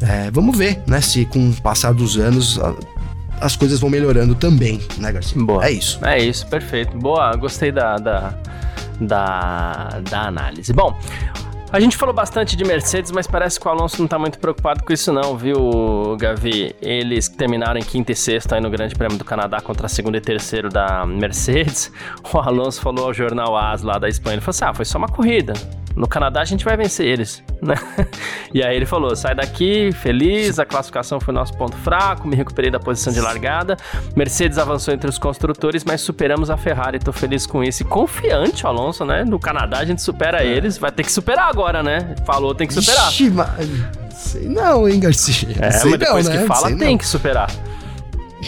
É, 0.00 0.30
vamos 0.30 0.56
ver, 0.56 0.80
né? 0.86 1.00
Se 1.00 1.26
com 1.26 1.50
o 1.50 1.52
passar 1.60 1.92
dos 1.92 2.16
anos 2.16 2.58
as 3.40 3.56
coisas 3.56 3.80
vão 3.80 3.90
melhorando 3.90 4.34
também, 4.34 4.80
né, 4.98 5.12
Garcia? 5.12 5.42
Boa. 5.42 5.64
É 5.66 5.70
isso. 5.70 6.04
É 6.04 6.18
isso, 6.18 6.46
perfeito. 6.46 6.96
Boa, 6.96 7.34
gostei 7.36 7.72
da, 7.72 7.96
da, 7.96 8.34
da, 9.00 10.00
da 10.10 10.22
análise. 10.22 10.72
Bom, 10.72 10.96
a 11.70 11.78
gente 11.80 11.98
falou 11.98 12.14
bastante 12.14 12.56
de 12.56 12.64
Mercedes, 12.64 13.10
mas 13.10 13.26
parece 13.26 13.60
que 13.60 13.68
o 13.68 13.70
Alonso 13.70 14.00
não 14.00 14.08
tá 14.08 14.18
muito 14.18 14.38
preocupado 14.38 14.82
com 14.82 14.90
isso 14.90 15.12
não, 15.12 15.36
viu, 15.36 16.16
Gavi? 16.18 16.74
Eles 16.80 17.28
terminaram 17.28 17.78
em 17.78 17.82
quinto 17.82 18.10
e 18.10 18.14
sexto 18.14 18.54
aí 18.54 18.60
no 18.60 18.70
Grande 18.70 18.94
Prêmio 18.94 19.18
do 19.18 19.24
Canadá 19.24 19.60
contra 19.60 19.84
a 19.84 19.88
segunda 19.88 20.16
e 20.16 20.20
terceiro 20.20 20.70
da 20.70 21.04
Mercedes. 21.04 21.92
O 22.32 22.38
Alonso 22.38 22.80
falou 22.80 23.06
ao 23.06 23.14
jornal 23.14 23.56
AS 23.56 23.82
lá 23.82 23.98
da 23.98 24.08
Espanha, 24.08 24.34
ele 24.34 24.40
falou 24.40 24.50
assim, 24.50 24.64
ah, 24.64 24.74
foi 24.74 24.84
só 24.84 24.98
uma 24.98 25.08
corrida, 25.08 25.52
no 25.98 26.06
Canadá 26.06 26.40
a 26.40 26.44
gente 26.44 26.64
vai 26.64 26.76
vencer 26.76 27.06
eles, 27.06 27.42
né? 27.60 27.74
E 28.54 28.62
aí 28.62 28.74
ele 28.74 28.86
falou: 28.86 29.14
sai 29.14 29.34
daqui, 29.34 29.92
feliz, 29.92 30.58
a 30.58 30.64
classificação 30.64 31.20
foi 31.20 31.34
nosso 31.34 31.52
ponto 31.54 31.76
fraco, 31.76 32.26
me 32.26 32.34
recuperei 32.34 32.70
da 32.70 32.80
posição 32.80 33.12
de 33.12 33.20
largada. 33.20 33.76
Mercedes 34.16 34.56
avançou 34.56 34.94
entre 34.94 35.10
os 35.10 35.18
construtores, 35.18 35.84
mas 35.84 36.00
superamos 36.00 36.48
a 36.48 36.56
Ferrari, 36.56 36.98
tô 36.98 37.12
feliz 37.12 37.46
com 37.46 37.62
isso. 37.62 37.82
E 37.82 37.84
confiante, 37.84 38.64
o 38.64 38.68
Alonso, 38.68 39.04
né? 39.04 39.22
No 39.22 39.38
Canadá 39.38 39.80
a 39.80 39.84
gente 39.84 40.00
supera 40.00 40.42
é. 40.42 40.46
eles, 40.46 40.78
vai 40.78 40.90
ter 40.90 41.02
que 41.02 41.12
superar 41.12 41.50
agora, 41.50 41.82
né? 41.82 42.14
Falou, 42.24 42.54
tem 42.54 42.66
que 42.66 42.72
superar. 42.72 43.10
Ixi. 43.10 43.32
Sei 44.16 44.48
não, 44.48 44.88
hein, 44.88 44.98
Garcia? 45.00 45.56
É, 45.60 45.70
sei 45.70 45.90
mas 45.90 46.00
depois 46.00 46.24
não, 46.24 46.32
que 46.32 46.38
né? 46.38 46.46
fala, 46.46 46.68
sei 46.68 46.76
tem 46.76 46.90
não. 46.90 46.98
que 46.98 47.06
superar. 47.06 47.50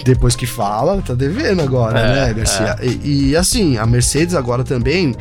Depois 0.05 0.35
que 0.35 0.47
fala, 0.47 1.03
tá 1.03 1.15
devendo 1.15 1.61
agora, 1.61 1.99
é, 1.99 2.27
né, 2.27 2.33
Garcia? 2.33 2.77
É. 2.81 2.87
E, 2.87 3.31
e 3.31 3.37
assim, 3.37 3.77
a 3.77 3.85
Mercedes 3.85 4.35
agora 4.35 4.65
também 4.65 5.15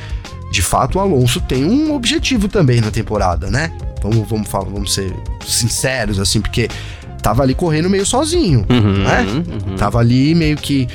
de 0.52 0.62
fato 0.62 0.98
o 0.98 1.02
Alonso 1.02 1.42
tem 1.42 1.64
um 1.66 1.94
objetivo 1.94 2.48
também 2.48 2.82
na 2.82 2.92
temporada, 2.92 3.50
né? 3.50 3.72
Vamos, 4.02 4.28
vamos, 4.30 4.48
falar, 4.48 4.70
vamos 4.70 4.94
ser 4.94 5.14
sinceros, 5.46 6.20
assim, 6.20 6.42
porque 6.42 6.70
tava 7.22 7.44
ali 7.44 7.54
correndo 7.54 7.90
meio 7.90 8.06
sozinho, 8.06 8.66
uhum, 8.70 9.04
né? 9.04 9.22
Uhum. 9.22 9.76
Tava 9.76 10.00
ali 10.00 10.34
meio 10.34 10.56
que 10.56 10.88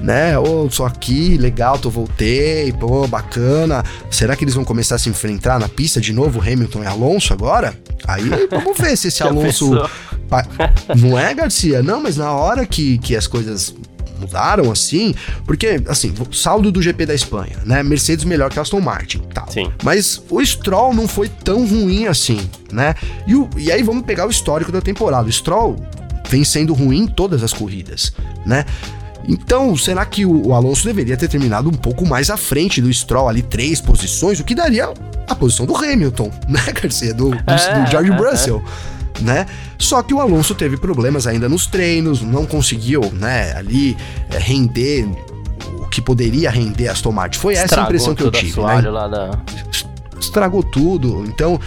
né? 0.00 0.38
Ô, 0.38 0.64
oh, 0.64 0.70
só 0.70 0.86
aqui, 0.86 1.36
legal, 1.36 1.78
tô 1.78 1.90
voltei, 1.90 2.72
pô, 2.72 3.06
bacana. 3.06 3.84
Será 4.10 4.36
que 4.36 4.44
eles 4.44 4.54
vão 4.54 4.64
começar 4.64 4.94
a 4.94 4.98
se 4.98 5.08
enfrentar 5.08 5.58
na 5.58 5.68
pista 5.68 6.00
de 6.00 6.12
novo, 6.12 6.40
Hamilton 6.40 6.84
e 6.84 6.86
Alonso 6.86 7.32
agora? 7.32 7.74
Aí 8.06 8.24
vamos 8.50 8.78
ver 8.78 8.96
se 8.96 9.08
esse 9.08 9.22
Alonso. 9.24 9.72
Não 10.96 11.18
é, 11.18 11.34
Garcia? 11.34 11.82
Não, 11.82 12.00
mas 12.00 12.16
na 12.16 12.32
hora 12.32 12.66
que, 12.66 12.98
que 12.98 13.16
as 13.16 13.26
coisas 13.26 13.74
mudaram 14.18 14.70
assim, 14.70 15.14
porque, 15.44 15.82
assim, 15.88 16.12
saldo 16.32 16.70
do 16.70 16.82
GP 16.82 17.06
da 17.06 17.14
Espanha, 17.14 17.58
né? 17.64 17.82
Mercedes 17.82 18.24
melhor 18.24 18.50
que 18.50 18.58
Aston 18.58 18.80
Martin, 18.80 19.18
tá. 19.32 19.46
Sim. 19.48 19.70
Mas 19.82 20.22
o 20.28 20.44
Stroll 20.44 20.94
não 20.94 21.08
foi 21.08 21.28
tão 21.28 21.66
ruim 21.66 22.06
assim, 22.06 22.48
né? 22.72 22.94
E, 23.26 23.34
o, 23.34 23.48
e 23.56 23.70
aí 23.70 23.82
vamos 23.82 24.04
pegar 24.04 24.26
o 24.26 24.30
histórico 24.30 24.72
da 24.72 24.80
temporada. 24.80 25.28
O 25.28 25.32
Stroll 25.32 25.76
vem 26.28 26.44
sendo 26.44 26.74
ruim 26.74 27.02
em 27.02 27.06
todas 27.06 27.42
as 27.42 27.52
corridas, 27.52 28.12
né? 28.44 28.64
Então, 29.28 29.76
será 29.76 30.06
que 30.06 30.24
o, 30.24 30.48
o, 30.48 30.54
Alonso 30.54 30.84
deveria 30.84 31.16
ter 31.16 31.28
terminado 31.28 31.68
um 31.68 31.74
pouco 31.74 32.06
mais 32.06 32.30
à 32.30 32.36
frente 32.36 32.80
do 32.80 32.92
Stroll 32.92 33.28
ali, 33.28 33.42
três 33.42 33.78
posições, 33.80 34.40
o 34.40 34.44
que 34.44 34.54
daria 34.54 34.92
a 35.28 35.34
posição 35.34 35.66
do 35.66 35.76
Hamilton, 35.76 36.30
né, 36.48 36.60
Garcia? 36.72 37.12
Do, 37.12 37.30
do, 37.30 37.36
é, 37.52 37.84
do 37.84 37.90
George 37.90 38.10
é, 38.10 38.14
Russell. 38.14 38.64
É 38.64 38.97
né? 39.20 39.46
Só 39.78 40.02
que 40.02 40.14
o 40.14 40.20
Alonso 40.20 40.54
teve 40.54 40.76
problemas 40.76 41.26
ainda 41.26 41.48
nos 41.48 41.66
treinos, 41.66 42.22
não 42.22 42.46
conseguiu, 42.46 43.00
né, 43.12 43.54
ali 43.56 43.96
é, 44.30 44.38
render 44.38 45.08
o 45.78 45.86
que 45.88 46.00
poderia 46.00 46.50
render 46.50 46.88
Aston 46.88 47.12
Martin. 47.12 47.38
Foi 47.38 47.54
essa 47.54 47.80
a 47.80 47.84
impressão 47.84 48.14
que 48.14 48.22
eu 48.22 48.30
tive, 48.30 48.60
né? 48.60 48.82
Da... 48.82 49.38
Estragou 50.20 50.62
tudo. 50.62 51.24
Então, 51.26 51.60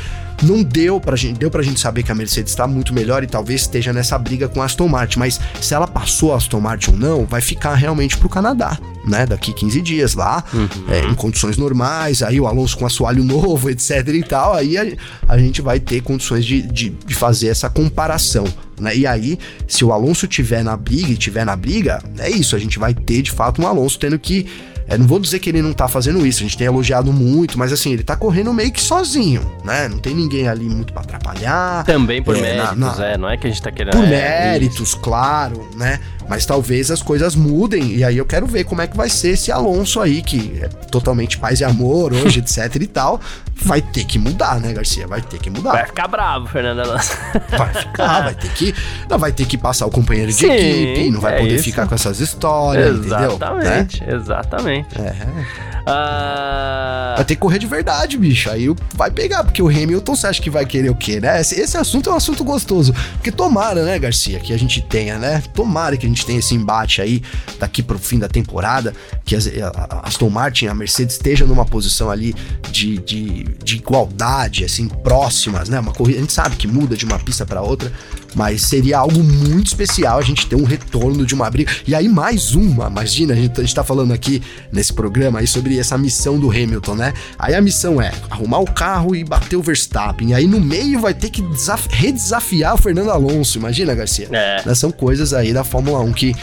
não 0.43 0.63
deu 0.63 0.99
pra 0.99 1.15
gente, 1.15 1.37
deu 1.37 1.51
pra 1.51 1.61
gente 1.61 1.79
saber 1.79 2.03
que 2.03 2.11
a 2.11 2.15
Mercedes 2.15 2.51
está 2.51 2.67
muito 2.67 2.93
melhor 2.93 3.23
e 3.23 3.27
talvez 3.27 3.61
esteja 3.61 3.93
nessa 3.93 4.17
briga 4.17 4.47
com 4.47 4.61
a 4.61 4.65
Aston 4.65 4.87
Martin, 4.87 5.19
mas 5.19 5.39
se 5.61 5.73
ela 5.73 5.87
passou 5.87 6.33
a 6.33 6.37
Aston 6.37 6.59
Martin 6.59 6.91
ou 6.91 6.97
não, 6.97 7.25
vai 7.25 7.41
ficar 7.41 7.75
realmente 7.75 8.17
pro 8.17 8.27
Canadá, 8.27 8.77
né? 9.05 9.25
Daqui 9.25 9.53
15 9.53 9.81
dias 9.81 10.13
lá, 10.13 10.43
uhum. 10.53 10.67
é, 10.89 10.99
em 11.01 11.15
condições 11.15 11.57
normais, 11.57 12.21
aí 12.21 12.39
o 12.39 12.47
Alonso 12.47 12.77
com 12.77 12.85
assoalho 12.85 13.23
novo, 13.23 13.69
etc 13.71 14.07
e 14.07 14.23
tal, 14.23 14.53
aí 14.53 14.77
a, 14.77 14.85
a 15.27 15.37
gente 15.37 15.61
vai 15.61 15.79
ter 15.79 16.01
condições 16.01 16.45
de, 16.45 16.61
de, 16.61 16.89
de 16.89 17.15
fazer 17.15 17.47
essa 17.47 17.69
comparação. 17.69 18.45
Né? 18.79 18.97
E 18.97 19.07
aí, 19.07 19.37
se 19.67 19.85
o 19.85 19.91
Alonso 19.91 20.27
tiver 20.27 20.63
na 20.63 20.75
briga 20.75 21.11
e 21.11 21.17
tiver 21.17 21.45
na 21.45 21.55
briga, 21.55 22.01
é 22.17 22.29
isso, 22.29 22.55
a 22.55 22.59
gente 22.59 22.79
vai 22.79 22.93
ter 22.93 23.21
de 23.21 23.31
fato 23.31 23.61
um 23.61 23.67
Alonso 23.67 23.99
tendo 23.99 24.17
que 24.17 24.47
é, 24.91 24.97
não 24.97 25.07
vou 25.07 25.19
dizer 25.19 25.39
que 25.39 25.49
ele 25.49 25.61
não 25.61 25.71
tá 25.71 25.87
fazendo 25.87 26.25
isso, 26.27 26.39
a 26.39 26.43
gente 26.43 26.57
tem 26.57 26.67
elogiado 26.67 27.13
muito, 27.13 27.57
mas 27.57 27.71
assim, 27.71 27.93
ele 27.93 28.03
tá 28.03 28.17
correndo 28.17 28.53
meio 28.53 28.71
que 28.73 28.81
sozinho, 28.81 29.41
né? 29.63 29.87
Não 29.87 29.97
tem 29.99 30.13
ninguém 30.13 30.49
ali 30.49 30.65
muito 30.65 30.91
para 30.91 31.03
atrapalhar. 31.03 31.85
Também 31.85 32.21
por 32.21 32.35
é, 32.35 32.41
méritos, 32.41 32.77
na, 32.77 32.95
na, 32.97 33.05
é, 33.05 33.17
não 33.17 33.29
é 33.29 33.37
que 33.37 33.47
a 33.47 33.49
gente 33.49 33.61
tá 33.61 33.71
querendo. 33.71 33.93
Por 33.93 34.03
é, 34.03 34.09
méritos, 34.09 34.89
isso. 34.89 34.99
claro, 34.99 35.65
né? 35.77 35.97
Mas 36.31 36.45
talvez 36.45 36.89
as 36.89 37.01
coisas 37.01 37.35
mudem, 37.35 37.93
e 37.97 38.05
aí 38.05 38.17
eu 38.17 38.25
quero 38.25 38.47
ver 38.47 38.63
como 38.63 38.81
é 38.81 38.87
que 38.87 38.95
vai 38.95 39.09
ser 39.09 39.31
esse 39.31 39.51
Alonso 39.51 39.99
aí, 39.99 40.21
que 40.21 40.59
é 40.61 40.69
totalmente 40.69 41.37
paz 41.37 41.59
e 41.59 41.65
amor 41.65 42.13
hoje, 42.13 42.39
etc 42.39 42.73
e 42.79 42.87
tal. 42.87 43.19
Vai 43.63 43.81
ter 43.81 44.03
que 44.05 44.17
mudar, 44.17 44.59
né, 44.59 44.73
Garcia? 44.73 45.07
Vai 45.07 45.21
ter 45.21 45.39
que 45.39 45.49
mudar. 45.49 45.71
Vai 45.71 45.85
ficar 45.85 46.07
bravo, 46.07 46.47
Fernando 46.47 46.79
Alonso. 46.79 47.11
Vai 47.57 47.73
ficar, 47.73 48.21
vai 48.23 48.35
ter 48.35 48.51
que. 48.53 48.73
Não, 49.09 49.19
vai 49.19 49.31
ter 49.31 49.45
que 49.45 49.57
passar 49.57 49.85
o 49.85 49.91
companheiro 49.91 50.31
de 50.31 50.37
Sim, 50.37 50.51
equipe, 50.51 51.09
não 51.11 51.21
vai 51.21 51.35
é 51.35 51.39
poder 51.39 51.55
isso. 51.55 51.63
ficar 51.65 51.87
com 51.87 51.93
essas 51.95 52.19
histórias, 52.19 53.05
exatamente, 53.05 53.97
entendeu? 53.97 54.15
Exatamente, 54.15 54.95
exatamente. 54.95 55.01
É. 55.01 55.71
Uh... 55.81 57.15
Vai 57.15 57.25
ter 57.25 57.35
que 57.35 57.41
correr 57.41 57.59
de 57.59 57.67
verdade, 57.67 58.17
bicho. 58.17 58.49
Aí 58.49 58.73
vai 58.95 59.11
pegar, 59.11 59.43
porque 59.43 59.61
o 59.61 59.67
Hamilton 59.67 60.15
você 60.15 60.27
acha 60.27 60.41
que 60.41 60.49
vai 60.49 60.65
querer 60.65 60.89
o 60.89 60.95
quê, 60.95 61.19
né? 61.19 61.41
Esse, 61.41 61.59
esse 61.59 61.77
assunto 61.77 62.09
é 62.09 62.13
um 62.13 62.15
assunto 62.15 62.43
gostoso. 62.43 62.93
Porque 63.13 63.31
tomara, 63.31 63.83
né, 63.83 63.97
Garcia, 63.99 64.39
que 64.39 64.53
a 64.53 64.57
gente 64.57 64.81
tenha, 64.81 65.17
né? 65.17 65.41
Tomara 65.53 65.97
que 65.97 66.05
a 66.05 66.09
gente 66.09 66.25
tenha 66.25 66.39
esse 66.39 66.55
embate 66.55 67.01
aí 67.01 67.21
daqui 67.59 67.81
pro 67.83 67.99
fim 67.99 68.19
da 68.19 68.27
temporada, 68.27 68.93
que 69.25 69.35
as, 69.35 69.47
a 69.47 70.07
Aston 70.07 70.29
Martin 70.29 70.67
a 70.67 70.73
Mercedes 70.73 71.15
estejam 71.15 71.47
numa 71.47 71.65
posição 71.65 72.09
ali 72.09 72.35
de, 72.71 72.97
de, 72.99 73.43
de 73.63 73.77
igualdade, 73.77 74.63
assim, 74.63 74.87
próximas, 74.87 75.69
né? 75.69 75.79
Uma 75.79 75.93
corrida, 75.93 76.17
a 76.17 76.21
gente 76.21 76.33
sabe 76.33 76.55
que 76.55 76.67
muda 76.67 76.95
de 76.95 77.05
uma 77.05 77.19
pista 77.19 77.45
para 77.45 77.61
outra, 77.61 77.91
mas 78.35 78.61
seria 78.61 78.99
algo 78.99 79.23
muito 79.23 79.67
especial 79.67 80.17
a 80.17 80.21
gente 80.21 80.47
ter 80.47 80.55
um 80.55 80.63
retorno 80.63 81.25
de 81.25 81.33
uma 81.33 81.49
briga. 81.49 81.71
E 81.85 81.93
aí, 81.93 82.07
mais 82.07 82.55
uma, 82.55 82.87
imagina, 82.87 83.33
a 83.33 83.35
gente, 83.35 83.59
a 83.59 83.63
gente 83.63 83.75
tá 83.75 83.83
falando 83.83 84.13
aqui 84.13 84.41
nesse 84.71 84.93
programa 84.93 85.39
aí 85.39 85.47
sobre 85.47 85.77
essa 85.77 85.97
missão 85.97 86.39
do 86.39 86.49
Hamilton, 86.49 86.95
né? 86.95 87.13
Aí 87.37 87.53
a 87.53 87.61
missão 87.61 88.01
é 88.01 88.11
arrumar 88.29 88.59
o 88.59 88.71
carro 88.71 89.15
e 89.15 89.23
bater 89.23 89.55
o 89.55 89.61
Verstappen. 89.61 90.29
E 90.29 90.33
aí 90.33 90.47
no 90.47 90.59
meio 90.59 90.99
vai 90.99 91.13
ter 91.13 91.29
que 91.29 91.43
redesafiar 91.89 92.75
o 92.75 92.77
Fernando 92.77 93.11
Alonso. 93.11 93.57
Imagina, 93.57 93.93
Garcia? 93.93 94.27
É. 94.31 94.63
Né? 94.65 94.75
São 94.75 94.91
coisas 94.91 95.33
aí 95.33 95.53
da 95.53 95.63
Fórmula 95.63 95.99
1 95.99 96.13
que 96.13 96.35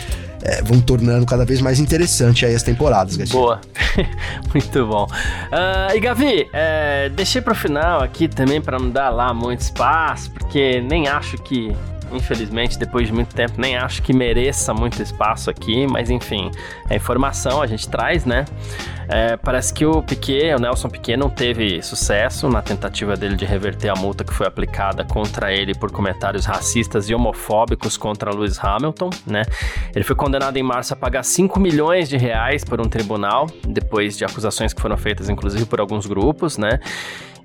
é, 0.43 0.63
vão 0.63 0.81
tornando 0.81 1.27
cada 1.27 1.45
vez 1.45 1.61
mais 1.61 1.79
interessante 1.79 2.47
aí 2.47 2.55
as 2.55 2.63
temporadas, 2.63 3.17
Garcia. 3.17 3.39
Boa, 3.39 3.61
muito 4.53 4.87
bom. 4.87 5.05
Uh, 5.05 5.97
e 5.97 6.01
Gavi, 6.01 6.49
é, 6.53 7.09
deixei 7.11 7.41
pro 7.41 7.55
final 7.55 8.03
aqui 8.03 8.29
também 8.29 8.61
para 8.61 8.79
não 8.79 8.91
dar 8.91 9.11
lá 9.11 9.33
muito 9.35 9.61
espaço, 9.61 10.31
porque 10.31 10.81
nem 10.81 11.09
acho 11.09 11.37
que 11.39 11.73
infelizmente, 12.13 12.79
depois 12.79 13.07
de 13.07 13.13
muito 13.13 13.35
tempo, 13.35 13.55
nem 13.59 13.77
acho 13.77 14.03
que 14.03 14.13
mereça 14.13 14.73
muito 14.75 15.03
espaço 15.03 15.51
aqui, 15.51 15.87
mas 15.87 16.11
enfim, 16.11 16.51
é 16.89 16.97
informação, 16.97 17.63
a 17.63 17.67
gente 17.67 17.89
traz, 17.89 18.25
né? 18.25 18.45
É, 19.09 19.39
parece 19.39 19.73
que 19.73 19.87
o 19.87 20.03
Piquet, 20.03 20.55
o 20.55 20.59
Nelson 20.59 20.91
Piquet, 20.91 21.17
não 21.17 21.31
teve 21.31 21.81
sucesso 21.83 22.47
na 22.49 22.61
tentativa 22.61 23.17
dele 23.17 23.37
de 23.37 23.47
reverter 23.47 23.89
a 23.89 23.95
multa 23.95 24.23
que 24.23 24.35
foi 24.35 24.47
aplicada 24.47 25.03
contra 25.03 25.51
ele 25.51 25.75
por 25.75 25.91
comentários 25.91 26.45
racistas 26.45 27.09
e 27.09 27.15
homofóbicos 27.15 27.97
contra 27.97 28.31
Lewis 28.31 28.63
Hamilton, 28.63 29.09
né? 29.27 29.43
Ele 29.95 30.05
foi 30.05 30.15
condenado 30.15 30.59
em 30.59 30.63
março 30.63 30.93
a 30.93 30.97
pagar 30.97 31.23
5 31.23 31.59
milhões 31.59 32.09
de 32.09 32.19
reais 32.19 32.65
por 32.65 32.81
um 32.81 32.89
tribunal, 32.89 33.47
depois 33.67 34.17
de 34.19 34.27
acusações 34.27 34.75
que 34.75 34.81
foram 34.81 34.97
feitas, 34.99 35.31
inclusive, 35.31 35.65
por 35.65 35.81
alguns 35.81 36.07
grupos, 36.07 36.59
né? 36.59 36.79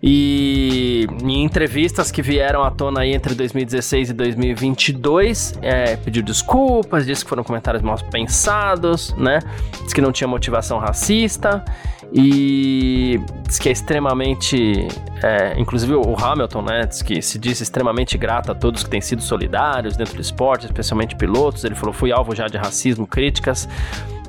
E 0.06 1.08
em 1.24 1.46
entrevistas 1.46 2.12
que 2.12 2.22
vieram 2.22 2.62
à 2.62 2.70
tona 2.70 3.00
aí 3.00 3.13
entre 3.13 3.34
2016 3.34 4.10
e 4.10 4.13
2022, 4.13 5.58
é, 5.62 5.96
pediu 5.96 6.22
desculpas, 6.22 7.06
disse 7.06 7.24
que 7.24 7.30
foram 7.30 7.42
comentários 7.42 7.82
mal 7.82 7.98
pensados, 8.12 9.16
né? 9.16 9.39
Disse 9.82 9.96
que 9.96 10.02
não 10.02 10.12
tinha 10.12 10.28
motivação 10.28 10.78
racista 10.78 11.63
e 12.12 13.18
diz 13.48 13.58
que 13.58 13.70
é 13.70 13.72
extremamente, 13.72 14.88
é, 15.24 15.58
inclusive 15.58 15.96
o 15.96 16.16
Hamilton, 16.16 16.62
né, 16.63 16.86
diz 16.86 17.02
que 17.02 17.22
se 17.22 17.39
diz 17.39 17.62
extremamente 17.62 18.18
grato 18.18 18.52
a 18.52 18.56
todos 18.56 18.84
que 18.84 18.89
têm 18.89 19.02
sido 19.02 19.22
solidários 19.22 19.96
dentro 19.96 20.16
do 20.16 20.22
esporte, 20.22 20.66
especialmente 20.66 21.16
pilotos. 21.16 21.63
Ele 21.63 21.76
falou: 21.76 21.94
fui 21.94 22.12
alvo 22.12 22.36
já 22.36 22.48
de 22.48 22.58
racismo, 22.58 23.08
críticas 23.08 23.70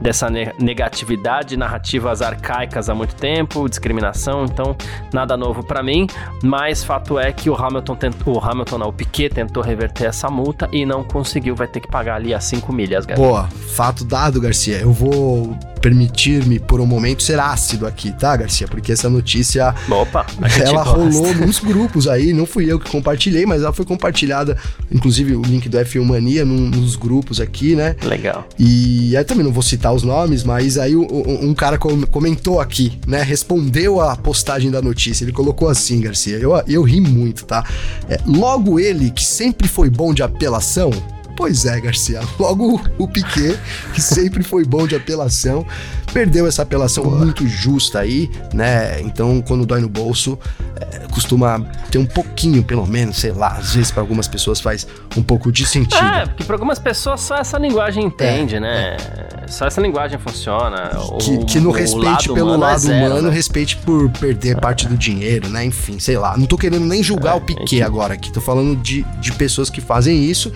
dessa 0.01 0.29
negatividade, 0.31 1.57
narrativas 1.57 2.21
arcaicas 2.23 2.89
há 2.89 2.95
muito 2.95 3.15
tempo, 3.15 3.69
discriminação, 3.69 4.45
então 4.45 4.77
nada 5.13 5.37
novo 5.37 5.63
para 5.63 5.83
mim, 5.83 6.07
mas 6.43 6.83
fato 6.83 7.19
é 7.19 7.33
que 7.33 7.49
o 7.49 7.55
Hamilton 7.55 7.97
tentou, 7.97 8.37
o 8.37 8.45
Hamilton 8.45 8.79
não, 8.79 8.89
o 8.89 8.93
Piquet 8.93 9.31
tentou 9.31 9.63
reverter 9.63 10.07
essa 10.07 10.29
multa 10.29 10.69
e 10.73 10.85
não 10.85 11.03
conseguiu, 11.05 11.55
vai 11.55 11.67
ter 11.67 11.81
que 11.81 11.89
pagar 11.89 12.17
ali 12.17 12.35
as 12.35 12.45
5 12.45 12.73
milhas, 12.73 13.07
Garcia. 13.07 13.25
Boa, 13.25 13.49
fato 13.75 14.05
dado, 14.05 14.41
Garcia. 14.41 14.79
Eu 14.79 14.93
vou 14.93 15.57
permitir-me 15.85 16.59
por 16.59 16.81
um 16.81 16.87
momento 16.87 17.23
ser 17.23 17.39
ácido 17.39 17.87
aqui, 17.87 18.11
tá, 18.11 18.35
Garcia? 18.35 18.67
Porque 18.67 18.91
essa 18.91 19.11
notícia 19.11 19.75
Opa, 19.91 20.25
ela 20.65 20.83
rolou 20.83 21.35
nos 21.35 21.59
grupos 21.59 22.09
aí, 22.09 22.33
não 22.33 22.47
fui 22.47 22.73
eu 22.73 22.81
que 22.81 22.91
compartilhei, 22.91 23.45
mas 23.45 23.61
ela 23.61 23.71
foi 23.71 23.85
compartilhada, 23.85 24.57
inclusive 24.91 25.37
o 25.37 25.43
link 25.43 25.69
do 25.69 25.77
F1 25.77 26.03
Mania 26.03 26.43
num, 26.43 26.71
nos 26.71 26.97
grupos 26.97 27.39
aqui, 27.39 27.77
né? 27.77 27.97
Legal. 28.03 28.49
E 28.59 29.15
aí 29.15 29.25
também 29.25 29.45
não 29.45 29.53
vou 29.53 29.63
citar 29.63 29.93
os 29.93 30.03
nomes, 30.03 30.43
mas 30.43 30.79
aí 30.79 30.97
um, 30.97 31.51
um 31.51 31.53
cara 31.53 31.77
comentou 31.77 32.63
aqui, 32.63 32.99
né? 33.07 33.23
Respondeu 33.23 34.01
a 34.01 34.17
postagem 34.17 34.71
da 34.71 34.81
notícia. 34.81 35.23
Ele 35.23 35.33
colocou 35.33 35.69
assim, 35.69 36.01
Garcia. 36.01 36.39
Eu, 36.39 36.53
eu 36.67 36.83
ri 36.83 36.99
muito, 36.99 37.45
tá? 37.45 37.63
É, 38.09 38.19
logo 38.25 38.81
ele, 38.81 39.11
que 39.11 39.23
sempre 39.23 39.69
foi 39.69 39.91
bom 39.91 40.15
de 40.15 40.23
apelação, 40.23 40.91
Pois 41.37 41.65
é, 41.65 41.81
Garcia. 41.81 42.21
Logo 42.39 42.81
o 42.99 43.09
Piquet, 43.09 43.59
que 43.93 44.01
sempre 44.01 44.43
foi 44.43 44.65
bom 44.65 44.87
de 44.87 44.95
apelação, 44.95 45.67
perdeu 46.13 46.47
essa 46.47 46.63
apelação 46.63 47.05
muito 47.05 47.47
justa 47.47 48.01
aí, 48.01 48.31
né? 48.53 49.01
Então, 49.01 49.43
quando 49.43 49.67
dói 49.67 49.81
no 49.81 49.89
bolso, 49.89 50.39
é, 50.77 51.07
costuma 51.13 51.61
ter 51.91 51.99
um 51.99 52.07
pouquinho, 52.07 52.63
pelo 52.63 52.87
menos, 52.87 53.17
sei 53.17 53.33
lá, 53.33 53.57
às 53.59 53.75
vezes 53.75 53.91
para 53.91 54.03
algumas 54.03 54.29
pessoas 54.29 54.61
faz 54.61 54.87
um 55.17 55.23
pouco 55.23 55.51
de 55.51 55.67
sentido. 55.67 56.05
É, 56.05 56.27
porque 56.27 56.45
para 56.45 56.55
algumas 56.55 56.79
pessoas 56.79 57.21
só 57.21 57.37
essa 57.37 57.59
linguagem 57.59 58.05
entende, 58.05 58.57
é, 58.57 58.61
né? 58.61 58.97
É. 58.97 59.47
Só 59.49 59.67
essa 59.67 59.81
linguagem 59.81 60.19
funciona. 60.19 60.91
Que, 61.21 61.31
o, 61.31 61.45
que 61.45 61.61
no 61.61 61.71
respeite 61.71 62.33
pelo 62.33 62.49
humano 62.49 62.65
é 62.65 62.67
lado 62.69 62.79
zero, 62.79 63.07
humano, 63.07 63.29
né? 63.29 63.35
respeite 63.35 63.77
por 63.77 64.09
perder 64.11 64.59
parte 64.59 64.89
do 64.89 64.97
dinheiro, 64.97 65.49
né? 65.49 65.65
Enfim, 65.65 65.99
sei 65.99 66.17
lá. 66.17 66.37
Não 66.37 66.47
tô 66.47 66.57
querendo 66.57 66.87
nem 66.87 67.03
julgar 67.03 67.37
o 67.37 67.41
Piquet 67.41 67.83
agora 67.83 68.15
aqui, 68.15 68.33
tô 68.33 68.41
falando 68.41 68.77
de, 68.77 69.03
de 69.21 69.33
pessoas 69.33 69.69
que 69.69 69.81
fazem 69.81 70.25
isso 70.25 70.53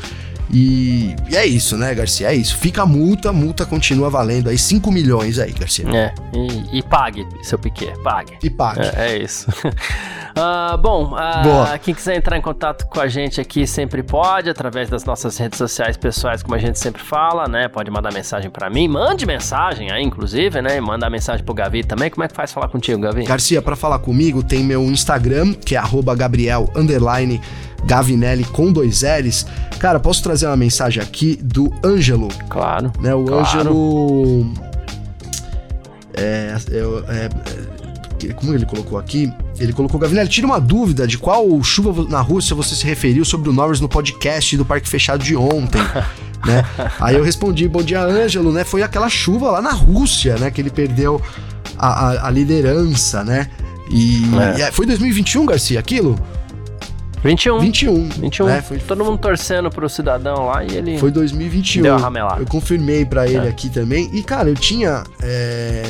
e, 0.51 1.15
e, 1.29 1.37
é 1.37 1.47
isso, 1.47 1.77
né, 1.77 1.95
Garcia? 1.95 2.31
É 2.31 2.35
isso. 2.35 2.57
Fica 2.57 2.83
a 2.83 2.87
multa, 2.87 3.33
multa 3.33 3.67
continua 3.67 4.09
valendo 4.09 4.49
aí 4.49 4.57
5 4.57 4.91
milhões 4.91 5.39
aí, 5.39 5.53
Garcia. 5.53 5.89
É, 5.89 6.15
e, 6.35 6.79
e 6.79 6.83
pague, 6.83 7.27
seu 7.43 7.59
Piquet, 7.59 7.93
pague. 8.03 8.39
E 8.43 8.49
pague. 8.49 8.81
É, 8.81 9.13
é 9.13 9.19
isso. 9.19 9.51
uh, 9.51 10.77
bom, 10.81 11.13
uh, 11.13 11.79
quem 11.83 11.95
quiser 11.95 12.17
entrar 12.17 12.37
em 12.37 12.41
contato 12.41 12.87
com 12.87 13.01
a 13.01 13.09
gente 13.09 13.41
aqui 13.41 13.67
sempre 13.67 14.03
pode, 14.03 14.49
através 14.49 14.89
das 14.89 15.05
nossas 15.05 15.37
redes 15.37 15.59
sociais 15.59 15.97
pessoais, 15.97 16.43
como 16.43 16.55
a 16.55 16.59
gente 16.59 16.79
sempre 16.79 17.03
fala, 17.03 17.47
né? 17.47 17.69
Pode 17.69 17.91
mandar 17.91 18.13
mensagem 18.13 18.51
para 18.51 18.71
mim, 18.71 18.89
mande 18.89 19.27
mensagem 19.27 19.91
aí, 19.91 20.03
inclusive, 20.03 20.63
né? 20.63 20.81
Manda 20.81 21.09
mensagem 21.11 21.45
pro 21.45 21.55
Gavi 21.55 21.85
também. 21.85 22.11
Como 22.11 22.25
é 22.25 22.29
que 22.29 22.35
faz 22.35 22.53
falar 22.53 22.69
contigo, 22.69 23.01
Gavi? 23.01 23.25
Garcia, 23.25 23.61
para 23.61 23.77
falar 23.77 23.99
comigo, 23.99 24.43
tem 24.43 24.65
meu 24.65 24.83
Instagram, 24.85 25.55
que 25.55 25.77
é 25.77 25.83
Gabriel 26.17 26.71
Gavinelli 27.85 28.45
com 28.45 28.72
dois 28.72 29.03
L's. 29.03 29.47
Cara, 29.79 30.01
posso 30.01 30.22
trazer 30.22 30.47
uma 30.47 30.57
mensagem 30.57 31.03
aqui 31.03 31.39
do 31.43 31.72
Ângelo? 31.85 32.29
Claro. 32.49 32.93
Né, 33.01 33.14
o 33.14 33.24
claro. 33.24 33.43
Ângelo. 33.43 34.53
É, 36.14 36.57
é, 36.70 37.29
é, 38.26 38.33
como 38.33 38.53
ele 38.53 38.66
colocou 38.66 38.99
aqui? 38.99 39.33
Ele 39.59 39.72
colocou, 39.72 39.99
Gavinelli, 40.01 40.29
tira 40.29 40.47
uma 40.47 40.61
dúvida 40.61 41.07
de 41.07 41.16
qual 41.18 41.62
chuva 41.62 42.05
na 42.09 42.20
Rússia 42.20 42.55
você 42.55 42.74
se 42.74 42.85
referiu 42.85 43.24
sobre 43.24 43.49
o 43.49 43.53
Norris 43.53 43.81
no 43.81 43.89
podcast 43.89 44.57
do 44.57 44.64
Parque 44.64 44.89
Fechado 44.89 45.22
de 45.22 45.37
ontem. 45.37 45.81
né? 46.45 46.64
Aí 47.01 47.16
eu 47.16 47.22
respondi, 47.22 47.68
bom 47.68 47.83
dia, 47.83 48.03
Ângelo, 48.03 48.53
né? 48.53 48.64
Foi 48.64 48.83
aquela 48.83 49.09
chuva 49.09 49.51
lá 49.51 49.62
na 49.62 49.72
Rússia, 49.72 50.37
né? 50.37 50.51
Que 50.51 50.61
ele 50.61 50.70
perdeu 50.70 51.20
a, 51.76 51.89
a, 51.89 52.26
a 52.29 52.31
liderança, 52.31 53.22
né? 53.24 53.49
E, 53.91 54.22
é. 54.57 54.59
e 54.59 54.62
é, 54.62 54.72
foi 54.72 54.87
2021, 54.87 55.47
Garcia, 55.47 55.79
aquilo? 55.79 56.18
21. 57.23 57.59
21. 57.59 58.09
21. 58.09 58.47
Né? 58.47 58.62
Foi, 58.62 58.79
Todo 58.79 59.05
mundo 59.05 59.19
torcendo 59.19 59.71
pro 59.71 59.89
cidadão 59.89 60.47
lá 60.47 60.64
e 60.64 60.77
ele. 60.77 60.99
Foi 60.99 61.11
2021. 61.11 61.83
Deu 61.83 61.95
a 61.95 61.99
ramelada. 61.99 62.41
Eu 62.41 62.47
confirmei 62.47 63.05
para 63.05 63.27
ele 63.27 63.47
é. 63.47 63.49
aqui 63.49 63.69
também. 63.69 64.11
E, 64.12 64.23
cara, 64.23 64.49
eu 64.49 64.55
tinha. 64.55 65.05
É... 65.23 65.83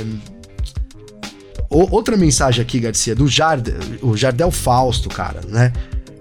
outra 1.68 2.16
mensagem 2.16 2.62
aqui, 2.62 2.80
Garcia, 2.80 3.14
do 3.14 3.28
Jardel, 3.28 3.74
o 4.02 4.16
Jardel 4.16 4.50
Fausto, 4.50 5.08
cara, 5.08 5.40
né? 5.48 5.72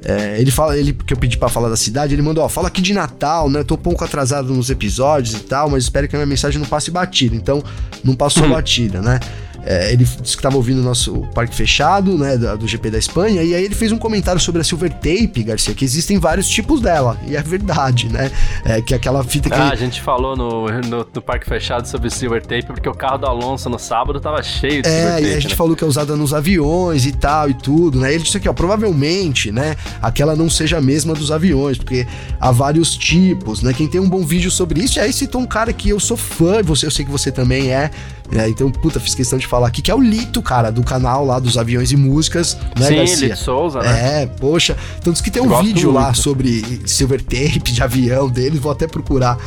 É, 0.05 0.39
ele 0.39 0.51
fala, 0.51 0.77
ele 0.77 0.93
que 0.93 1.13
eu 1.13 1.17
pedi 1.17 1.37
para 1.37 1.49
falar 1.49 1.67
da 1.67 1.75
cidade, 1.75 2.13
ele 2.13 2.21
mandou, 2.21 2.43
ó, 2.43 2.47
fala 2.47 2.67
aqui 2.69 2.81
de 2.81 2.93
Natal, 2.93 3.49
né? 3.49 3.63
Tô 3.63 3.73
um 3.73 3.77
pouco 3.77 4.05
atrasado 4.05 4.53
nos 4.53 4.69
episódios 4.69 5.35
e 5.35 5.43
tal, 5.43 5.69
mas 5.69 5.83
espero 5.83 6.07
que 6.07 6.15
a 6.15 6.19
minha 6.19 6.25
mensagem 6.27 6.61
não 6.61 6.67
passe 6.67 6.89
batida. 6.91 7.35
Então, 7.35 7.61
não 8.03 8.15
passou 8.15 8.45
hum. 8.45 8.51
batida, 8.51 9.01
né? 9.01 9.19
É, 9.67 9.91
ele 9.91 10.05
disse 10.05 10.17
que 10.21 10.39
estava 10.39 10.55
ouvindo 10.55 10.79
o 10.79 10.83
nosso 10.83 11.27
parque 11.35 11.53
fechado, 11.53 12.17
né, 12.17 12.37
do, 12.37 12.57
do, 12.59 12.67
GP 12.67 12.89
da 12.89 12.97
Espanha, 12.97 13.43
e 13.43 13.53
aí 13.53 13.65
ele 13.65 13.75
fez 13.75 13.91
um 13.91 13.97
comentário 13.97 14.39
sobre 14.39 14.61
a 14.61 14.63
Silver 14.63 14.93
Tape, 14.93 15.43
Garcia, 15.43 15.73
que 15.73 15.83
existem 15.83 16.17
vários 16.17 16.47
tipos 16.47 16.79
dela, 16.79 17.17
e 17.27 17.35
é 17.35 17.43
verdade, 17.43 18.07
né? 18.07 18.31
É, 18.63 18.81
que 18.81 18.93
é 18.93 18.97
aquela 18.97 19.21
fita 19.25 19.49
que. 19.49 19.55
Ah, 19.55 19.69
a 19.69 19.75
gente 19.75 20.01
falou 20.01 20.37
no, 20.37 20.67
no, 20.67 21.05
no, 21.13 21.21
parque 21.21 21.45
fechado 21.45 21.85
sobre 21.85 22.09
Silver 22.09 22.41
Tape, 22.41 22.65
porque 22.67 22.87
o 22.87 22.93
carro 22.93 23.17
do 23.17 23.25
Alonso 23.25 23.69
no 23.69 23.77
sábado 23.77 24.21
tava 24.21 24.41
cheio 24.41 24.81
de 24.81 24.87
é, 24.87 24.91
Silver 24.91 25.11
Tape. 25.11 25.25
É, 25.25 25.27
e 25.27 25.33
a 25.33 25.39
gente 25.41 25.51
né? 25.51 25.57
falou 25.57 25.75
que 25.75 25.83
é 25.83 25.87
usada 25.87 26.15
nos 26.15 26.33
aviões 26.33 27.05
e 27.05 27.11
tal 27.11 27.49
e 27.49 27.53
tudo, 27.53 27.99
né? 27.99 28.13
Ele 28.13 28.23
disse 28.23 28.37
aqui, 28.37 28.47
ó, 28.47 28.53
provavelmente, 28.53 29.51
né, 29.51 29.75
aquela 30.01 30.33
não 30.33 30.49
seja 30.49 30.77
a 30.77 30.81
mesma 30.81 31.13
dos 31.13 31.29
aviões, 31.29 31.77
porque 31.77 32.07
há 32.39 32.51
vários 32.51 32.95
tipos, 32.95 33.61
né? 33.61 33.73
Quem 33.73 33.87
tem 33.89 33.99
um 33.99 34.07
bom 34.07 34.25
vídeo 34.25 34.49
sobre 34.49 34.81
isso, 34.81 34.97
e 34.97 35.01
aí 35.01 35.11
citou 35.11 35.41
um 35.41 35.45
cara 35.45 35.73
que 35.73 35.89
eu 35.89 35.99
sou 35.99 36.15
fã, 36.15 36.63
você, 36.63 36.85
eu 36.85 36.91
sei 36.91 37.03
que 37.03 37.11
você 37.11 37.33
também 37.33 37.69
é, 37.69 37.91
né? 38.31 38.49
Então, 38.49 38.69
puta, 38.71 38.99
fiz 38.99 39.15
questão 39.15 39.39
de 39.39 39.47
falar 39.47 39.67
aqui, 39.67 39.81
que 39.81 39.89
é 39.89 39.95
o 39.95 40.01
Lito, 40.01 40.41
cara, 40.41 40.71
do 40.71 40.83
canal 40.83 41.25
lá 41.25 41.39
dos 41.39 41.57
aviões 41.57 41.91
e 41.91 41.97
músicas, 41.97 42.57
né, 42.77 42.87
Sim, 42.87 42.95
Garcia? 42.95 43.27
Lito 43.27 43.39
Souza, 43.39 43.79
né? 43.81 44.23
É, 44.23 44.25
poxa. 44.25 44.77
Então 44.99 45.13
diz 45.13 45.21
que 45.21 45.31
tem 45.31 45.41
um 45.41 45.47
Gosto 45.47 45.63
vídeo 45.63 45.91
lá 45.91 46.13
sobre 46.13 46.81
silver 46.85 47.21
tape 47.21 47.71
de 47.71 47.81
avião 47.81 48.29
dele, 48.29 48.59
vou 48.59 48.71
até 48.71 48.87
procurar 48.87 49.37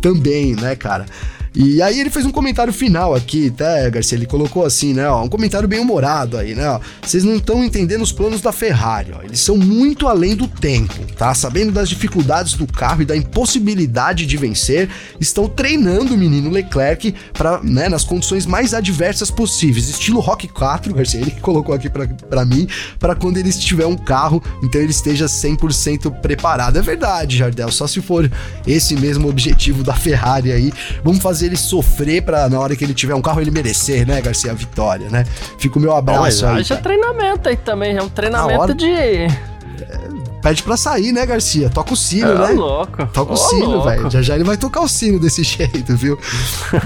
também, 0.00 0.54
né, 0.54 0.74
cara? 0.76 1.06
E 1.54 1.80
aí 1.80 2.00
ele 2.00 2.10
fez 2.10 2.26
um 2.26 2.32
comentário 2.32 2.72
final 2.72 3.14
aqui, 3.14 3.48
tá, 3.48 3.88
Garcia? 3.88 4.18
Ele 4.18 4.26
colocou 4.26 4.64
assim, 4.64 4.92
né? 4.92 5.08
Ó, 5.08 5.22
um 5.22 5.28
comentário 5.28 5.68
bem 5.68 5.78
humorado 5.78 6.36
aí, 6.36 6.52
né? 6.52 6.80
Vocês 7.00 7.22
não 7.22 7.36
estão 7.36 7.62
entendendo 7.62 8.02
os 8.02 8.10
planos 8.10 8.40
da 8.40 8.50
Ferrari, 8.50 9.12
ó. 9.16 9.22
Eles 9.22 9.38
são 9.38 9.56
muito 9.56 10.08
além 10.08 10.34
do 10.34 10.48
tempo, 10.48 10.94
tá? 11.16 11.32
Sabendo 11.32 11.70
das 11.70 11.88
dificuldades 11.88 12.54
do 12.54 12.66
carro 12.66 13.02
e 13.02 13.04
da 13.04 13.16
impossibilidade 13.16 14.26
de 14.26 14.36
vencer, 14.36 14.88
estão 15.20 15.48
treinando 15.48 16.14
o 16.14 16.18
menino 16.18 16.50
Leclerc 16.50 17.14
para, 17.32 17.62
né, 17.62 17.88
nas 17.88 18.02
condições 18.02 18.46
mais 18.46 18.74
adversas 18.74 19.30
possíveis, 19.30 19.88
estilo 19.88 20.18
Rock 20.18 20.48
4, 20.48 20.92
Garcia. 20.92 21.20
Ele 21.20 21.30
colocou 21.40 21.72
aqui 21.72 21.88
para 21.88 22.44
mim, 22.44 22.66
para 22.98 23.14
quando 23.14 23.36
ele 23.36 23.52
tiver 23.52 23.86
um 23.86 23.96
carro, 23.96 24.42
então 24.60 24.80
ele 24.80 24.90
esteja 24.90 25.26
100% 25.26 26.20
preparado. 26.20 26.78
É 26.80 26.82
verdade, 26.82 27.36
Jardel, 27.36 27.70
só 27.70 27.86
se 27.86 28.02
for 28.02 28.28
esse 28.66 28.96
mesmo 28.96 29.28
objetivo 29.28 29.84
da 29.84 29.94
Ferrari 29.94 30.50
aí. 30.50 30.72
Vamos 31.04 31.22
fazer 31.22 31.43
ele 31.44 31.56
sofrer 31.56 32.22
pra 32.22 32.48
na 32.48 32.58
hora 32.58 32.74
que 32.74 32.84
ele 32.84 32.94
tiver 32.94 33.14
um 33.14 33.22
carro 33.22 33.40
ele 33.40 33.50
merecer, 33.50 34.06
né, 34.06 34.20
Garcia, 34.20 34.50
a 34.50 34.54
vitória, 34.54 35.08
né? 35.08 35.24
Fica 35.58 35.78
o 35.78 35.82
meu 35.82 35.94
abraço 35.94 36.46
aí. 36.46 36.60
Haja 36.60 36.76
treinamento 36.76 37.48
aí 37.48 37.56
também, 37.56 37.96
é 37.96 38.02
um 38.02 38.08
treinamento 38.08 38.60
hora... 38.60 38.74
de 38.74 39.28
pede 40.44 40.62
pra 40.62 40.76
sair, 40.76 41.10
né, 41.10 41.24
Garcia? 41.24 41.70
Toca 41.70 41.94
o 41.94 41.96
sino, 41.96 42.28
é, 42.28 42.48
né? 42.48 42.52
louco. 42.52 43.06
Toca 43.06 43.32
o 43.32 43.36
sino, 43.36 43.82
velho. 43.82 44.10
Já 44.10 44.20
já 44.20 44.34
ele 44.34 44.44
vai 44.44 44.58
tocar 44.58 44.82
o 44.82 44.88
sino 44.88 45.18
desse 45.18 45.42
jeito, 45.42 45.96
viu? 45.96 46.18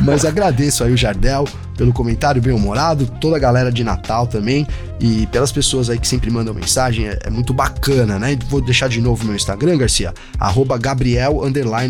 Mas 0.05 0.25
agradeço 0.25 0.85
aí 0.85 0.93
o 0.93 0.97
Jardel, 0.97 1.45
pelo 1.79 1.93
comentário 1.93 2.43
bem 2.43 2.53
humorado, 2.53 3.07
toda 3.20 3.37
a 3.37 3.39
galera 3.39 3.70
de 3.70 3.85
Natal 3.85 4.26
também 4.26 4.66
e 5.01 5.26
pelas 5.29 5.53
pessoas 5.53 5.89
aí 5.89 5.99
que 5.99 6.09
sempre 6.09 6.29
mandam 6.31 6.53
mensagem, 6.53 7.07
é, 7.07 7.18
é 7.24 7.31
muito 7.31 7.55
bacana, 7.55 8.18
né? 8.18 8.37
Vou 8.49 8.61
deixar 8.61 8.89
de 8.89 9.01
novo 9.01 9.24
meu 9.24 9.37
Instagram, 9.37 9.79
Garcia, 9.79 10.12
arroba 10.39 10.76
Gabriel 10.76 11.39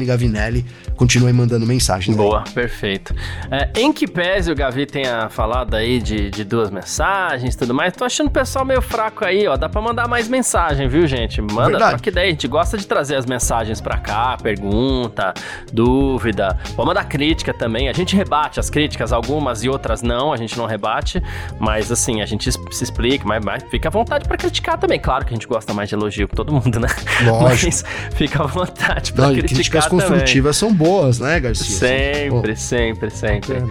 Gavinelli. 0.06 0.64
Continue 0.94 1.32
mandando 1.32 1.64
mensagem. 1.64 2.14
Boa, 2.14 2.42
perfeito. 2.52 3.14
É, 3.50 3.70
em 3.80 3.92
que 3.92 4.06
pese 4.06 4.50
o 4.50 4.54
Gavi 4.54 4.84
tenha 4.84 5.28
falado 5.28 5.74
aí 5.74 6.00
de, 6.00 6.28
de 6.28 6.44
duas 6.44 6.70
mensagens 6.70 7.54
e 7.54 7.58
tudo 7.58 7.72
mais, 7.72 7.94
tô 7.94 8.04
achando 8.04 8.26
o 8.26 8.30
pessoal 8.30 8.64
meio 8.64 8.82
fraco 8.82 9.24
aí, 9.24 9.46
ó. 9.46 9.56
Dá 9.56 9.68
pra 9.68 9.80
mandar 9.80 10.08
mais 10.08 10.28
mensagem, 10.28 10.88
viu, 10.88 11.06
gente? 11.06 11.40
Manda, 11.40 11.70
Verdade. 11.70 12.02
que 12.02 12.10
daí 12.10 12.28
a 12.28 12.30
gente 12.30 12.48
gosta 12.48 12.76
de 12.76 12.86
trazer 12.86 13.14
as 13.14 13.24
mensagens 13.24 13.80
pra 13.80 13.96
cá, 13.96 14.36
pergunta, 14.42 15.32
dúvida. 15.72 16.58
Pode 16.74 16.88
mandar 16.88 17.04
crítica 17.04 17.54
também. 17.54 17.88
A 17.88 17.92
gente 17.92 18.16
rebate 18.16 18.58
as 18.58 18.68
críticas, 18.68 19.12
algumas 19.12 19.62
e 19.62 19.68
outras 19.68 19.77
não, 20.02 20.32
a 20.32 20.36
gente 20.36 20.56
não 20.56 20.66
rebate, 20.66 21.22
mas 21.58 21.90
assim, 21.90 22.20
a 22.20 22.26
gente 22.26 22.50
se 22.50 22.84
explica, 22.84 23.24
mas, 23.26 23.44
mas 23.44 23.62
fica 23.64 23.88
à 23.88 23.90
vontade 23.90 24.26
para 24.26 24.36
criticar 24.36 24.78
também. 24.78 24.98
Claro 24.98 25.24
que 25.24 25.32
a 25.32 25.36
gente 25.36 25.46
gosta 25.46 25.72
mais 25.72 25.88
de 25.88 25.94
elogio 25.94 26.28
que 26.28 26.36
todo 26.36 26.52
mundo, 26.52 26.78
né? 26.78 26.88
Lógico. 27.24 27.66
Mas 27.66 27.84
fica 28.14 28.42
à 28.42 28.46
vontade 28.46 29.12
para 29.12 29.28
criticar. 29.30 29.56
Críticas 29.56 29.86
também. 29.86 30.06
construtivas 30.06 30.56
são 30.56 30.72
boas, 30.72 31.18
né, 31.18 31.40
Garcia? 31.40 31.76
Sempre, 31.76 32.56
sempre, 32.56 33.10
sempre. 33.10 33.64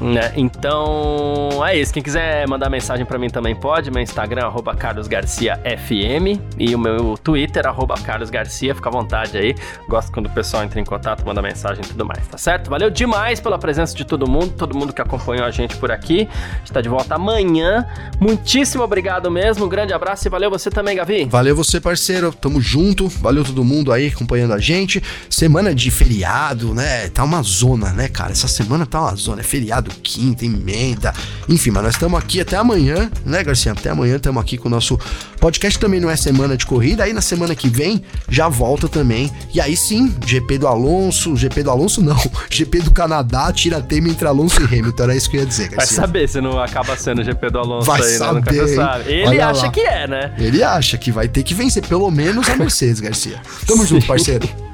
Né? 0.00 0.32
Então 0.36 1.64
é 1.66 1.76
isso. 1.76 1.92
Quem 1.92 2.02
quiser 2.02 2.46
mandar 2.46 2.70
mensagem 2.70 3.04
para 3.04 3.18
mim 3.18 3.28
também 3.28 3.54
pode. 3.54 3.90
Meu 3.90 4.02
Instagram 4.02 4.48
é 4.48 4.76
carlosgarciafm 4.76 6.40
e 6.58 6.74
o 6.74 6.78
meu 6.78 7.18
Twitter 7.18 7.64
é 7.66 8.02
carlosgarcia. 8.02 8.74
Fica 8.74 8.88
à 8.88 8.92
vontade 8.92 9.36
aí. 9.36 9.54
Gosto 9.88 10.12
quando 10.12 10.26
o 10.26 10.30
pessoal 10.30 10.62
entra 10.62 10.80
em 10.80 10.84
contato, 10.84 11.24
manda 11.26 11.42
mensagem 11.42 11.84
e 11.84 11.88
tudo 11.88 12.04
mais, 12.04 12.26
tá 12.28 12.38
certo? 12.38 12.70
Valeu 12.70 12.90
demais 12.90 13.40
pela 13.40 13.58
presença 13.58 13.96
de 13.96 14.04
todo 14.04 14.28
mundo, 14.28 14.50
todo 14.50 14.76
mundo 14.76 14.92
que 14.92 15.02
acompanhou 15.02 15.44
a 15.44 15.50
gente 15.50 15.76
por 15.76 15.90
aqui. 15.90 16.28
A 16.30 16.58
gente 16.58 16.72
tá 16.72 16.80
de 16.80 16.88
volta 16.88 17.14
amanhã. 17.16 17.86
Muitíssimo 18.20 18.82
obrigado 18.82 19.30
mesmo. 19.30 19.64
Um 19.64 19.68
grande 19.68 19.92
abraço 19.92 20.26
e 20.26 20.30
valeu 20.30 20.50
você 20.50 20.70
também, 20.70 20.96
Gavi. 20.96 21.24
Valeu 21.24 21.56
você, 21.56 21.80
parceiro. 21.80 22.32
Tamo 22.32 22.60
junto. 22.60 23.08
Valeu 23.08 23.44
todo 23.44 23.64
mundo 23.64 23.92
aí 23.92 24.08
acompanhando 24.08 24.54
a 24.54 24.58
gente. 24.58 25.02
Semana 25.28 25.74
de 25.74 25.90
feriado, 25.90 26.74
né? 26.74 27.08
Tá 27.08 27.24
uma 27.24 27.42
zona, 27.42 27.92
né, 27.92 28.08
cara? 28.08 28.32
Essa 28.32 28.48
semana 28.48 28.86
tá 28.86 29.00
uma 29.00 29.14
zona. 29.16 29.40
É 29.40 29.44
feriado 29.44 29.87
quinta, 30.02 30.44
emenda. 30.44 31.12
Enfim, 31.48 31.70
mas 31.70 31.82
nós 31.82 31.94
estamos 31.94 32.18
aqui 32.18 32.40
até 32.40 32.56
amanhã, 32.56 33.10
né, 33.24 33.42
Garcia? 33.42 33.72
Até 33.72 33.90
amanhã 33.90 34.16
estamos 34.16 34.42
aqui 34.42 34.56
com 34.56 34.68
o 34.68 34.70
nosso 34.70 34.98
podcast. 35.40 35.78
Também 35.78 36.00
não 36.00 36.10
é 36.10 36.16
semana 36.16 36.56
de 36.56 36.66
corrida. 36.66 37.04
Aí 37.04 37.12
na 37.12 37.20
semana 37.20 37.54
que 37.54 37.68
vem 37.68 38.02
já 38.28 38.48
volta 38.48 38.88
também. 38.88 39.30
E 39.52 39.60
aí 39.60 39.76
sim, 39.76 40.14
GP 40.24 40.58
do 40.58 40.66
Alonso. 40.66 41.36
GP 41.36 41.62
do 41.62 41.70
Alonso 41.70 42.02
não. 42.02 42.18
GP 42.50 42.80
do 42.80 42.90
Canadá, 42.90 43.52
tira 43.52 43.80
tema 43.80 44.08
entre 44.08 44.26
Alonso 44.26 44.60
e 44.60 44.64
Hamilton. 44.64 45.02
Era 45.02 45.16
isso 45.16 45.30
que 45.30 45.36
eu 45.36 45.40
ia 45.40 45.46
dizer, 45.46 45.68
Garcia. 45.68 45.96
Vai 45.96 46.06
saber 46.06 46.28
se 46.28 46.40
não 46.40 46.60
acaba 46.60 46.96
sendo 46.96 47.22
GP 47.24 47.50
do 47.50 47.58
Alonso 47.58 47.86
vai 47.86 48.00
aí, 48.00 48.12
né? 48.12 48.18
saber, 48.18 48.66
né? 48.66 48.74
sabe. 48.74 49.12
Ele 49.12 49.26
Olha 49.26 49.48
acha 49.48 49.66
lá. 49.66 49.72
que 49.72 49.80
é, 49.80 50.06
né? 50.06 50.34
Ele 50.38 50.62
acha 50.62 50.98
que 50.98 51.10
vai 51.10 51.28
ter 51.28 51.42
que 51.42 51.54
vencer 51.54 51.84
pelo 51.86 52.10
menos 52.10 52.48
a 52.48 52.56
Mercedes, 52.56 53.00
Garcia. 53.00 53.40
Tamo 53.66 53.86
junto, 53.86 54.06
parceiro. 54.06 54.48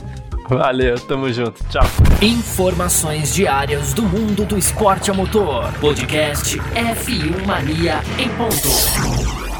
Valeu, 0.49 0.99
tamo 1.01 1.33
junto. 1.33 1.65
Tchau. 1.71 1.85
Informações 2.21 3.35
diárias 3.35 3.95
do 3.95 4.03
mundo 4.03 4.45
do 4.45 4.59
esporte 4.59 5.11
a 5.11 5.15
motor. 5.15 5.73
Podcast 5.81 6.59
F1 6.59 7.47
Mania 7.47 8.01
em 8.19 8.29
ponto. 8.31 9.54